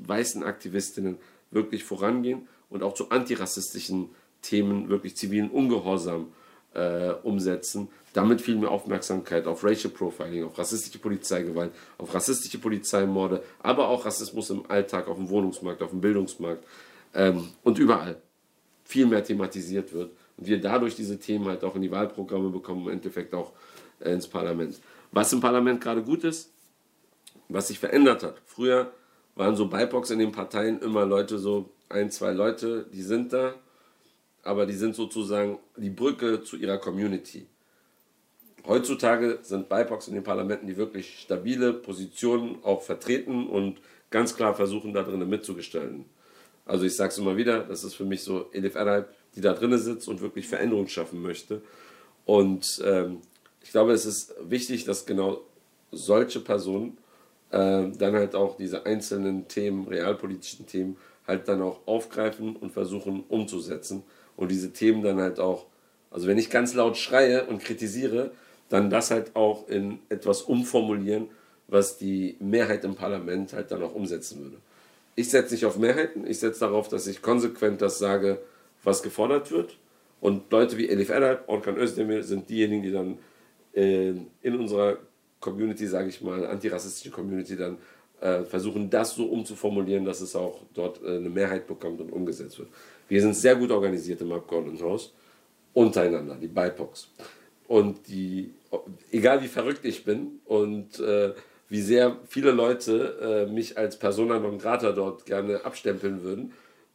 weißen 0.06 0.44
Aktivistinnen 0.44 1.18
wirklich 1.52 1.84
vorangehen 1.84 2.48
und 2.70 2.84
auch 2.84 2.94
zu 2.94 3.10
antirassistischen 3.10 4.10
Themen 4.42 4.90
wirklich 4.90 5.16
zivilen 5.16 5.50
Ungehorsam 5.50 6.28
äh, 6.74 7.12
umsetzen. 7.24 7.90
Damit 8.14 8.42
viel 8.42 8.56
mehr 8.56 8.72
Aufmerksamkeit 8.72 9.46
auf 9.46 9.64
Racial 9.64 9.94
Profiling, 9.94 10.44
auf 10.46 10.58
rassistische 10.58 11.00
Polizeigewalt, 11.00 11.72
auf 11.98 12.14
rassistische 12.14 12.58
Polizeimorde, 12.58 13.44
aber 13.60 13.88
auch 13.88 14.06
Rassismus 14.06 14.50
im 14.50 14.70
Alltag, 14.70 15.08
auf 15.08 15.18
dem 15.18 15.30
Wohnungsmarkt, 15.30 15.82
auf 15.84 15.92
dem 15.92 16.02
Bildungsmarkt 16.02 16.64
ähm, 17.14 17.50
und 17.64 17.78
überall 17.78 18.18
viel 18.84 19.06
mehr 19.06 19.24
thematisiert 19.24 19.94
wird 19.94 20.12
und 20.38 20.48
wir 20.48 20.60
dadurch 20.60 20.96
diese 20.96 21.20
Themen 21.20 21.46
halt 21.46 21.64
auch 21.64 21.76
in 21.76 21.82
die 21.84 21.92
Wahlprogramme 21.92 22.50
bekommen, 22.50 22.88
im 22.88 22.94
Endeffekt 22.94 23.34
auch 23.36 23.52
äh, 24.00 24.12
ins 24.12 24.28
Parlament. 24.28 24.80
Was 25.12 25.32
im 25.34 25.42
Parlament 25.42 25.82
gerade 25.82 26.02
gut 26.02 26.24
ist, 26.24 26.52
was 27.48 27.68
sich 27.68 27.80
verändert 27.80 28.24
hat. 28.24 28.42
Früher 28.46 28.92
waren 29.36 29.56
so 29.56 29.68
BIPOX 29.68 30.12
in 30.12 30.20
den 30.20 30.32
Parteien 30.32 30.80
immer 30.82 31.06
Leute, 31.06 31.40
so 31.40 31.70
ein, 31.90 32.12
zwei 32.12 32.32
Leute, 32.32 32.86
die 32.94 33.02
sind 33.02 33.34
da, 33.34 33.56
aber 34.50 34.66
die 34.66 34.74
sind 34.74 34.96
sozusagen 34.96 35.60
die 35.78 35.92
Brücke 35.92 36.42
zu 36.42 36.58
ihrer 36.58 36.80
Community. 36.80 37.46
Heutzutage 38.66 39.38
sind 39.44 39.70
BIPOX 39.70 40.08
in 40.08 40.16
den 40.16 40.24
Parlamenten, 40.24 40.66
die 40.66 40.76
wirklich 40.76 41.20
stabile 41.20 41.72
Positionen 41.72 42.58
auch 42.64 42.82
vertreten 42.82 43.46
und 43.48 43.80
ganz 44.10 44.36
klar 44.36 44.56
versuchen, 44.56 44.92
da 44.92 45.04
drinnen 45.04 45.30
mitzugestalten. 45.30 46.06
Also 46.66 46.86
ich 46.86 46.96
sage 46.96 47.12
es 47.12 47.20
immer 47.20 47.38
wieder, 47.38 47.60
das 47.60 47.84
ist 47.84 47.94
für 47.94 48.06
mich 48.06 48.24
so 48.24 48.50
Elif 48.52 48.74
Erhalb, 48.74 49.14
die 49.36 49.42
da 49.42 49.54
drinnen 49.54 49.78
sitzt 49.78 50.08
und 50.08 50.20
wirklich 50.20 50.48
Veränderung 50.48 50.88
schaffen 50.88 51.22
möchte. 51.22 51.62
Und 52.26 52.82
ähm, 52.84 53.20
ich 53.62 53.70
glaube, 53.70 53.92
es 53.92 54.08
ist 54.08 54.34
wichtig, 54.42 54.84
dass 54.84 55.06
genau 55.06 55.42
solche 55.92 56.40
Personen 56.40 56.98
äh, 57.52 57.88
dann 57.92 58.16
halt 58.16 58.34
auch 58.34 58.58
diese 58.58 58.84
einzelnen 58.88 59.48
Themen, 59.48 59.88
realpolitischen 59.88 60.66
Themen, 60.66 60.98
halt 61.28 61.48
dann 61.48 61.62
auch 61.62 61.82
aufgreifen 61.86 62.56
und 62.56 62.72
versuchen 62.72 63.24
umzusetzen. 63.30 64.02
Und 64.40 64.52
diese 64.52 64.72
Themen 64.72 65.04
dann 65.04 65.20
halt 65.20 65.38
auch, 65.38 65.66
also 66.12 66.26
wenn 66.28 66.38
ich 66.38 66.50
ganz 66.50 66.74
laut 66.74 66.96
schreie 66.96 67.46
und 67.48 67.62
kritisiere, 67.62 68.32
dann 68.70 68.90
das 68.90 69.12
halt 69.12 69.36
auch 69.36 69.68
in 69.68 70.00
etwas 70.08 70.44
umformulieren, 70.44 71.28
was 71.68 71.98
die 71.98 72.38
Mehrheit 72.40 72.86
im 72.86 72.96
Parlament 72.96 73.52
halt 73.52 73.70
dann 73.70 73.84
auch 73.84 73.94
umsetzen 73.94 74.42
würde. 74.42 74.56
Ich 75.16 75.30
setze 75.30 75.54
nicht 75.54 75.66
auf 75.66 75.78
Mehrheiten, 75.78 76.26
ich 76.26 76.40
setze 76.40 76.62
darauf, 76.62 76.88
dass 76.88 77.06
ich 77.06 77.22
konsequent 77.22 77.82
das 77.82 78.00
sage, 78.00 78.40
was 78.82 79.04
gefordert 79.04 79.52
wird. 79.52 79.76
Und 80.22 80.50
Leute 80.52 80.78
wie 80.78 80.88
Elif 80.88 81.10
Erhard, 81.10 81.50
Orkan 81.50 81.76
Özdemir 81.76 82.24
sind 82.24 82.50
diejenigen, 82.50 82.84
die 82.84 82.92
dann 82.94 83.18
äh, 83.74 84.14
in 84.42 84.56
unserer 84.58 85.00
Community, 85.42 85.86
sage 85.86 86.08
ich 86.08 86.22
mal, 86.22 86.48
antirassistische 86.48 87.12
Community, 87.12 87.58
dann 87.58 87.78
äh, 88.22 88.44
versuchen, 88.44 88.90
das 88.90 89.16
so 89.16 89.26
umzuformulieren, 89.26 90.06
dass 90.06 90.22
es 90.22 90.34
auch 90.34 90.62
dort 90.74 91.04
äh, 91.04 91.18
eine 91.18 91.30
Mehrheit 91.30 91.68
bekommt 91.68 92.00
und 92.00 92.14
umgesetzt 92.14 92.58
wird. 92.58 92.70
Wir 93.10 93.22
sind 93.22 93.36
sehr 93.36 93.56
gut 93.56 93.72
organisiert 93.72 94.22
im 94.22 94.32
Abgeordnetenhaus, 94.32 95.14
untereinander, 95.74 96.36
die 96.36 96.48
BIPOX. 96.48 97.10
Und 97.68 98.08
die, 98.08 98.54
egal 99.12 99.44
wie 99.44 99.48
verrückt 99.48 99.84
ich 99.84 100.06
bin 100.06 100.40
und 100.46 101.00
äh, 101.00 101.34
wie 101.70 101.82
sehr 101.82 102.18
viele 102.28 102.52
Leute 102.52 103.48
äh, 103.50 103.52
mich 103.52 103.78
als 103.78 103.98
Persona 103.98 104.40
non 104.40 104.58
grata 104.58 104.92
dort 104.92 105.26
gerne 105.26 105.66
abstempeln 105.66 106.24
würden, 106.24 106.54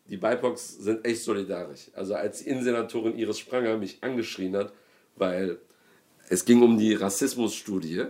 die 0.09 0.17
BIPOX 0.17 0.79
sind 0.79 1.05
echt 1.05 1.23
solidarisch. 1.23 1.91
Also 1.95 2.15
als 2.15 2.43
Innensenatorin 2.43 3.17
Iris 3.17 3.39
Spranger 3.41 3.77
mich 3.77 3.99
angeschrien 4.01 4.57
hat, 4.57 4.73
weil 5.17 5.59
es 6.29 6.45
ging 6.45 6.63
um 6.63 6.79
die 6.79 6.95
Rassismusstudie, 6.95 8.05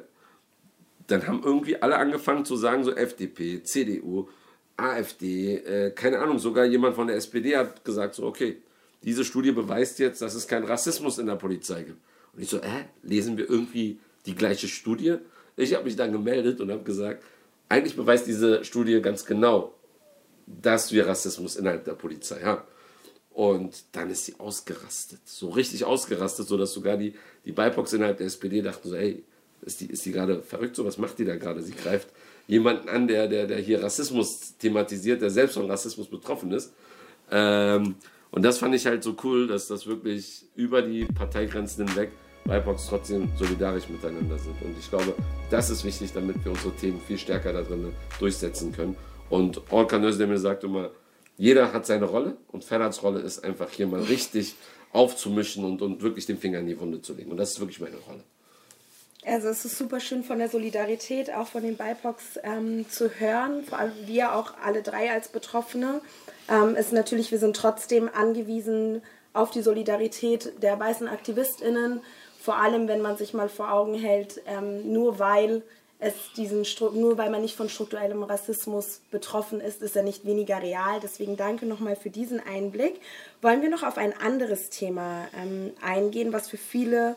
dann 1.06 1.26
haben 1.26 1.42
irgendwie 1.44 1.80
alle 1.80 1.96
angefangen 1.96 2.44
zu 2.44 2.56
sagen, 2.56 2.84
so 2.84 2.94
FDP, 2.94 3.62
CDU, 3.62 4.28
AfD, 4.76 5.56
äh, 5.56 5.90
keine 5.90 6.18
Ahnung, 6.18 6.38
sogar 6.38 6.64
jemand 6.64 6.96
von 6.96 7.06
der 7.06 7.16
SPD 7.16 7.56
hat 7.56 7.84
gesagt, 7.84 8.14
so 8.14 8.26
okay, 8.26 8.56
diese 9.02 9.24
Studie 9.24 9.52
beweist 9.52 9.98
jetzt, 9.98 10.22
dass 10.22 10.34
es 10.34 10.48
keinen 10.48 10.64
Rassismus 10.64 11.18
in 11.18 11.26
der 11.26 11.36
Polizei 11.36 11.82
gibt. 11.82 12.00
Und 12.32 12.42
ich 12.42 12.48
so, 12.48 12.58
äh, 12.58 12.84
lesen 13.02 13.36
wir 13.36 13.48
irgendwie 13.48 13.98
die 14.26 14.34
gleiche 14.34 14.66
Studie? 14.66 15.16
Ich 15.56 15.74
habe 15.74 15.84
mich 15.84 15.96
dann 15.96 16.10
gemeldet 16.10 16.60
und 16.60 16.70
habe 16.70 16.82
gesagt, 16.82 17.22
eigentlich 17.68 17.96
beweist 17.96 18.26
diese 18.26 18.64
Studie 18.64 19.00
ganz 19.00 19.24
genau, 19.24 19.74
dass 20.46 20.92
wir 20.92 21.06
Rassismus 21.06 21.56
innerhalb 21.56 21.84
der 21.84 21.94
Polizei 21.94 22.40
haben. 22.40 22.62
Und 23.30 23.84
dann 23.92 24.10
ist 24.10 24.26
sie 24.26 24.34
ausgerastet, 24.38 25.20
so 25.24 25.50
richtig 25.50 25.84
ausgerastet, 25.84 26.46
sodass 26.46 26.72
sogar 26.72 26.96
die, 26.96 27.14
die 27.44 27.52
BIPOX 27.52 27.92
innerhalb 27.92 28.18
der 28.18 28.26
SPD 28.26 28.62
dachten 28.62 28.88
so, 28.88 28.96
hey, 28.96 29.24
ist 29.62 29.80
die, 29.80 29.86
ist 29.86 30.04
die 30.06 30.12
gerade 30.12 30.42
verrückt, 30.42 30.76
so 30.76 30.84
was 30.84 30.98
macht 30.98 31.18
die 31.18 31.24
da 31.24 31.36
gerade? 31.36 31.62
Sie 31.62 31.72
greift 31.72 32.08
jemanden 32.46 32.88
an, 32.88 33.08
der, 33.08 33.28
der, 33.28 33.46
der 33.46 33.58
hier 33.58 33.82
Rassismus 33.82 34.56
thematisiert, 34.58 35.22
der 35.22 35.30
selbst 35.30 35.54
von 35.54 35.70
Rassismus 35.70 36.08
betroffen 36.08 36.52
ist. 36.52 36.72
Ähm, 37.30 37.94
und 38.30 38.42
das 38.42 38.58
fand 38.58 38.74
ich 38.74 38.86
halt 38.86 39.02
so 39.04 39.14
cool, 39.22 39.46
dass 39.46 39.68
das 39.68 39.86
wirklich 39.86 40.44
über 40.56 40.82
die 40.82 41.04
Parteigrenzen 41.04 41.86
hinweg 41.86 42.10
BIPOX 42.44 42.88
trotzdem 42.88 43.30
solidarisch 43.36 43.88
miteinander 43.88 44.36
sind. 44.38 44.60
Und 44.60 44.76
ich 44.78 44.90
glaube, 44.90 45.14
das 45.50 45.70
ist 45.70 45.84
wichtig, 45.84 46.12
damit 46.12 46.44
wir 46.44 46.52
unsere 46.52 46.74
Themen 46.74 47.00
viel 47.00 47.16
stärker 47.16 47.52
da 47.52 47.62
drin 47.62 47.92
durchsetzen 48.18 48.72
können. 48.72 48.96
Und 49.30 49.60
Orkan 49.70 50.04
Özdemir 50.04 50.38
sagt 50.38 50.64
immer, 50.64 50.90
jeder 51.38 51.72
hat 51.72 51.86
seine 51.86 52.04
Rolle 52.04 52.36
und 52.48 52.64
Ferhats 52.64 53.02
Rolle 53.02 53.20
ist 53.20 53.42
einfach 53.44 53.70
hier 53.70 53.86
mal 53.86 54.02
richtig 54.02 54.56
aufzumischen 54.92 55.64
und, 55.64 55.80
und 55.80 56.02
wirklich 56.02 56.26
den 56.26 56.38
Finger 56.38 56.58
in 56.58 56.66
die 56.66 56.78
Wunde 56.78 57.00
zu 57.00 57.14
legen. 57.14 57.30
Und 57.30 57.36
das 57.36 57.52
ist 57.52 57.60
wirklich 57.60 57.80
meine 57.80 57.96
Rolle. 57.96 58.23
Also 59.34 59.48
es 59.48 59.64
ist 59.64 59.78
super 59.78 59.98
schön 59.98 60.22
von 60.22 60.38
der 60.38 60.48
Solidarität, 60.48 61.34
auch 61.34 61.48
von 61.48 61.64
den 61.64 61.76
BIPOX 61.76 62.38
ähm, 62.44 62.88
zu 62.88 63.10
hören, 63.18 63.64
vor 63.64 63.80
allem 63.80 63.92
wir 64.06 64.32
auch 64.36 64.54
alle 64.64 64.80
drei 64.80 65.10
als 65.10 65.26
Betroffene. 65.26 66.02
Ähm, 66.48 66.76
ist 66.76 66.92
natürlich, 66.92 67.32
wir 67.32 67.40
sind 67.40 67.56
trotzdem 67.56 68.08
angewiesen 68.14 69.02
auf 69.32 69.50
die 69.50 69.62
Solidarität 69.62 70.62
der 70.62 70.78
weißen 70.78 71.08
AktivistInnen, 71.08 72.00
vor 72.40 72.58
allem 72.58 72.86
wenn 72.86 73.00
man 73.00 73.16
sich 73.16 73.34
mal 73.34 73.48
vor 73.48 73.72
Augen 73.72 73.94
hält, 73.94 74.40
ähm, 74.46 74.92
nur 74.92 75.18
weil 75.18 75.62
es 75.98 76.14
diesen 76.36 76.64
nur 76.92 77.18
weil 77.18 77.30
man 77.30 77.42
nicht 77.42 77.56
von 77.56 77.68
strukturellem 77.68 78.22
Rassismus 78.22 79.00
betroffen 79.10 79.60
ist, 79.60 79.82
ist 79.82 79.96
er 79.96 80.04
nicht 80.04 80.24
weniger 80.24 80.62
real. 80.62 81.00
Deswegen 81.02 81.36
danke 81.36 81.66
nochmal 81.66 81.96
für 81.96 82.10
diesen 82.10 82.38
Einblick. 82.38 83.00
Wollen 83.42 83.62
wir 83.62 83.68
noch 83.68 83.82
auf 83.82 83.98
ein 83.98 84.16
anderes 84.16 84.70
Thema 84.70 85.26
ähm, 85.36 85.72
eingehen, 85.82 86.32
was 86.32 86.48
für 86.48 86.56
viele 86.56 87.16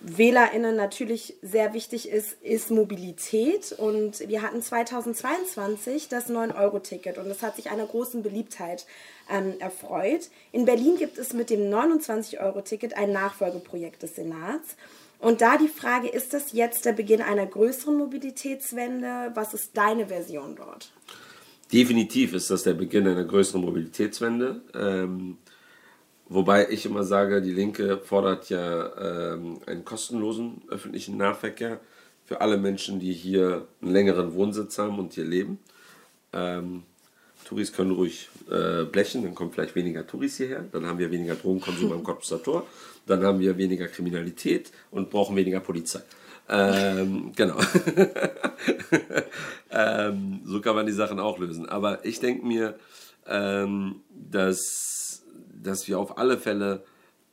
WählerInnen 0.00 0.76
natürlich 0.76 1.34
sehr 1.42 1.72
wichtig 1.74 2.08
ist, 2.08 2.36
ist 2.42 2.70
Mobilität. 2.70 3.72
Und 3.72 4.28
wir 4.28 4.42
hatten 4.42 4.62
2022 4.62 6.08
das 6.08 6.30
9-Euro-Ticket 6.30 7.18
und 7.18 7.28
das 7.28 7.42
hat 7.42 7.56
sich 7.56 7.70
einer 7.70 7.86
großen 7.86 8.22
Beliebtheit 8.22 8.86
ähm, 9.30 9.54
erfreut. 9.58 10.28
In 10.52 10.64
Berlin 10.64 10.96
gibt 10.98 11.18
es 11.18 11.32
mit 11.32 11.50
dem 11.50 11.70
29-Euro-Ticket 11.70 12.96
ein 12.96 13.12
Nachfolgeprojekt 13.12 14.02
des 14.02 14.16
Senats. 14.16 14.76
Und 15.18 15.40
da 15.40 15.56
die 15.56 15.68
Frage, 15.68 16.08
ist 16.08 16.34
das 16.34 16.52
jetzt 16.52 16.84
der 16.84 16.92
Beginn 16.92 17.22
einer 17.22 17.46
größeren 17.46 17.96
Mobilitätswende? 17.96 19.32
Was 19.34 19.54
ist 19.54 19.76
deine 19.76 20.08
Version 20.08 20.56
dort? 20.56 20.92
Definitiv 21.72 22.34
ist 22.34 22.50
das 22.50 22.62
der 22.62 22.74
Beginn 22.74 23.08
einer 23.08 23.24
größeren 23.24 23.60
Mobilitätswende. 23.62 24.60
Ähm, 24.74 25.38
Wobei 26.28 26.68
ich 26.70 26.86
immer 26.86 27.04
sage, 27.04 27.40
die 27.40 27.52
Linke 27.52 27.98
fordert 27.98 28.50
ja 28.50 29.34
ähm, 29.34 29.60
einen 29.66 29.84
kostenlosen 29.84 30.62
öffentlichen 30.68 31.16
Nahverkehr 31.16 31.80
für 32.24 32.40
alle 32.40 32.56
Menschen, 32.56 32.98
die 32.98 33.12
hier 33.12 33.68
einen 33.80 33.92
längeren 33.92 34.34
Wohnsitz 34.34 34.78
haben 34.78 34.98
und 34.98 35.12
hier 35.12 35.24
leben. 35.24 35.60
Ähm, 36.32 36.82
Touris 37.44 37.72
können 37.72 37.92
ruhig 37.92 38.28
äh, 38.50 38.82
blechen, 38.84 39.22
dann 39.22 39.36
kommen 39.36 39.52
vielleicht 39.52 39.76
weniger 39.76 40.04
Touris 40.04 40.36
hierher, 40.36 40.64
dann 40.72 40.84
haben 40.84 40.98
wir 40.98 41.12
weniger 41.12 41.36
Drogenkonsum 41.36 41.92
am 41.92 42.02
Cottbusser 42.02 42.42
Tor, 42.42 42.66
dann 43.06 43.22
haben 43.22 43.38
wir 43.38 43.56
weniger 43.56 43.86
Kriminalität 43.86 44.72
und 44.90 45.10
brauchen 45.10 45.36
weniger 45.36 45.60
Polizei. 45.60 46.00
Ähm, 46.48 47.32
genau. 47.34 47.56
ähm, 49.70 50.40
so 50.44 50.60
kann 50.60 50.74
man 50.74 50.86
die 50.86 50.92
Sachen 50.92 51.18
auch 51.18 51.38
lösen. 51.38 51.68
Aber 51.68 52.04
ich 52.04 52.20
denke 52.20 52.46
mir, 52.46 52.78
ähm, 53.26 54.02
dass 54.10 55.05
dass 55.66 55.88
wir 55.88 55.98
auf 55.98 56.18
alle 56.18 56.38
Fälle 56.38 56.84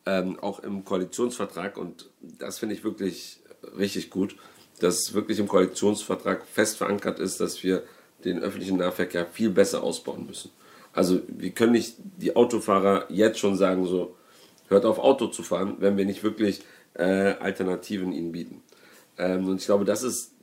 ähm, 0.06 0.40
auch 0.40 0.60
im 0.60 0.84
Koalitionsvertrag, 0.84 1.78
und 1.78 2.10
das 2.22 2.60
finde 2.60 2.76
ich 2.76 2.84
wirklich 2.84 3.40
richtig 3.78 4.10
gut, 4.10 4.36
dass 4.80 5.14
wirklich 5.14 5.40
im 5.40 5.48
Koalitionsvertrag 5.48 6.46
fest 6.46 6.78
verankert 6.78 7.20
ist, 7.20 7.40
dass 7.40 7.64
wir 7.64 7.84
den 8.26 8.40
öffentlichen 8.40 8.78
Nahverkehr 8.78 9.26
viel 9.26 9.50
besser 9.50 9.84
ausbauen 9.84 10.26
müssen. 10.26 10.52
Also 10.94 11.22
wir 11.28 11.52
können 11.52 11.74
nicht 11.74 11.96
die 12.18 12.36
Autofahrer 12.36 13.06
jetzt 13.10 13.40
schon 13.40 13.56
sagen, 13.58 13.86
so 13.86 14.16
hört 14.68 14.86
auf 14.86 15.00
Auto 15.00 15.28
zu 15.28 15.44
fahren, 15.44 15.78
wenn 15.80 15.98
wir 15.98 16.06
nicht 16.06 16.24
wirklich 16.24 16.62
äh, 16.94 17.34
Alternativen 17.40 18.12
ihnen 18.12 18.32
bieten. 18.32 18.62
Ähm, 19.18 19.48
und 19.48 19.60
ich 19.60 19.66
glaube, 19.66 19.86
das 19.86 20.04
ist 20.04 20.34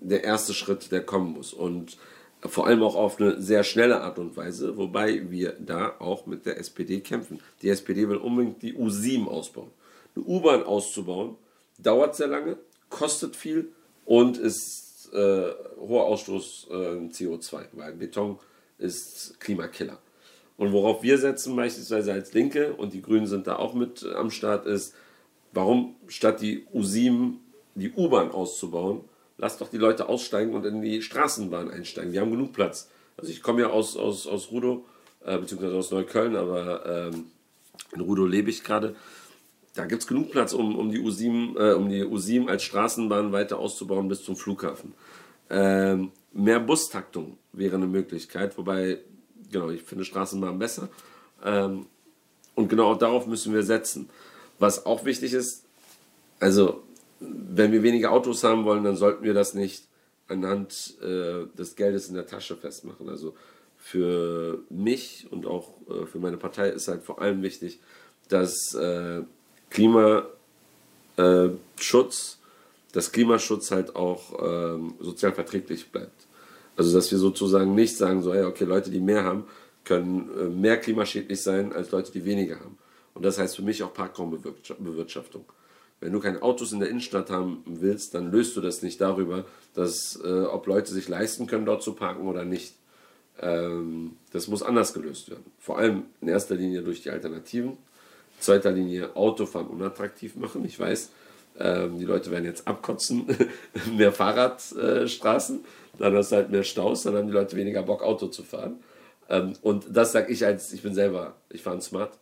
der 0.00 0.24
erste 0.24 0.54
Schritt, 0.54 0.90
der 0.90 1.04
kommen 1.04 1.32
muss. 1.32 1.52
Und 1.52 1.96
vor 2.44 2.66
allem 2.66 2.82
auch 2.82 2.96
auf 2.96 3.20
eine 3.20 3.40
sehr 3.40 3.64
schnelle 3.64 4.00
Art 4.00 4.18
und 4.18 4.36
Weise, 4.36 4.76
wobei 4.76 5.30
wir 5.30 5.54
da 5.58 5.94
auch 5.98 6.26
mit 6.26 6.46
der 6.46 6.58
SPD 6.58 7.00
kämpfen. 7.00 7.40
Die 7.62 7.68
SPD 7.68 8.08
will 8.08 8.16
unbedingt 8.16 8.62
die 8.62 8.74
U7 8.74 9.26
ausbauen. 9.26 9.70
Eine 10.14 10.24
U-Bahn 10.24 10.62
auszubauen, 10.64 11.36
dauert 11.78 12.16
sehr 12.16 12.26
lange, 12.26 12.56
kostet 12.90 13.36
viel 13.36 13.72
und 14.04 14.38
ist 14.38 15.10
äh, 15.12 15.50
hoher 15.78 16.04
Ausstoß 16.04 16.68
äh, 16.70 16.74
CO2, 16.74 17.60
weil 17.72 17.92
Beton 17.94 18.38
ist 18.78 19.38
Klimakiller. 19.40 19.98
Und 20.56 20.72
worauf 20.72 21.02
wir 21.02 21.18
setzen, 21.18 21.56
beispielsweise 21.56 22.12
als 22.12 22.34
Linke, 22.34 22.74
und 22.74 22.92
die 22.92 23.02
Grünen 23.02 23.26
sind 23.26 23.46
da 23.46 23.56
auch 23.56 23.74
mit 23.74 24.04
am 24.04 24.30
Start, 24.30 24.66
ist, 24.66 24.94
warum 25.52 25.96
statt 26.08 26.40
die 26.40 26.66
U7 26.74 27.34
die 27.74 27.92
U-Bahn 27.92 28.30
auszubauen, 28.30 29.00
lasst 29.38 29.60
doch 29.60 29.68
die 29.68 29.78
Leute 29.78 30.08
aussteigen 30.08 30.54
und 30.54 30.64
in 30.64 30.82
die 30.82 31.02
Straßenbahn 31.02 31.70
einsteigen. 31.70 32.12
Wir 32.12 32.20
haben 32.20 32.30
genug 32.30 32.52
Platz. 32.52 32.90
Also 33.16 33.30
ich 33.30 33.42
komme 33.42 33.62
ja 33.62 33.70
aus, 33.70 33.96
aus, 33.96 34.26
aus 34.26 34.50
Rudow 34.50 34.84
äh, 35.24 35.38
beziehungsweise 35.38 35.76
aus 35.76 35.90
Neukölln, 35.90 36.36
aber 36.36 37.10
ähm, 37.12 37.26
in 37.92 38.00
Rudow 38.00 38.26
lebe 38.26 38.50
ich 38.50 38.64
gerade. 38.64 38.96
Da 39.74 39.86
gibt 39.86 40.02
es 40.02 40.08
genug 40.08 40.30
Platz, 40.30 40.52
um, 40.52 40.76
um, 40.76 40.90
die 40.90 41.00
U7, 41.00 41.58
äh, 41.58 41.72
um 41.74 41.88
die 41.88 42.04
U7 42.04 42.48
als 42.48 42.62
Straßenbahn 42.64 43.32
weiter 43.32 43.58
auszubauen 43.58 44.08
bis 44.08 44.22
zum 44.22 44.36
Flughafen. 44.36 44.94
Ähm, 45.48 46.12
mehr 46.32 46.60
Bustaktung 46.60 47.38
wäre 47.52 47.76
eine 47.76 47.86
Möglichkeit, 47.86 48.56
wobei, 48.58 48.98
genau, 49.50 49.70
ich 49.70 49.82
finde 49.82 50.04
Straßenbahn 50.04 50.58
besser. 50.58 50.88
Ähm, 51.44 51.86
und 52.54 52.68
genau 52.68 52.94
darauf 52.94 53.26
müssen 53.26 53.54
wir 53.54 53.62
setzen. 53.62 54.10
Was 54.58 54.84
auch 54.84 55.04
wichtig 55.04 55.32
ist, 55.32 55.64
also 56.38 56.82
wenn 57.22 57.72
wir 57.72 57.82
weniger 57.82 58.12
Autos 58.12 58.44
haben 58.44 58.64
wollen, 58.64 58.84
dann 58.84 58.96
sollten 58.96 59.24
wir 59.24 59.34
das 59.34 59.54
nicht 59.54 59.84
anhand 60.28 60.96
äh, 61.02 61.46
des 61.56 61.76
Geldes 61.76 62.08
in 62.08 62.14
der 62.14 62.26
Tasche 62.26 62.56
festmachen. 62.56 63.08
Also 63.08 63.34
für 63.76 64.60
mich 64.70 65.26
und 65.30 65.46
auch 65.46 65.70
äh, 65.88 66.06
für 66.06 66.18
meine 66.18 66.36
Partei 66.36 66.68
ist 66.70 66.88
halt 66.88 67.02
vor 67.02 67.20
allem 67.20 67.42
wichtig, 67.42 67.80
dass 68.28 68.74
äh, 68.74 69.22
Klimaschutz, 69.70 70.28
äh, 71.16 72.92
dass 72.92 73.12
Klimaschutz 73.12 73.70
halt 73.70 73.96
auch 73.96 74.32
ähm, 74.40 74.94
sozial 75.00 75.32
verträglich 75.32 75.90
bleibt. 75.90 76.26
Also 76.76 76.94
dass 76.94 77.10
wir 77.10 77.18
sozusagen 77.18 77.74
nicht 77.74 77.96
sagen, 77.96 78.22
so, 78.22 78.32
hey, 78.32 78.44
okay, 78.44 78.64
Leute, 78.64 78.90
die 78.90 79.00
mehr 79.00 79.24
haben, 79.24 79.44
können 79.84 80.30
äh, 80.38 80.44
mehr 80.44 80.78
klimaschädlich 80.78 81.42
sein 81.42 81.72
als 81.72 81.90
Leute, 81.90 82.12
die 82.12 82.24
weniger 82.24 82.60
haben. 82.60 82.78
Und 83.14 83.24
das 83.24 83.38
heißt 83.38 83.56
für 83.56 83.62
mich 83.62 83.82
auch 83.82 83.92
Parkraumbewirtschaftung. 83.92 85.44
Wenn 86.02 86.12
du 86.12 86.18
keine 86.18 86.42
Autos 86.42 86.72
in 86.72 86.80
der 86.80 86.88
Innenstadt 86.88 87.30
haben 87.30 87.62
willst, 87.64 88.14
dann 88.14 88.32
löst 88.32 88.56
du 88.56 88.60
das 88.60 88.82
nicht 88.82 89.00
darüber, 89.00 89.44
dass 89.72 90.20
äh, 90.24 90.42
ob 90.42 90.66
Leute 90.66 90.92
sich 90.92 91.08
leisten 91.08 91.46
können, 91.46 91.64
dort 91.64 91.84
zu 91.84 91.92
parken 91.92 92.26
oder 92.26 92.44
nicht. 92.44 92.74
Ähm, 93.40 94.16
das 94.32 94.48
muss 94.48 94.64
anders 94.64 94.94
gelöst 94.94 95.30
werden. 95.30 95.44
Vor 95.60 95.78
allem 95.78 96.02
in 96.20 96.26
erster 96.26 96.56
Linie 96.56 96.82
durch 96.82 97.02
die 97.02 97.10
Alternativen. 97.10 97.70
In 97.70 97.76
zweiter 98.40 98.72
Linie 98.72 99.14
Autofahren 99.14 99.68
unattraktiv 99.68 100.34
machen. 100.34 100.64
Ich 100.64 100.76
weiß, 100.80 101.10
ähm, 101.60 102.00
die 102.00 102.04
Leute 102.04 102.32
werden 102.32 102.46
jetzt 102.46 102.66
abkotzen, 102.66 103.26
mehr 103.96 104.10
Fahrradstraßen, 104.10 105.64
dann 105.98 106.16
hast 106.16 106.32
du 106.32 106.36
halt 106.36 106.50
mehr 106.50 106.64
Staus, 106.64 107.04
dann 107.04 107.14
haben 107.14 107.28
die 107.28 107.32
Leute 107.32 107.54
weniger 107.56 107.84
Bock, 107.84 108.02
Auto 108.02 108.26
zu 108.26 108.42
fahren. 108.42 108.82
Ähm, 109.28 109.52
und 109.62 109.84
das 109.88 110.10
sage 110.10 110.32
ich 110.32 110.44
als, 110.44 110.72
ich 110.72 110.82
bin 110.82 110.94
selber, 110.94 111.36
ich 111.48 111.62
fahre 111.62 111.76
ein 111.76 111.82
Smart, 111.82 112.18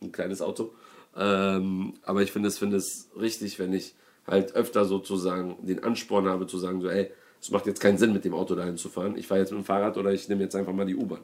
ein 0.00 0.12
kleines 0.12 0.40
Auto. 0.40 0.72
Ähm, 1.18 1.94
aber 2.04 2.22
ich 2.22 2.30
finde 2.30 2.48
es, 2.48 2.58
finde 2.58 2.76
es 2.76 3.08
richtig, 3.18 3.58
wenn 3.58 3.72
ich 3.72 3.94
halt 4.26 4.54
öfter 4.54 4.84
sozusagen 4.84 5.56
den 5.66 5.82
Ansporn 5.82 6.28
habe 6.28 6.46
zu 6.46 6.58
sagen, 6.58 6.80
so, 6.80 6.88
ey, 6.88 7.10
es 7.40 7.50
macht 7.50 7.66
jetzt 7.66 7.80
keinen 7.80 7.98
Sinn, 7.98 8.12
mit 8.12 8.24
dem 8.24 8.34
Auto 8.34 8.54
dahin 8.54 8.76
zu 8.76 8.88
fahren. 8.88 9.16
Ich 9.16 9.26
fahre 9.26 9.40
jetzt 9.40 9.50
mit 9.50 9.60
dem 9.60 9.64
Fahrrad 9.64 9.96
oder 9.96 10.12
ich 10.12 10.28
nehme 10.28 10.42
jetzt 10.42 10.54
einfach 10.54 10.72
mal 10.72 10.86
die 10.86 10.96
U-Bahn. 10.96 11.22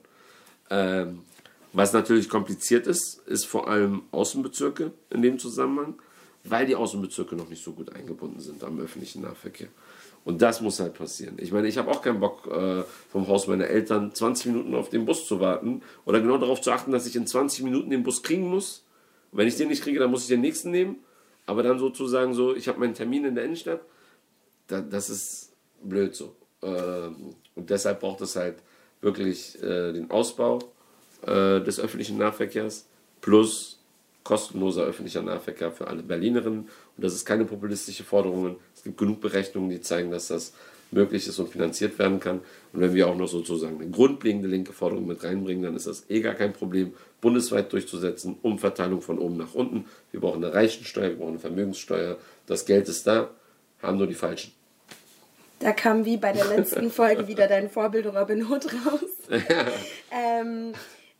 Ähm, 0.70 1.20
was 1.72 1.92
natürlich 1.92 2.28
kompliziert 2.28 2.86
ist, 2.86 3.20
ist 3.26 3.46
vor 3.46 3.68
allem 3.68 4.02
Außenbezirke 4.12 4.92
in 5.10 5.22
dem 5.22 5.38
Zusammenhang, 5.38 5.94
weil 6.44 6.66
die 6.66 6.76
Außenbezirke 6.76 7.34
noch 7.36 7.48
nicht 7.48 7.64
so 7.64 7.72
gut 7.72 7.94
eingebunden 7.94 8.40
sind 8.40 8.62
am 8.62 8.78
öffentlichen 8.78 9.22
Nahverkehr. 9.22 9.68
Und 10.24 10.40
das 10.40 10.60
muss 10.60 10.80
halt 10.80 10.94
passieren. 10.94 11.34
Ich 11.38 11.52
meine, 11.52 11.68
ich 11.68 11.76
habe 11.76 11.90
auch 11.90 12.00
keinen 12.00 12.20
Bock, 12.20 12.46
äh, 12.46 12.84
vom 13.10 13.28
Haus 13.28 13.46
meiner 13.46 13.66
Eltern 13.66 14.14
20 14.14 14.46
Minuten 14.46 14.74
auf 14.74 14.88
den 14.88 15.04
Bus 15.04 15.26
zu 15.26 15.40
warten 15.40 15.82
oder 16.06 16.20
genau 16.20 16.38
darauf 16.38 16.60
zu 16.60 16.72
achten, 16.72 16.92
dass 16.92 17.06
ich 17.06 17.16
in 17.16 17.26
20 17.26 17.64
Minuten 17.64 17.90
den 17.90 18.04
Bus 18.04 18.22
kriegen 18.22 18.48
muss. 18.48 18.83
Und 19.34 19.38
wenn 19.38 19.48
ich 19.48 19.56
den 19.56 19.66
nicht 19.66 19.82
kriege, 19.82 19.98
dann 19.98 20.12
muss 20.12 20.22
ich 20.22 20.28
den 20.28 20.42
nächsten 20.42 20.70
nehmen. 20.70 20.98
Aber 21.44 21.64
dann 21.64 21.80
sozusagen 21.80 22.34
so, 22.34 22.54
ich 22.54 22.68
habe 22.68 22.78
meinen 22.78 22.94
Termin 22.94 23.24
in 23.24 23.34
der 23.34 23.42
Innenstadt. 23.42 23.80
Da, 24.68 24.80
das 24.80 25.10
ist 25.10 25.52
blöd 25.82 26.14
so. 26.14 26.36
Ähm, 26.62 27.34
und 27.56 27.68
deshalb 27.68 27.98
braucht 27.98 28.20
es 28.20 28.36
halt 28.36 28.58
wirklich 29.00 29.60
äh, 29.60 29.92
den 29.92 30.08
Ausbau 30.12 30.60
äh, 31.26 31.60
des 31.60 31.80
öffentlichen 31.80 32.16
Nahverkehrs 32.16 32.86
plus 33.20 33.80
kostenloser 34.22 34.84
öffentlicher 34.84 35.22
Nahverkehr 35.22 35.72
für 35.72 35.88
alle 35.88 36.04
Berlinerinnen. 36.04 36.60
Und 36.60 37.04
das 37.04 37.12
ist 37.12 37.24
keine 37.24 37.44
populistische 37.44 38.04
Forderung. 38.04 38.54
Es 38.72 38.84
gibt 38.84 38.96
genug 38.96 39.20
Berechnungen, 39.20 39.68
die 39.68 39.80
zeigen, 39.80 40.12
dass 40.12 40.28
das 40.28 40.52
möglich 40.92 41.26
ist 41.26 41.40
und 41.40 41.48
finanziert 41.48 41.98
werden 41.98 42.20
kann. 42.20 42.40
Und 42.72 42.80
wenn 42.80 42.94
wir 42.94 43.08
auch 43.08 43.16
noch 43.16 43.26
sozusagen 43.26 43.80
eine 43.80 43.90
grundlegende 43.90 44.46
linke 44.46 44.72
Forderung 44.72 45.06
mit 45.06 45.24
reinbringen, 45.24 45.64
dann 45.64 45.74
ist 45.74 45.88
das 45.88 46.08
eh 46.08 46.20
gar 46.20 46.34
kein 46.34 46.52
Problem, 46.52 46.94
bundesweit 47.24 47.72
durchzusetzen, 47.72 48.36
Umverteilung 48.42 49.00
von 49.00 49.18
oben 49.18 49.38
nach 49.38 49.54
unten. 49.54 49.86
Wir 50.12 50.20
brauchen 50.20 50.44
eine 50.44 50.54
Reichensteuer, 50.54 51.08
wir 51.08 51.16
brauchen 51.16 51.30
eine 51.30 51.38
Vermögenssteuer. 51.38 52.18
Das 52.46 52.66
Geld 52.66 52.86
ist 52.88 53.06
da, 53.06 53.30
haben 53.82 53.96
nur 53.96 54.06
die 54.06 54.14
Falschen. 54.14 54.52
Da 55.58 55.72
kam 55.72 56.04
wie 56.04 56.18
bei 56.18 56.32
der 56.32 56.44
letzten 56.44 56.90
Folge 57.00 57.26
wieder 57.26 57.48
dein 57.48 57.70
Vorbild 57.70 58.06
Robin 58.06 58.50
Hood 58.50 58.66
raus. 58.66 59.10
Ja. 59.30 59.66
ähm, 60.40 60.74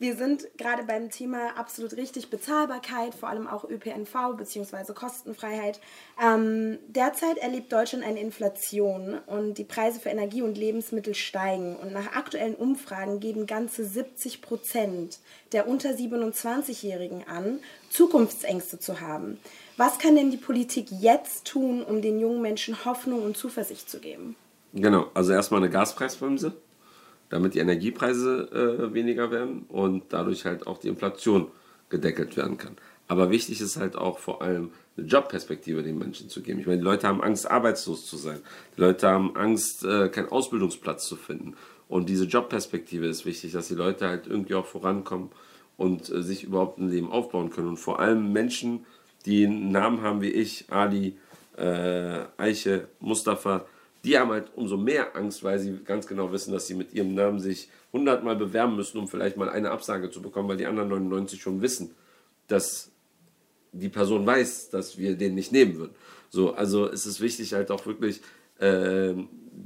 wir 0.05 0.16
sind 0.16 0.46
gerade 0.59 0.82
beim 0.82 1.11
Thema 1.11 1.57
absolut 1.57 1.94
richtig 1.94 2.28
Bezahlbarkeit, 2.28 3.14
vor 3.14 3.30
allem 3.30 3.46
auch 3.46 3.64
ÖPNV 3.64 4.36
bzw. 4.36 4.92
Kostenfreiheit. 4.92 5.80
Ähm, 6.22 6.78
derzeit 6.88 7.38
erlebt 7.38 7.72
Deutschland 7.72 8.05
eine 8.05 8.20
Inflation 8.20 9.18
und 9.26 9.57
die 9.57 9.64
Preise 9.64 10.00
für 10.00 10.11
Energie 10.11 10.42
und 10.42 10.59
Lebensmittel 10.59 11.14
steigen. 11.14 11.74
Und 11.76 11.94
nach 11.94 12.14
aktuellen 12.14 12.55
Umfragen 12.55 13.18
geben 13.18 13.46
ganze 13.46 13.86
70 13.86 14.42
Prozent 14.42 15.20
der 15.52 15.66
unter 15.68 15.92
27-Jährigen 15.92 17.26
an, 17.26 17.61
Zukunftsängste 17.88 18.78
zu 18.78 19.00
haben. 19.00 19.38
Was 19.78 19.98
kann 19.98 20.16
denn 20.16 20.30
die 20.30 20.36
Politik 20.36 20.88
jetzt 20.90 21.46
tun, 21.46 21.82
um 21.82 22.02
den 22.02 22.20
jungen 22.20 22.42
Menschen 22.42 22.84
Hoffnung 22.84 23.22
und 23.22 23.38
Zuversicht 23.38 23.88
zu 23.88 24.00
geben? 24.00 24.36
Genau, 24.74 25.07
also 25.14 25.32
erstmal 25.32 25.62
eine 25.62 25.70
Gaspreisbremse 25.70 26.52
damit 27.29 27.55
die 27.55 27.59
Energiepreise 27.59 28.89
äh, 28.91 28.95
weniger 28.95 29.31
werden 29.31 29.64
und 29.68 30.05
dadurch 30.11 30.45
halt 30.45 30.66
auch 30.66 30.79
die 30.79 30.89
Inflation 30.89 31.49
gedeckelt 31.89 32.37
werden 32.37 32.59
kann. 32.59 32.77
Aber 33.07 33.31
wichtig 33.31 33.61
ist 33.61 33.77
halt 33.77 33.97
auch 33.97 34.18
vor 34.18 34.43
allem 34.43 34.70
eine 34.97 35.07
Jobperspektive 35.07 35.83
den 35.83 35.99
Menschen 35.99 36.29
zu 36.29 36.43
geben. 36.43 36.61
Ich 36.61 36.66
meine, 36.66 36.79
die 36.79 36.85
Leute 36.85 37.07
haben 37.07 37.22
Angst, 37.22 37.51
arbeitslos 37.51 38.07
zu 38.07 38.16
sein. 38.16 38.41
Die 38.77 38.81
Leute 38.81 39.09
haben 39.09 39.37
Angst, 39.37 39.85
äh, 39.85 40.09
keinen 40.09 40.31
Ausbildungsplatz 40.31 41.07
zu 41.07 41.16
finden. 41.16 41.55
Und 41.89 42.09
diese 42.09 42.25
Jobperspektive 42.25 43.07
ist 43.07 43.27
wichtig, 43.27 43.53
dass 43.53 43.68
die 43.68 43.75
Leute 43.75 44.09
halt 44.09 44.27
irgendwie 44.27 44.55
auch 44.55 44.66
vorankommen 44.66 45.31
und 45.77 46.09
äh, 46.11 46.22
sich 46.22 46.45
überhaupt 46.45 46.79
ein 46.79 46.89
Leben 46.89 47.11
aufbauen 47.11 47.51
können. 47.51 47.68
Und 47.68 47.77
vor 47.77 48.01
allem 48.01 48.33
Menschen, 48.33 48.87
die 49.27 49.47
einen 49.47 49.70
Namen 49.70 50.01
haben 50.01 50.22
wie 50.22 50.31
ich, 50.31 50.66
Ali, 50.70 51.16
äh, 51.57 52.25
Eiche, 52.37 52.89
Mustafa, 53.01 53.66
die 54.05 54.18
haben 54.18 54.30
halt 54.30 54.50
umso 54.55 54.76
mehr 54.76 55.16
Angst, 55.16 55.42
weil 55.42 55.59
sie 55.59 55.78
ganz 55.84 56.07
genau 56.07 56.30
wissen, 56.30 56.52
dass 56.52 56.66
sie 56.66 56.74
mit 56.74 56.92
ihrem 56.92 57.14
Namen 57.14 57.40
sich 57.40 57.68
hundertmal 57.92 58.36
bewerben 58.36 58.76
müssen, 58.76 58.98
um 58.98 59.09
vielleicht 59.09 59.36
mal 59.36 59.48
eine 59.48 59.70
Absage 59.70 60.11
zu 60.11 60.20
bekommen, 60.20 60.48
weil 60.48 60.59
die 60.59 60.66
anderen 60.66 60.88
99 60.88 61.40
schon 61.40 61.62
wissen, 61.62 61.94
dass 62.48 62.90
die 63.72 63.88
Person 63.88 64.26
weiß, 64.26 64.70
dass 64.70 64.98
wir 64.98 65.16
den 65.16 65.34
nicht 65.34 65.52
nehmen 65.52 65.76
würden. 65.76 65.94
So, 66.28 66.52
also 66.52 66.86
es 66.86 67.07
ist 67.07 67.20
wichtig 67.20 67.55
halt 67.55 67.70
auch 67.70 67.86
wirklich 67.86 68.20
äh, 68.59 69.14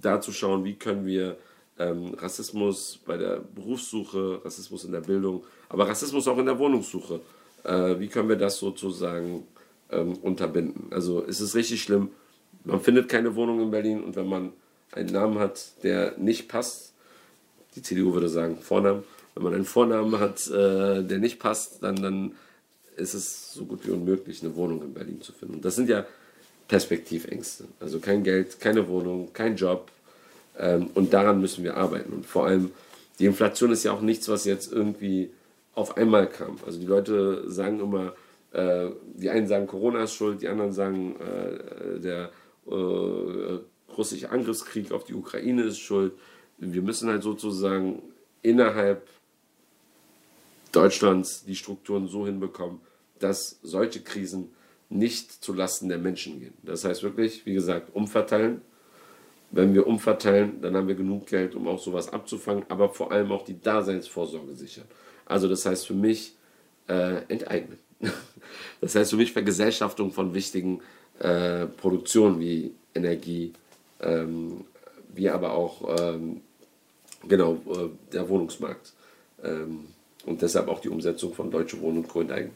da 0.01 0.21
zu 0.21 0.33
schauen, 0.33 0.65
wie 0.65 0.75
können 0.75 1.05
wir 1.05 1.37
ähm, 1.79 2.15
Rassismus 2.15 3.01
bei 3.05 3.17
der 3.17 3.41
Berufssuche, 3.41 4.41
Rassismus 4.45 4.85
in 4.85 4.93
der 4.93 5.01
Bildung, 5.01 5.45
aber 5.69 5.89
Rassismus 5.89 6.29
auch 6.29 6.39
in 6.39 6.47
der 6.47 6.59
Wohnungssuche, 6.59 7.21
äh, 7.65 7.99
wie 7.99 8.09
können 8.09 8.29
wir 8.29 8.37
das 8.37 8.59
sozusagen 8.59 9.47
ähm, 9.91 10.15
unterbinden. 10.19 10.93
Also 10.93 11.25
es 11.27 11.41
ist 11.41 11.55
richtig 11.55 11.83
schlimm, 11.83 12.11
man 12.69 12.81
findet 12.81 13.09
keine 13.09 13.35
Wohnung 13.35 13.61
in 13.61 13.71
Berlin 13.71 14.03
und 14.03 14.15
wenn 14.17 14.29
man 14.29 14.53
einen 14.93 15.11
Namen 15.11 15.39
hat, 15.39 15.73
der 15.83 16.15
nicht 16.19 16.49
passt, 16.49 16.93
die 17.75 17.83
CDU 17.83 18.13
würde 18.13 18.29
sagen 18.29 18.59
Vornamen, 18.61 19.05
wenn 19.35 19.43
man 19.43 19.55
einen 19.55 19.65
Vornamen 19.65 20.19
hat, 20.19 20.47
äh, 20.49 21.03
der 21.03 21.19
nicht 21.19 21.39
passt, 21.39 21.83
dann, 21.83 21.97
dann 21.97 22.33
ist 22.97 23.15
es 23.15 23.53
so 23.53 23.65
gut 23.65 23.87
wie 23.87 23.91
unmöglich, 23.91 24.43
eine 24.43 24.55
Wohnung 24.57 24.83
in 24.83 24.93
Berlin 24.93 25.21
zu 25.23 25.33
finden. 25.33 25.57
Und 25.57 25.65
das 25.65 25.77
sind 25.77 25.89
ja 25.89 26.05
Perspektivängste. 26.67 27.65
Also 27.81 28.01
kein 28.01 28.23
Geld, 28.23 28.61
keine 28.61 28.89
Wohnung, 28.89 29.33
kein 29.33 29.57
Job. 29.57 29.91
Ähm, 30.59 30.91
und 30.95 31.13
daran 31.13 31.41
müssen 31.41 31.65
wir 31.65 31.77
arbeiten. 31.77 32.13
Und 32.13 32.27
vor 32.27 32.47
allem, 32.47 32.73
die 33.19 33.27
Inflation 33.27 33.71
ist 33.71 33.85
ja 33.85 33.93
auch 33.93 34.01
nichts, 34.01 34.29
was 34.29 34.45
jetzt 34.45 34.73
irgendwie 34.73 35.31
auf 35.75 35.97
einmal 35.97 36.29
kam. 36.29 36.59
Also 36.67 36.81
die 36.81 36.87
Leute 36.87 37.51
sagen 37.51 37.81
immer, 37.81 38.15
äh, 38.53 38.91
die 39.15 39.31
einen 39.31 39.47
sagen, 39.47 39.67
Corona 39.67 40.03
ist 40.03 40.15
schuld, 40.15 40.43
die 40.43 40.49
anderen 40.49 40.73
sagen, 40.73 41.17
äh, 41.21 42.01
der 42.01 42.31
äh, 42.71 43.61
russische 43.97 44.31
Angriffskrieg 44.31 44.93
auf 44.93 45.05
die 45.05 45.15
Ukraine 45.15 45.63
ist 45.63 45.79
schuld. 45.79 46.13
Wir 46.59 46.83
müssen 46.83 47.09
halt 47.09 47.23
sozusagen 47.23 48.03
innerhalb 48.43 49.09
Deutschlands 50.73 51.45
die 51.45 51.57
Strukturen 51.57 52.09
so 52.09 52.27
hinbekommen, 52.27 52.81
dass 53.19 53.59
solche 53.63 54.01
Krisen 54.01 54.53
nicht 54.91 55.33
zulasten 55.33 55.89
der 55.89 55.99
Menschen 55.99 56.41
gehen. 56.41 56.55
Das 56.63 56.85
heißt 56.85 57.03
wirklich, 57.03 57.45
wie 57.47 57.55
gesagt, 57.55 57.95
umverteilen. 57.95 58.63
Wenn 59.51 59.75
wir 59.75 59.87
umverteilen, 59.87 60.61
dann 60.61 60.77
haben 60.77 60.89
wir 60.89 60.95
genug 60.95 61.27
Geld, 61.27 61.55
um 61.55 61.69
auch 61.69 61.79
sowas 61.79 62.13
abzufangen, 62.13 62.65
aber 62.69 62.91
vor 62.91 63.13
allem 63.13 63.33
auch 63.33 63.45
die 63.45 63.61
Daseinsvorsorge 63.61 64.55
sichern. 64.55 64.85
Also 65.25 65.49
das 65.49 65.65
heißt 65.65 65.87
für 65.87 65.95
mich 65.95 66.37
äh, 66.89 67.23
enteignen. 67.29 67.79
Das 68.81 68.95
heißt 68.95 69.11
für 69.11 69.17
mich 69.17 69.33
Vergesellschaftung 69.33 70.13
von 70.13 70.33
wichtigen 70.35 70.81
äh, 71.21 71.67
Produktion 71.67 72.41
wie 72.41 72.73
Energie, 72.95 73.53
ähm, 74.01 74.65
wie 75.15 75.29
aber 75.29 75.53
auch 75.53 75.99
ähm, 75.99 76.41
genau 77.27 77.55
äh, 77.55 77.89
der 78.13 78.29
Wohnungsmarkt. 78.29 78.93
Ähm, 79.43 79.89
Und 80.27 80.43
deshalb 80.43 80.69
auch 80.69 80.81
die 80.81 80.91
Umsetzung 80.91 81.33
von 81.33 81.51
Deutsche 81.51 81.81
Wohnen 81.81 81.99
und 81.99 82.09
Co. 82.09 82.21
enteigen. 82.21 82.51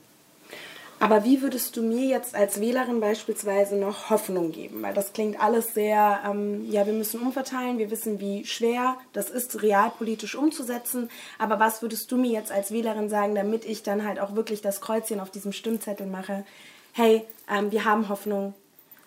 Aber 0.99 1.25
wie 1.25 1.43
würdest 1.43 1.77
du 1.77 1.83
mir 1.83 2.07
jetzt 2.07 2.35
als 2.35 2.61
Wählerin 2.61 3.01
beispielsweise 3.01 3.77
noch 3.77 4.11
Hoffnung 4.11 4.53
geben? 4.53 4.83
Weil 4.83 4.95
das 4.95 5.13
klingt 5.13 5.41
alles 5.41 5.75
sehr, 5.75 6.21
ähm, 6.25 6.71
ja, 6.71 6.87
wir 6.87 6.93
müssen 6.93 7.21
umverteilen, 7.21 7.79
wir 7.79 7.91
wissen, 7.91 8.21
wie 8.21 8.45
schwer 8.45 8.97
das 9.13 9.31
ist, 9.31 9.63
realpolitisch 9.63 10.37
umzusetzen. 10.37 11.09
Aber 11.39 11.59
was 11.59 11.83
würdest 11.83 12.13
du 12.13 12.17
mir 12.17 12.31
jetzt 12.31 12.53
als 12.53 12.71
Wählerin 12.71 13.09
sagen, 13.09 13.35
damit 13.35 13.65
ich 13.65 13.83
dann 13.83 14.05
halt 14.05 14.21
auch 14.21 14.37
wirklich 14.37 14.61
das 14.61 14.81
Kreuzchen 14.81 15.19
auf 15.19 15.31
diesem 15.31 15.53
Stimmzettel 15.53 16.07
mache? 16.07 16.45
Hey, 16.93 17.25
ähm, 17.49 17.73
wir 17.73 17.85
haben 17.85 18.09
Hoffnung. 18.09 18.55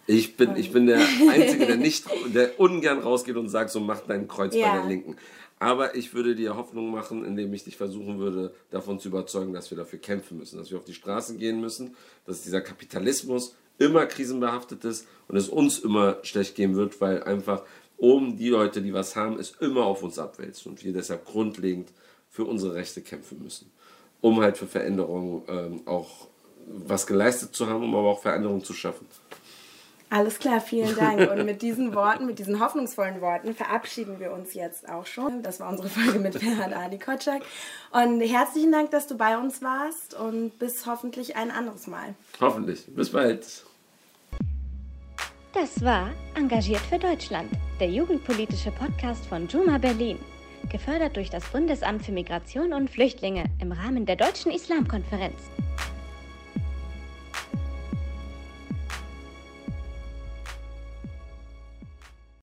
Ich 0.07 0.37
bin, 0.37 0.55
ich 0.55 0.71
bin 0.71 0.85
der 0.85 0.99
Einzige, 1.29 1.65
der 1.65 1.77
nicht, 1.77 2.05
der 2.33 2.59
ungern 2.59 2.99
rausgeht 2.99 3.35
und 3.35 3.49
sagt, 3.49 3.71
so 3.71 3.79
mach 3.79 4.01
dein 4.01 4.27
Kreuz 4.27 4.53
ja. 4.53 4.71
bei 4.71 4.77
der 4.77 4.87
Linken. 4.87 5.15
Aber 5.57 5.95
ich 5.95 6.13
würde 6.13 6.35
dir 6.35 6.57
Hoffnung 6.57 6.91
machen, 6.91 7.25
indem 7.25 7.53
ich 7.53 7.63
dich 7.63 7.77
versuchen 7.77 8.19
würde, 8.19 8.53
davon 8.71 8.99
zu 8.99 9.07
überzeugen, 9.07 9.53
dass 9.53 9.71
wir 9.71 9.77
dafür 9.77 9.99
kämpfen 9.99 10.37
müssen, 10.37 10.57
dass 10.57 10.69
wir 10.69 10.77
auf 10.77 10.83
die 10.83 10.93
Straßen 10.93 11.37
gehen 11.37 11.61
müssen, 11.61 11.95
dass 12.25 12.43
dieser 12.43 12.61
Kapitalismus 12.61 13.55
immer 13.77 14.05
krisenbehaftet 14.05 14.83
ist 14.85 15.07
und 15.27 15.37
es 15.37 15.49
uns 15.49 15.79
immer 15.79 16.17
schlecht 16.23 16.55
gehen 16.55 16.75
wird, 16.75 16.99
weil 17.01 17.23
einfach 17.23 17.63
oben 17.97 18.37
die 18.37 18.49
Leute, 18.49 18.81
die 18.81 18.93
was 18.93 19.15
haben, 19.15 19.39
es 19.39 19.51
immer 19.59 19.85
auf 19.85 20.03
uns 20.03 20.19
abwälzt 20.19 20.67
und 20.67 20.83
wir 20.83 20.93
deshalb 20.93 21.25
grundlegend 21.25 21.89
für 22.29 22.45
unsere 22.45 22.75
Rechte 22.75 23.01
kämpfen 23.01 23.41
müssen, 23.41 23.71
um 24.21 24.41
halt 24.41 24.57
für 24.57 24.67
Veränderungen 24.67 25.43
ähm, 25.47 25.81
auch 25.85 26.27
was 26.67 27.07
geleistet 27.07 27.55
zu 27.55 27.67
haben, 27.67 27.83
um 27.83 27.95
aber 27.95 28.09
auch 28.09 28.21
Veränderungen 28.21 28.63
zu 28.63 28.73
schaffen. 28.73 29.07
Alles 30.09 30.37
klar, 30.39 30.61
vielen 30.61 30.95
Dank. 30.95 31.29
Und 31.31 31.45
mit 31.45 31.61
diesen 31.61 31.95
Worten, 31.95 32.25
mit 32.25 32.37
diesen 32.39 32.59
hoffnungsvollen 32.59 33.21
Worten 33.21 33.55
verabschieden 33.55 34.19
wir 34.19 34.31
uns 34.31 34.53
jetzt 34.53 34.87
auch 34.87 35.05
schon. 35.05 35.41
Das 35.41 35.59
war 35.59 35.69
unsere 35.69 35.89
Folge 35.89 36.19
mit 36.19 36.35
Ferhat 36.35 36.73
Adi 36.73 36.99
Kotschak. 36.99 37.41
Und 37.91 38.21
herzlichen 38.21 38.71
Dank, 38.71 38.91
dass 38.91 39.07
du 39.07 39.17
bei 39.17 39.37
uns 39.37 39.61
warst 39.61 40.13
und 40.13 40.57
bis 40.59 40.85
hoffentlich 40.85 41.35
ein 41.35 41.51
anderes 41.51 41.87
Mal. 41.87 42.13
Hoffentlich. 42.39 42.85
Bis 42.95 43.09
bald. 43.11 43.65
Das 45.53 45.83
war 45.83 46.11
Engagiert 46.35 46.81
für 46.81 46.99
Deutschland, 46.99 47.49
der 47.79 47.89
jugendpolitische 47.89 48.71
Podcast 48.71 49.25
von 49.25 49.47
Juma 49.47 49.77
Berlin. 49.79 50.19
Gefördert 50.71 51.15
durch 51.15 51.29
das 51.29 51.45
Bundesamt 51.45 52.05
für 52.05 52.11
Migration 52.11 52.73
und 52.73 52.89
Flüchtlinge 52.89 53.45
im 53.59 53.71
Rahmen 53.71 54.05
der 54.05 54.15
Deutschen 54.15 54.51
Islamkonferenz. 54.51 55.35